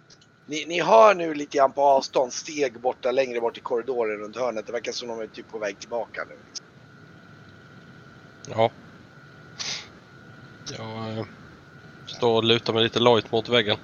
Ni, 0.46 0.66
ni 0.66 0.82
hör 0.82 1.16
nu 1.16 1.34
lite 1.34 1.58
grann 1.58 1.72
på 1.72 1.82
avstånd 1.82 2.34
steg 2.34 2.80
borta 2.80 3.12
längre 3.12 3.42
bort 3.42 3.58
i 3.58 3.62
korridoren 3.62 4.18
runt 4.18 4.36
hörnet. 4.36 4.66
Det 4.66 4.72
verkar 4.72 4.92
som 4.92 5.08
de 5.08 5.20
är 5.20 5.28
typ 5.28 5.52
på 5.52 5.60
väg 5.60 5.80
tillbaka 5.80 6.22
nu. 6.30 6.36
Ja. 8.50 8.72
Jag 10.78 11.18
eh, 11.18 11.26
står 12.06 12.36
och 12.36 12.44
lutar 12.44 12.74
mig 12.74 12.84
lite 12.84 13.00
lojt 13.00 13.32
mot 13.32 13.50
väggen. 13.50 13.78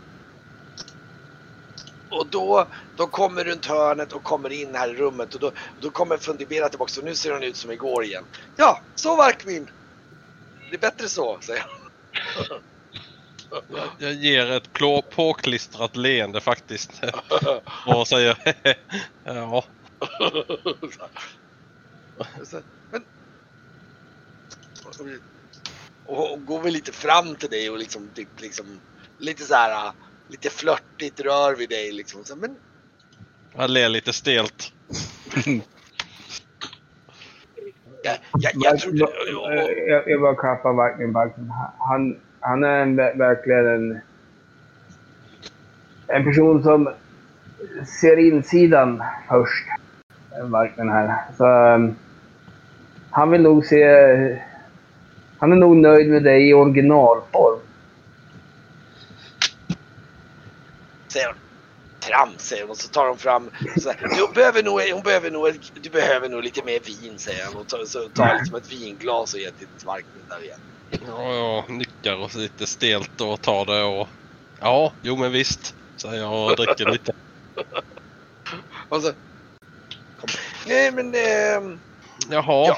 Och 2.09 2.27
då, 2.27 2.67
då 2.97 3.07
kommer 3.07 3.43
runt 3.43 3.65
hörnet 3.65 4.13
och 4.13 4.23
kommer 4.23 4.51
in 4.51 4.75
här 4.75 4.89
i 4.89 4.93
rummet 4.93 5.33
och 5.33 5.39
då, 5.39 5.51
då 5.81 5.89
kommer 5.89 6.17
Fundibera 6.17 6.69
tillbaka 6.69 6.99
och 6.99 7.05
nu 7.05 7.15
ser 7.15 7.31
hon 7.31 7.43
ut 7.43 7.57
som 7.57 7.71
igår 7.71 8.03
igen. 8.03 8.23
Ja, 8.57 8.81
så 8.95 9.15
Varkmin! 9.15 9.69
Det 10.69 10.75
är 10.75 10.79
bättre 10.79 11.07
så, 11.09 11.37
säger. 11.41 11.65
Jag, 13.49 13.87
jag 13.97 14.13
ger 14.13 14.51
ett 14.51 14.69
påklistrat 15.15 15.95
leende 15.95 16.41
faktiskt. 16.41 16.91
och 17.87 18.07
säger 18.07 18.37
ja. 19.23 19.65
Men... 22.91 23.05
Och 26.05 26.45
går 26.45 26.61
väl 26.61 26.73
lite 26.73 26.91
fram 26.91 27.35
till 27.35 27.49
dig 27.49 27.69
och 27.69 27.77
liksom, 27.77 28.09
typ, 28.15 28.41
liksom 28.41 28.79
lite 29.17 29.43
så 29.43 29.53
här, 29.55 29.91
lite 30.27 30.49
flörtigt 30.49 31.19
rör 31.19 31.55
vid 31.55 31.69
dig 31.69 31.91
liksom. 31.91 32.23
Så, 32.23 32.35
men 32.35 32.55
Jag 33.55 33.69
ler 33.69 33.89
lite 33.89 34.13
stelt. 34.13 34.73
jag, 38.03 38.17
jag, 38.33 38.51
jag 38.55 38.79
tror... 38.79 38.93
Eh, 39.53 39.63
jag, 39.87 40.09
jag 40.09 40.21
bara 40.21 40.35
klappar 40.35 40.73
verkligen 40.73 41.11
backen. 41.13 41.53
Han, 41.79 42.19
han 42.39 42.63
är 42.63 42.79
en, 42.81 42.99
ver- 42.99 43.17
verkligen 43.17 43.65
en, 43.67 43.99
en 46.07 46.23
person 46.23 46.63
som 46.63 46.89
ser 48.01 48.17
insidan 48.17 49.03
först. 49.29 49.65
Verkligen 50.43 50.89
här. 50.89 51.23
Så, 51.37 51.45
um, 51.45 51.95
han 53.11 53.31
vill 53.31 53.41
nog 53.41 53.65
se... 53.65 54.41
Han 55.37 55.51
är 55.51 55.55
nog 55.55 55.77
nöjd 55.77 56.09
med 56.09 56.23
dig 56.23 56.49
i 56.49 56.53
originalform. 56.53 57.59
säger 61.15 61.27
hon. 61.27 61.35
Trams 62.05 62.41
säger 62.41 62.63
hon 62.63 62.71
och 62.71 62.77
så 62.77 62.87
tar 62.87 63.07
hon 63.07 63.17
fram. 63.17 63.51
Så 63.77 63.89
här, 63.89 64.17
du, 64.17 64.33
behöver 64.33 64.63
nog, 64.63 64.81
hon 64.81 65.03
behöver 65.03 65.31
nog, 65.31 65.59
du 65.73 65.89
behöver 65.89 66.29
nog 66.29 66.43
lite 66.43 66.63
mer 66.65 66.79
vin 66.79 67.19
säger 67.19 67.45
han 67.45 67.55
och 67.55 67.67
tar, 67.67 67.85
så 67.85 68.09
tar 68.09 68.35
liksom 68.35 68.55
ett 68.55 68.71
vinglas 68.71 69.33
och 69.33 69.39
ger 69.39 69.51
till 69.51 69.67
Varkmin 69.85 70.23
där 70.29 70.43
igen. 70.43 70.59
Ja, 71.07 71.33
jag 71.33 71.69
nickar 71.69 72.15
och 72.15 72.35
lite 72.35 72.67
stelt 72.67 73.21
och 73.21 73.41
tar 73.41 73.65
det 73.65 73.83
och 73.83 74.07
ja, 74.59 74.93
jo 75.01 75.17
men 75.17 75.31
visst. 75.31 75.75
Säger 76.01 76.21
jag 76.21 76.51
och 76.51 76.55
dricker 76.55 76.91
lite. 76.91 77.11
Och 78.89 79.01
så, 79.01 79.11
kom. 80.17 80.29
Nej 80.67 80.91
men 80.91 81.15
ehm, 81.15 81.79
Jaha. 82.29 82.67
Ja. 82.67 82.77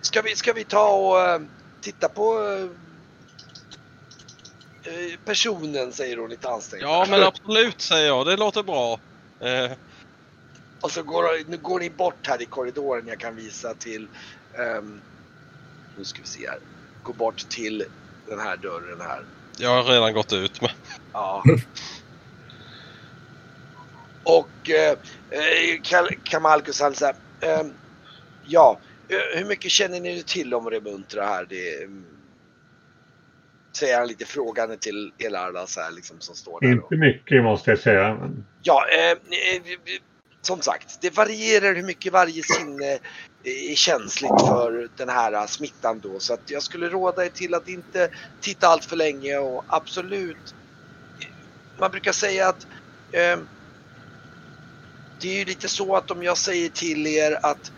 ska, 0.00 0.22
vi, 0.22 0.36
ska 0.36 0.52
vi 0.52 0.64
ta 0.64 0.88
och 0.88 1.20
eh, 1.20 1.40
titta 1.80 2.08
på 2.08 2.40
eh, 2.40 2.62
eh, 2.62 2.70
personen 5.24 5.92
säger 5.92 6.16
hon 6.16 6.30
lite 6.30 6.48
ansträngt. 6.48 6.82
Ja 6.82 7.06
men 7.10 7.22
absolut 7.22 7.80
säger 7.80 8.06
jag, 8.06 8.26
det 8.26 8.36
låter 8.36 8.62
bra. 8.62 9.00
Eh, 9.40 9.72
Och 10.82 10.90
så 10.90 11.02
går, 11.02 11.50
nu 11.50 11.56
går 11.56 11.80
ni 11.80 11.90
bort 11.90 12.26
här 12.26 12.42
i 12.42 12.46
korridoren. 12.46 13.06
Jag 13.08 13.20
kan 13.20 13.36
visa 13.36 13.74
till... 13.74 14.08
ehm, 14.58 15.00
nu 15.96 16.04
ska 16.04 16.20
vi 16.22 16.28
se 16.28 16.48
här. 16.48 16.58
Gå 17.02 17.12
bort 17.12 17.48
till 17.48 17.84
den 18.28 18.40
här 18.40 18.56
dörren 18.56 19.00
här. 19.00 19.24
Jag 19.58 19.82
har 19.82 19.92
redan 19.92 20.14
gått 20.14 20.32
ut 20.32 20.62
med. 20.62 20.70
Ja. 21.12 21.42
Och 24.22 24.70
eh, 24.70 24.96
eh, 25.30 25.80
Kamalkus 26.24 26.80
han 26.80 26.94
säger, 26.94 27.16
ehm, 27.40 27.72
ja, 28.46 28.80
eh, 29.08 29.38
hur 29.38 29.44
mycket 29.44 29.70
känner 29.70 30.00
ni 30.00 30.22
till 30.22 30.54
om 30.54 30.70
Remuntra 30.70 31.26
här? 31.26 31.46
Det, 31.48 31.88
säger 33.76 33.98
han 33.98 34.08
lite 34.08 34.24
frågande 34.24 34.76
till 34.76 35.12
Elarda 35.18 35.66
så 35.66 35.80
här 35.80 35.90
liksom 35.92 36.20
som 36.20 36.34
står 36.34 36.60
där. 36.60 36.72
Inte 36.72 36.96
mycket 36.96 37.42
måste 37.42 37.70
jag 37.70 37.78
säga. 37.78 38.14
Men 38.14 38.46
Ja, 38.62 38.86
eh, 38.88 39.10
eh, 39.10 39.62
som 40.46 40.60
sagt, 40.60 40.98
det 41.00 41.16
varierar 41.16 41.74
hur 41.74 41.82
mycket 41.82 42.12
varje 42.12 42.42
sinne 42.42 42.92
eh, 43.44 43.72
är 43.72 43.74
känsligt 43.74 44.40
för 44.40 44.88
den 44.96 45.08
här 45.08 45.32
eh, 45.32 45.46
smittan 45.46 46.00
då. 46.00 46.20
Så 46.20 46.34
att 46.34 46.50
jag 46.50 46.62
skulle 46.62 46.88
råda 46.88 47.24
er 47.24 47.28
till 47.28 47.54
att 47.54 47.68
inte 47.68 48.08
titta 48.40 48.68
allt 48.68 48.84
för 48.84 48.96
länge 48.96 49.36
och 49.36 49.64
absolut. 49.68 50.54
Man 51.80 51.90
brukar 51.90 52.12
säga 52.12 52.48
att 52.48 52.66
eh, 53.12 53.38
det 55.20 55.28
är 55.28 55.38
ju 55.38 55.44
lite 55.44 55.68
så 55.68 55.96
att 55.96 56.10
om 56.10 56.22
jag 56.22 56.38
säger 56.38 56.68
till 56.68 57.06
er 57.06 57.38
att 57.42 57.72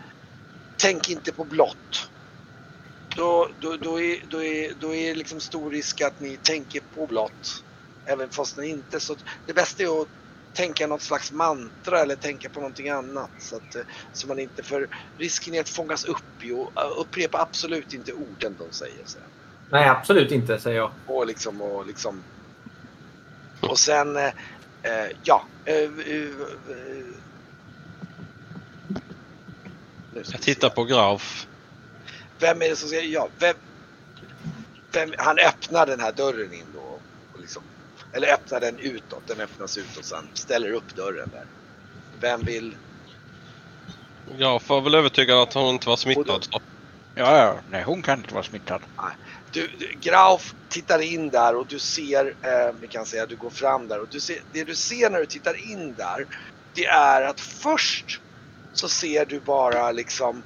tänk 0.77 1.09
inte 1.09 1.31
på 1.31 1.43
blått. 1.43 2.11
Då, 3.17 3.47
då, 3.59 3.77
då, 3.77 4.01
är, 4.01 4.23
då, 4.29 4.43
är, 4.43 4.73
då 4.79 4.95
är 4.95 5.15
liksom 5.15 5.39
stor 5.39 5.71
risk 5.71 6.01
att 6.01 6.19
ni 6.19 6.37
tänker 6.37 6.81
på 6.95 7.07
blått. 7.07 7.63
Även 8.05 8.29
fast 8.29 8.57
ni 8.57 8.67
inte. 8.67 8.99
Så 8.99 9.15
det 9.45 9.53
bästa 9.53 9.83
är 9.83 10.01
att 10.01 10.07
tänka 10.53 10.87
något 10.87 11.01
slags 11.01 11.31
mantra 11.31 11.99
eller 11.99 12.15
tänka 12.15 12.49
på 12.49 12.59
någonting 12.59 12.89
annat. 12.89 13.29
Så, 13.39 13.55
att, 13.55 13.75
eh, 13.75 13.81
så 14.13 14.27
man 14.27 14.39
inte, 14.39 14.63
för 14.63 14.87
risken 15.17 15.53
är 15.53 15.59
att 15.59 15.69
fångas 15.69 16.05
upp 16.05 16.23
och 16.41 16.81
eh, 16.81 16.91
upprepa 16.97 17.41
absolut 17.41 17.93
inte 17.93 18.13
orden 18.13 18.55
de 18.59 18.71
säger. 18.71 19.05
Så. 19.05 19.17
Nej, 19.69 19.87
absolut 19.87 20.31
inte, 20.31 20.59
säger 20.59 20.77
jag. 20.77 20.91
Och 21.05 21.27
liksom, 21.27 21.61
och 21.61 21.87
liksom. 21.87 22.23
Och 23.61 23.79
sen, 23.79 24.17
eh, 24.17 24.31
eh, 24.83 25.11
ja. 25.23 25.43
Eh, 25.65 25.75
eh, 25.75 25.89
eh, 26.69 27.05
Jag 30.31 30.41
tittar 30.41 30.69
på 30.69 30.83
Grauf. 30.83 31.47
Vem 32.39 32.61
är 32.61 32.69
det 32.69 32.75
som 32.75 32.89
säger 32.89 33.03
ja? 33.03 33.27
Vem, 33.39 33.55
vem, 34.91 35.13
han 35.17 35.39
öppnar 35.39 35.85
den 35.85 35.99
här 35.99 36.11
dörren 36.11 36.53
in 36.53 36.65
då. 36.73 36.99
Och 37.33 37.39
liksom, 37.39 37.63
eller 38.13 38.33
öppnar 38.33 38.59
den 38.59 38.79
utåt. 38.79 39.27
Den 39.27 39.39
öppnas 39.39 39.77
utåt 39.77 40.05
sen 40.05 40.27
ställer 40.33 40.71
upp 40.71 40.95
dörren 40.95 41.29
där. 41.33 41.45
Vem 42.19 42.41
vill? 42.41 42.75
Grauf 44.37 44.69
var 44.69 44.81
väl 44.81 44.95
övertygad 44.95 45.37
att 45.37 45.53
hon 45.53 45.73
inte 45.73 45.89
var 45.89 45.95
smittad. 45.95 46.43
Så. 46.43 46.61
Ja, 47.15 47.37
ja. 47.37 47.55
Nej, 47.71 47.83
hon 47.83 48.01
kan 48.01 48.19
inte 48.19 48.33
vara 48.33 48.43
smittad. 48.43 48.81
Du, 49.51 49.69
du, 49.79 49.93
Grauf 50.01 50.53
tittar 50.69 50.99
in 50.99 51.29
där 51.29 51.55
och 51.55 51.67
du 51.67 51.79
ser, 51.79 52.25
eh, 52.41 52.75
vi 52.79 52.87
kan 52.87 53.05
säga 53.05 53.25
du 53.25 53.35
går 53.35 53.49
fram 53.49 53.87
där 53.87 54.01
och 54.01 54.07
du 54.11 54.19
ser, 54.19 54.41
det 54.51 54.63
du 54.63 54.75
ser 54.75 55.09
när 55.09 55.19
du 55.19 55.25
tittar 55.25 55.71
in 55.71 55.93
där 55.93 56.25
det 56.77 56.85
är 56.85 57.21
att 57.21 57.39
först 57.39 58.21
så 58.73 58.89
ser 58.89 59.25
du 59.25 59.39
bara 59.39 59.91
liksom 59.91 60.43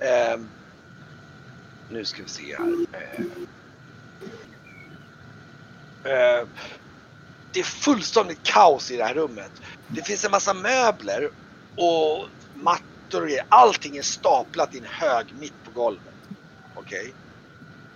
eh, 0.00 0.40
nu 1.88 2.04
ska 2.04 2.22
vi 2.22 2.28
se 2.28 2.56
här. 2.56 2.86
Eh, 2.92 3.20
eh, 6.12 6.46
det 7.52 7.60
är 7.60 7.64
fullständigt 7.64 8.42
kaos 8.42 8.90
i 8.90 8.96
det 8.96 9.04
här 9.04 9.14
rummet. 9.14 9.52
Det 9.88 10.02
finns 10.02 10.24
en 10.24 10.30
massa 10.30 10.54
möbler 10.54 11.30
och 11.76 12.28
mattor 12.54 13.22
och 13.22 13.28
grejer. 13.28 13.44
Allting 13.48 13.96
är 13.96 14.02
staplat 14.02 14.74
i 14.74 14.78
en 14.78 14.84
hög 14.84 15.34
mitt 15.38 15.64
på 15.64 15.70
golvet. 15.70 16.14
Okej? 16.74 17.14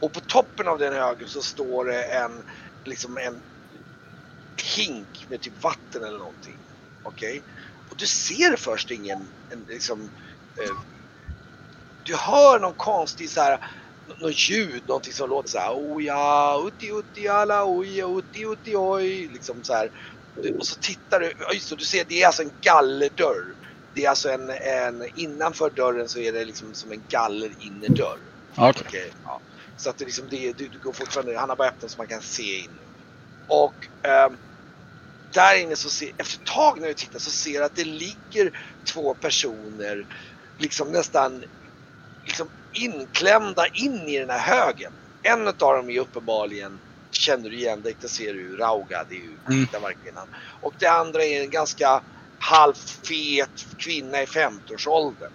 Och 0.01 0.12
på 0.12 0.20
toppen 0.20 0.68
av 0.68 0.78
den 0.78 0.93
högen 0.95 1.28
så 1.28 1.43
står 1.43 1.84
det 1.84 2.03
en, 2.03 2.43
liksom 2.84 3.18
en 3.18 3.41
hink 4.76 5.26
med 5.28 5.41
typ 5.41 5.62
vatten 5.62 6.05
eller 6.05 6.18
någonting. 6.18 6.57
Okej? 7.03 7.43
Och 7.91 7.97
du 7.97 8.07
ser 8.07 8.57
först 8.57 8.91
ingen, 8.91 9.28
en, 9.51 9.64
liksom, 9.68 10.11
eh, 10.57 10.76
du 12.05 12.16
hör 12.16 12.61
någon 12.61 12.74
konstig 12.74 13.30
så 13.30 13.41
här, 13.41 13.70
något 14.19 14.49
ljud, 14.49 14.83
någonting 14.89 15.13
som 15.13 15.31
låter 15.31 15.51
så 15.51 15.59
här, 15.59 15.73
oja, 15.75 16.57
utti 16.67 16.91
utti 16.91 17.29
alla, 17.29 17.65
oja, 17.65 18.07
utti 18.07 18.45
utti 18.45 18.77
oj, 18.77 19.29
liksom 19.33 19.65
så 19.65 19.73
här. 19.73 19.91
Och 20.59 20.67
så 20.67 20.77
tittar 20.81 21.21
du, 21.21 21.33
just 21.55 21.71
det, 21.71 21.77
du 21.77 21.85
ser 21.85 22.05
det 22.05 22.23
är 22.23 22.27
alltså 22.27 22.43
en 22.43 22.53
gallerdörr. 22.61 23.55
Det 23.95 24.05
är 24.05 24.09
alltså 24.09 24.31
en, 24.31 24.51
en, 24.51 25.09
innanför 25.15 25.71
dörren 25.71 26.09
så 26.09 26.19
är 26.19 26.33
det 26.33 26.45
liksom 26.45 26.75
som 26.75 26.93
en 26.93 27.03
gallerinnerdörr. 27.09 28.19
Okej. 28.57 28.83
Okej, 28.87 29.13
ja. 29.25 29.41
Så 29.77 29.91
att 29.91 29.99
det 29.99 30.05
liksom 30.05 30.29
det, 30.31 30.53
du, 30.53 30.69
du 30.69 30.79
går 30.79 30.93
fortfarande, 30.93 31.39
han 31.39 31.49
har 31.49 31.57
bara 31.57 31.69
öppnat 31.69 31.91
så 31.91 31.99
man 31.99 32.07
kan 32.07 32.23
se 32.23 32.59
in. 32.59 32.71
Och 33.47 33.89
ehm, 34.03 34.37
där 35.33 35.59
inne 35.59 35.77
så 35.77 35.91
ser, 35.91 36.13
efter 36.17 36.41
ett 36.41 36.47
tag 36.47 36.81
när 36.81 36.89
du 36.89 36.95
tittar 36.95 37.19
så 37.19 37.31
ser 37.31 37.59
du 37.59 37.65
att 37.65 37.77
det 37.77 37.85
ligger 37.85 38.59
två 38.93 39.15
personer 39.15 40.07
liksom 40.59 40.93
nästan 40.93 41.45
liksom 42.31 42.49
inklämda 42.72 43.66
in 43.68 44.09
i 44.09 44.18
den 44.18 44.31
här 44.31 44.41
högen. 44.57 44.93
En 45.22 45.49
av 45.49 45.55
dem 45.59 45.91
är 45.91 46.01
uppenbarligen, 46.01 46.81
känner 47.12 47.51
du 47.51 47.57
igen 47.57 47.83
direkt, 47.83 48.03
det 48.03 48.09
ser 48.09 48.35
du 48.35 48.57
Rauga, 48.57 49.05
det 49.09 49.14
är 49.14 49.20
ju 49.20 49.39
Mm. 49.51 49.66
verkligen 49.83 50.16
han. 50.16 50.28
Och 50.62 50.74
det 50.81 50.87
andra 50.89 51.24
är 51.24 51.43
en 51.43 51.51
ganska 51.51 52.03
halvfet 52.39 53.51
kvinna 53.78 54.22
i 54.22 54.26
50-årsåldern. 54.26 55.33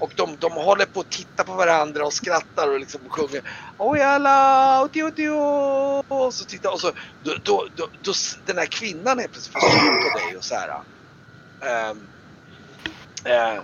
Och 0.00 0.12
de, 0.16 0.36
de 0.38 0.52
håller 0.52 0.86
på 0.86 1.00
att 1.00 1.10
titta 1.10 1.44
på 1.44 1.54
varandra 1.54 2.06
och 2.06 2.14
skrattar 2.14 2.68
och 2.72 2.80
liksom 2.80 3.10
sjunger 3.10 3.42
Oj 3.78 4.00
alla, 4.02 4.82
oti 4.84 5.02
oti 5.04 5.28
o. 5.28 6.02
Och 6.08 6.34
så 6.34 6.44
tittar 6.46 6.72
och 6.74 6.80
så 6.80 6.92
då, 7.20 7.34
då, 7.44 7.68
då, 7.76 7.88
då, 8.02 8.12
den 8.46 8.58
här 8.58 8.66
kvinnan 8.66 9.20
är 9.20 9.28
plötsligt 9.28 9.64
syn 9.64 10.02
på 10.12 10.18
dig 10.18 10.36
och 10.36 10.44
så 10.44 10.54
här. 10.54 10.82
ehm, 11.64 12.08
eh, 13.24 13.62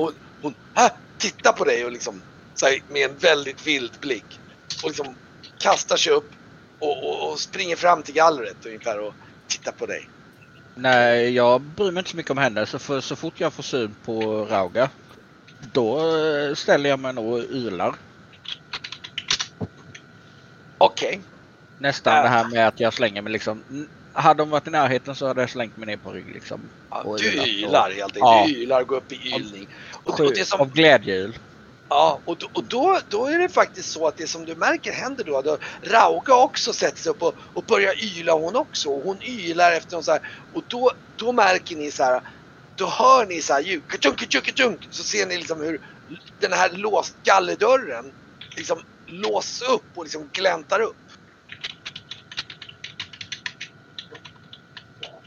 och 0.00 0.12
hon 0.42 0.54
ah, 0.74 0.90
tittar 1.18 1.52
på 1.52 1.64
dig 1.64 1.84
och 1.84 1.92
liksom 1.92 2.22
här, 2.62 2.82
med 2.92 3.10
en 3.10 3.16
väldigt 3.18 3.66
vild 3.66 3.92
blick 4.00 4.40
och 4.82 4.88
liksom 4.88 5.14
kastar 5.58 5.96
sig 5.96 6.12
upp 6.12 6.30
och, 6.78 7.08
och, 7.08 7.32
och 7.32 7.38
springer 7.38 7.76
fram 7.76 8.02
till 8.02 8.14
gallret 8.14 8.66
ungefär 8.66 8.98
och 9.00 9.14
tittar 9.48 9.72
på 9.72 9.86
dig. 9.86 10.08
Nej, 10.74 11.30
jag 11.30 11.60
bryr 11.60 11.90
mig 11.90 12.00
inte 12.00 12.10
så 12.10 12.16
mycket 12.16 12.30
om 12.30 12.38
henne. 12.38 12.66
Så, 12.66 12.78
för, 12.78 13.00
så 13.00 13.16
fort 13.16 13.40
jag 13.40 13.52
får 13.52 13.62
syn 13.62 13.94
på 14.04 14.46
Rauga, 14.50 14.90
då 15.72 15.98
eh, 15.98 16.54
ställer 16.54 16.90
jag 16.90 16.98
mig 16.98 17.12
nog 17.12 17.32
och 17.32 17.44
ylar. 17.50 17.94
Okej. 20.78 21.20
Nästan 21.78 22.16
Ja. 22.16 22.22
det 22.22 22.28
här 22.28 22.48
med 22.48 22.68
att 22.68 22.80
jag 22.80 22.94
slänger 22.94 23.22
mig 23.22 23.32
liksom. 23.32 23.62
Hade 24.14 24.42
de 24.42 24.50
varit 24.50 24.66
i 24.66 24.70
närheten 24.70 25.14
så 25.14 25.26
hade 25.26 25.40
jag 25.40 25.50
slängt 25.50 25.76
mig 25.76 25.86
ner 25.86 25.96
på 25.96 26.12
rygg 26.12 26.34
liksom. 26.34 26.60
Ja, 26.90 27.16
du 27.18 27.32
ylar 27.32 27.90
helt 27.90 28.16
enkelt. 28.16 28.16
Ja. 28.16 28.44
Du 28.46 28.52
ylar, 28.52 28.84
går 28.84 28.96
upp 28.96 29.12
i 29.12 29.34
ylning. 29.36 29.66
Och, 30.04 30.20
och 30.20 30.34
det 30.34 30.44
som, 30.44 30.60
Av 30.60 30.72
glädjeyl. 30.72 31.38
Ja, 31.88 32.20
och, 32.24 32.38
då, 32.38 32.48
och 32.52 32.64
då, 32.64 32.98
då 33.08 33.26
är 33.26 33.38
det 33.38 33.48
faktiskt 33.48 33.90
så 33.90 34.06
att 34.06 34.16
det 34.16 34.26
som 34.26 34.44
du 34.44 34.54
märker 34.54 34.92
händer 34.92 35.24
då, 35.24 35.42
då 35.42 35.58
Rauga 35.82 36.34
också 36.34 36.72
sätter 36.72 36.98
sig 36.98 37.10
upp 37.10 37.22
och, 37.22 37.34
och 37.52 37.64
börjar 37.64 38.04
yla 38.04 38.32
hon 38.32 38.56
också. 38.56 38.88
Och 38.88 39.02
hon 39.02 39.22
ylar 39.22 39.72
efter 39.72 39.96
någon 39.96 40.04
så 40.04 40.12
här, 40.12 40.20
och 40.52 40.62
då, 40.68 40.90
då 41.16 41.32
märker 41.32 41.76
ni 41.76 41.90
så 41.90 42.04
här, 42.04 42.22
då 42.74 42.86
hör 42.86 43.26
ni 43.26 43.42
så 43.42 43.52
här 43.52 43.60
ljud, 43.60 43.82
så 44.90 45.02
ser 45.02 45.26
ni 45.26 45.36
liksom 45.36 45.60
hur 45.60 45.78
den 46.40 46.52
här 46.52 46.70
låst 46.70 47.22
gallerdörren 47.22 48.12
liksom 48.56 48.80
låses 49.06 49.62
upp 49.68 49.90
och 49.96 50.04
liksom 50.04 50.28
gläntar 50.32 50.80
upp. 50.80 50.96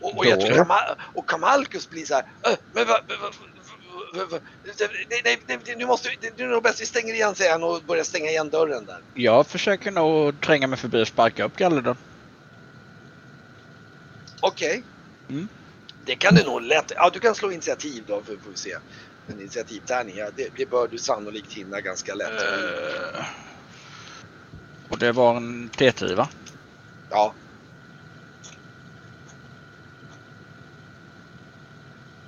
Och, 0.05 0.17
och 0.17 0.25
jag 0.25 0.41
tror 0.41 0.55
Kamal, 0.55 0.95
och 1.13 1.29
Kamalkus 1.29 1.89
blir 1.89 2.05
så 2.05 2.13
här, 2.13 2.23
"Äh, 2.47 2.53
men 2.73 2.87
vad, 2.87 3.01
nej, 5.09 5.21
nej, 5.23 5.39
nej, 5.47 5.75
nu 5.77 5.85
måste 5.85 6.09
vi, 6.09 6.29
det 6.29 6.43
är 6.43 6.47
nog 6.47 6.63
bäst 6.63 6.81
vi 6.81 6.85
stänger 6.85 7.13
igen 7.13 7.35
säger 7.35 7.51
han 7.51 7.63
och 7.63 7.81
börjar 7.81 8.03
stänga 8.03 8.29
igen 8.29 8.49
dörren 8.49 8.85
där. 8.85 8.99
Jag 9.13 9.47
försöker 9.47 9.91
nog 9.91 10.41
tränga 10.41 10.67
mig 10.67 10.79
förbi 10.79 11.03
och 11.03 11.07
sparka 11.07 11.43
upp 11.43 11.55
gallerdörren. 11.57 11.97
Okej. 14.41 14.83
Mm. 15.29 15.47
Det 16.05 16.15
kan 16.15 16.35
du 16.35 16.43
nog 16.43 16.61
lätt, 16.61 16.91
ja 16.95 17.09
du 17.13 17.19
kan 17.19 17.35
slå 17.35 17.51
initiativ 17.51 18.03
då 18.07 18.21
för 18.21 18.37
får 18.37 18.49
vi 18.49 18.57
se. 18.57 18.75
En 19.27 19.39
initiativtärning, 19.39 20.17
ja, 20.17 20.29
det, 20.35 20.49
det 20.57 20.69
bör 20.69 20.87
du 20.87 20.97
sannolikt 20.97 21.53
hinna 21.53 21.81
ganska 21.81 22.15
lätt. 22.15 22.41
Eh, 22.41 23.25
och 24.89 24.97
det 24.97 25.11
var 25.11 25.35
en 25.35 25.69
T10 25.69 26.15
va? 26.15 26.29
Ja. 27.09 27.35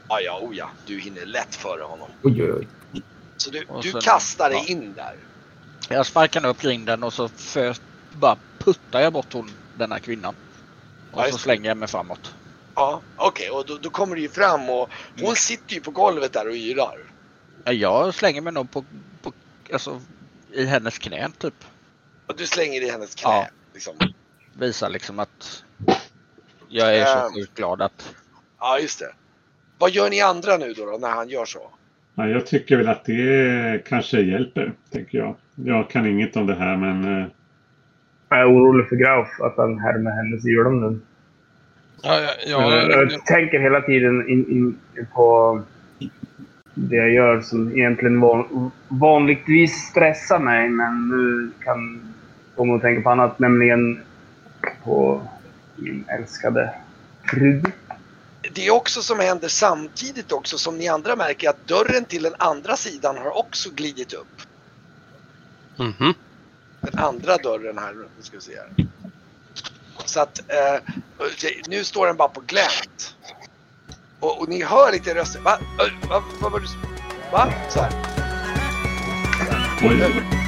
Ja, 0.09 0.19
ja, 0.21 0.39
oh 0.41 0.55
ja, 0.55 0.69
du 0.85 0.99
hinner 0.99 1.25
lätt 1.25 1.55
före 1.55 1.83
honom. 1.83 2.09
Oj, 2.23 2.43
oj, 2.43 2.67
oj. 2.93 3.01
Så 3.37 3.49
du, 3.49 3.63
Och 3.63 3.83
du 3.83 3.91
sen- 3.91 4.01
kastar 4.01 4.49
dig 4.49 4.59
ja. 4.67 4.71
in 4.71 4.93
där. 4.93 5.15
Jag 5.89 6.05
sparkar 6.05 6.45
upp 6.45 6.61
grinden 6.61 7.03
och 7.03 7.13
så 7.13 7.27
för, 7.29 7.75
bara 8.13 8.37
puttar 8.59 8.99
jag 8.99 9.13
bort 9.13 9.33
hon, 9.33 9.51
den 9.77 9.91
här 9.91 9.99
kvinnan. 9.99 10.35
Ja, 11.11 11.17
Och 11.17 11.23
just 11.25 11.33
så 11.33 11.37
slänger 11.43 11.69
jag 11.69 11.77
mig 11.77 11.87
framåt. 11.87 12.33
Ja, 12.75 13.01
okej. 13.17 13.49
Och 13.49 13.65
då, 13.65 13.77
då 13.77 13.89
kommer 13.89 14.15
du 14.15 14.21
ju 14.21 14.29
fram 14.29 14.69
och 14.69 14.89
hon 15.21 15.35
sitter 15.35 15.73
ju 15.75 15.81
på 15.81 15.91
golvet 15.91 16.33
där 16.33 16.47
och 16.47 16.55
yrar. 16.55 16.99
Ja, 17.63 17.71
Jag 17.71 18.13
slänger 18.13 18.41
mig 18.41 18.53
nog 18.53 18.71
på, 18.71 18.85
på 19.21 19.33
alltså, 19.73 20.01
i 20.51 20.65
hennes 20.65 20.97
knä 20.97 21.29
typ. 21.37 21.63
Och 22.27 22.35
du 22.35 22.47
slänger 22.47 22.81
i 22.81 22.89
hennes 22.89 23.15
knä. 23.15 23.29
Ja. 23.29 23.47
Liksom. 23.73 23.93
Visar 24.53 24.89
liksom 24.89 25.19
att 25.19 25.63
jag 26.69 26.95
är 26.95 27.05
så 27.05 27.25
Ehm. 27.27 27.33
sjukt 27.33 27.53
glad 27.55 27.81
att... 27.81 28.15
Ja, 28.59 28.79
just 28.79 28.99
det. 28.99 29.13
Vad 29.77 29.91
gör 29.91 30.09
ni 30.09 30.21
andra 30.21 30.57
nu 30.57 30.73
då, 30.73 30.85
då 30.85 30.97
när 30.97 31.11
han 31.11 31.29
gör 31.29 31.45
så? 31.45 31.59
Ja, 32.15 32.27
jag 32.27 32.47
tycker 32.47 32.77
väl 32.77 32.87
att 32.87 33.05
det 33.05 33.85
kanske 33.87 34.21
hjälper, 34.21 34.71
tänker 34.91 35.17
jag. 35.17 35.35
Jag 35.55 35.89
kan 35.89 36.05
inget 36.05 36.35
om 36.35 36.47
det 36.47 36.55
här, 36.55 36.77
men 36.77 37.21
eh, 37.21 37.27
Jag 38.29 38.39
är 38.39 38.51
orolig 38.51 38.89
för 38.89 38.95
Grauf, 38.95 39.41
att 39.41 39.57
han 39.57 39.79
härmar 39.79 40.11
hennes 40.11 40.45
julanden. 40.45 41.01
Ja, 42.03 42.19
ja, 42.21 42.31
jag, 42.47 42.91
ja, 42.91 42.91
jag 42.91 43.25
tänker 43.25 43.59
hela 43.59 43.81
tiden 43.81 44.29
in, 44.29 44.51
in, 44.51 44.77
in 44.97 45.07
på 45.13 45.61
det 46.73 46.95
jag 46.95 47.09
gör 47.09 47.41
som 47.41 47.71
egentligen 47.71 48.19
van, 48.19 48.71
vanligtvis 48.87 49.71
stressar 49.73 50.39
mig, 50.39 50.69
men 50.69 51.09
nu 51.09 51.51
kan 51.63 52.13
komma 52.55 52.75
att 52.75 52.81
tänka 52.81 53.01
på 53.01 53.09
annat, 53.09 53.39
nämligen 53.39 53.99
på 54.83 55.21
min 55.75 56.05
älskade 56.07 56.73
fru. 57.31 57.61
Det 58.53 58.67
är 58.67 58.71
också 58.71 59.01
som 59.01 59.19
händer 59.19 59.47
samtidigt 59.47 60.31
också 60.31 60.57
som 60.57 60.77
ni 60.77 60.87
andra 60.87 61.15
märker 61.15 61.49
att 61.49 61.67
dörren 61.67 62.05
till 62.05 62.23
den 62.23 62.35
andra 62.39 62.77
sidan 62.77 63.17
har 63.17 63.37
också 63.37 63.69
glidit 63.69 64.13
upp. 64.13 64.41
Mhm. 65.75 66.13
Den 66.81 66.99
andra 66.99 67.37
dörren 67.37 67.77
här, 67.77 67.93
nu 67.93 68.23
ska 68.23 68.37
vi 68.37 68.43
se 68.43 68.55
här. 68.55 68.87
Så 70.05 70.19
att 70.19 70.39
eh, 70.47 70.95
nu 71.67 71.83
står 71.83 72.07
den 72.07 72.15
bara 72.17 72.27
på 72.27 72.41
glänt. 72.41 73.15
Och, 74.19 74.41
och 74.41 74.49
ni 74.49 74.63
hör 74.63 74.91
lite 74.91 75.15
röster. 75.15 75.39
Va? 75.39 75.59
Va? 76.09 76.23
Vad 76.41 76.51
var 76.51 76.59
du? 76.59 76.67
Va? 77.31 77.53
Så 77.69 77.79
här. 77.79 77.91
oj. 79.83 80.46